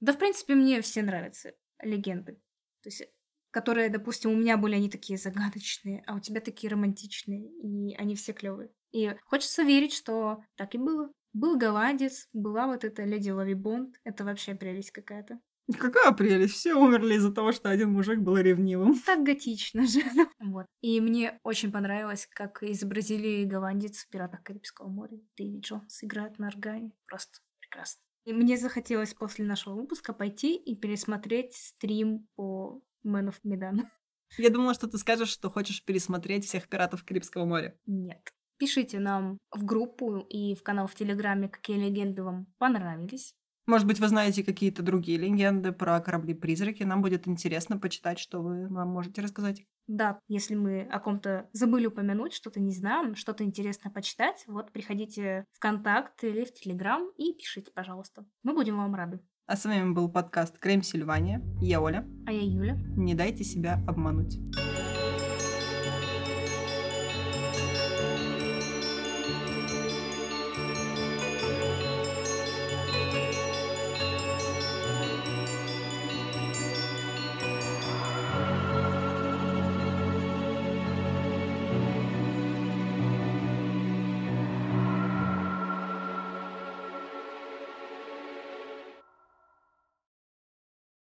Да, 0.00 0.12
в 0.12 0.18
принципе, 0.18 0.54
мне 0.54 0.80
все 0.82 1.02
нравятся 1.02 1.52
легенды. 1.82 2.34
То 2.82 2.88
есть 2.88 3.02
которые, 3.50 3.90
допустим, 3.90 4.30
у 4.30 4.36
меня 4.36 4.56
были 4.56 4.74
они 4.74 4.88
такие 4.90 5.18
загадочные, 5.18 6.02
а 6.06 6.14
у 6.14 6.20
тебя 6.20 6.40
такие 6.40 6.70
романтичные, 6.70 7.48
и 7.62 7.94
они 7.96 8.14
все 8.14 8.32
клевые. 8.32 8.70
И 8.92 9.14
хочется 9.24 9.62
верить, 9.62 9.92
что 9.92 10.42
так 10.56 10.74
и 10.74 10.78
было. 10.78 11.12
Был 11.32 11.58
голландец, 11.58 12.28
была 12.32 12.66
вот 12.66 12.84
эта 12.84 13.04
леди 13.04 13.30
Лови 13.30 13.54
Бонд. 13.54 13.96
Это 14.04 14.24
вообще 14.24 14.54
прелесть 14.54 14.90
какая-то. 14.92 15.38
Какая 15.76 16.12
прелесть! 16.12 16.54
Все 16.54 16.74
умерли 16.74 17.14
из-за 17.14 17.32
того, 17.32 17.52
что 17.52 17.68
один 17.68 17.92
мужик 17.92 18.20
был 18.20 18.38
ревнивым. 18.38 18.94
Так 19.06 19.22
готично 19.22 19.86
же. 19.86 20.00
Вот. 20.40 20.66
И 20.80 21.00
мне 21.00 21.38
очень 21.42 21.70
понравилось, 21.70 22.26
как 22.30 22.62
изобразили 22.62 23.44
голландец 23.44 23.98
в 23.98 24.08
«Пиратах 24.08 24.42
Карибского 24.42 24.88
моря». 24.88 25.18
Дэвид 25.36 25.64
Джонс 25.64 26.02
играет 26.02 26.38
на 26.38 26.48
органе. 26.48 26.92
Просто 27.06 27.38
прекрасно. 27.60 28.00
И 28.24 28.32
мне 28.32 28.56
захотелось 28.56 29.14
после 29.14 29.44
нашего 29.44 29.74
выпуска 29.74 30.12
пойти 30.12 30.56
и 30.56 30.74
пересмотреть 30.74 31.54
стрим 31.54 32.26
по 32.34 32.82
Man 33.04 33.28
of 33.28 33.36
Medan. 33.44 33.86
Я 34.38 34.50
думала, 34.50 34.74
что 34.74 34.88
ты 34.88 34.98
скажешь, 34.98 35.30
что 35.30 35.50
хочешь 35.50 35.84
пересмотреть 35.84 36.44
всех 36.44 36.68
пиратов 36.68 37.04
Карибского 37.04 37.44
моря. 37.44 37.78
Нет. 37.86 38.32
Пишите 38.58 38.98
нам 38.98 39.38
в 39.52 39.64
группу 39.64 40.18
и 40.18 40.54
в 40.54 40.62
канал 40.62 40.86
в 40.86 40.94
Телеграме, 40.94 41.48
какие 41.48 41.76
легенды 41.78 42.22
вам 42.22 42.46
понравились. 42.58 43.34
Может 43.68 43.86
быть, 43.86 44.00
вы 44.00 44.08
знаете 44.08 44.42
какие-то 44.42 44.82
другие 44.82 45.18
легенды 45.18 45.72
про 45.72 46.00
корабли-призраки. 46.00 46.84
Нам 46.84 47.02
будет 47.02 47.28
интересно 47.28 47.78
почитать, 47.78 48.18
что 48.18 48.40
вы 48.40 48.66
нам 48.68 48.88
можете 48.88 49.20
рассказать. 49.20 49.62
Да, 49.86 50.18
если 50.26 50.54
мы 50.54 50.82
о 50.82 50.98
ком-то 51.00 51.50
забыли 51.52 51.86
упомянуть, 51.86 52.32
что-то 52.32 52.60
не 52.60 52.72
знаем, 52.72 53.14
что-то 53.14 53.44
интересно 53.44 53.90
почитать, 53.90 54.42
вот 54.46 54.72
приходите 54.72 55.44
в 55.52 55.58
контакт 55.58 56.24
или 56.24 56.44
в 56.44 56.54
Телеграм 56.54 57.10
и 57.18 57.34
пишите, 57.34 57.70
пожалуйста. 57.70 58.24
Мы 58.42 58.54
будем 58.54 58.78
вам 58.78 58.94
рады. 58.94 59.20
А 59.48 59.56
с 59.56 59.64
вами 59.64 59.94
был 59.94 60.10
подкаст 60.10 60.58
Крем 60.58 60.82
Сильвания. 60.82 61.40
Я 61.58 61.80
Оля. 61.80 62.04
А 62.26 62.32
я 62.32 62.42
Юля. 62.42 62.76
Не 62.98 63.14
дайте 63.14 63.44
себя 63.44 63.82
обмануть. 63.88 64.38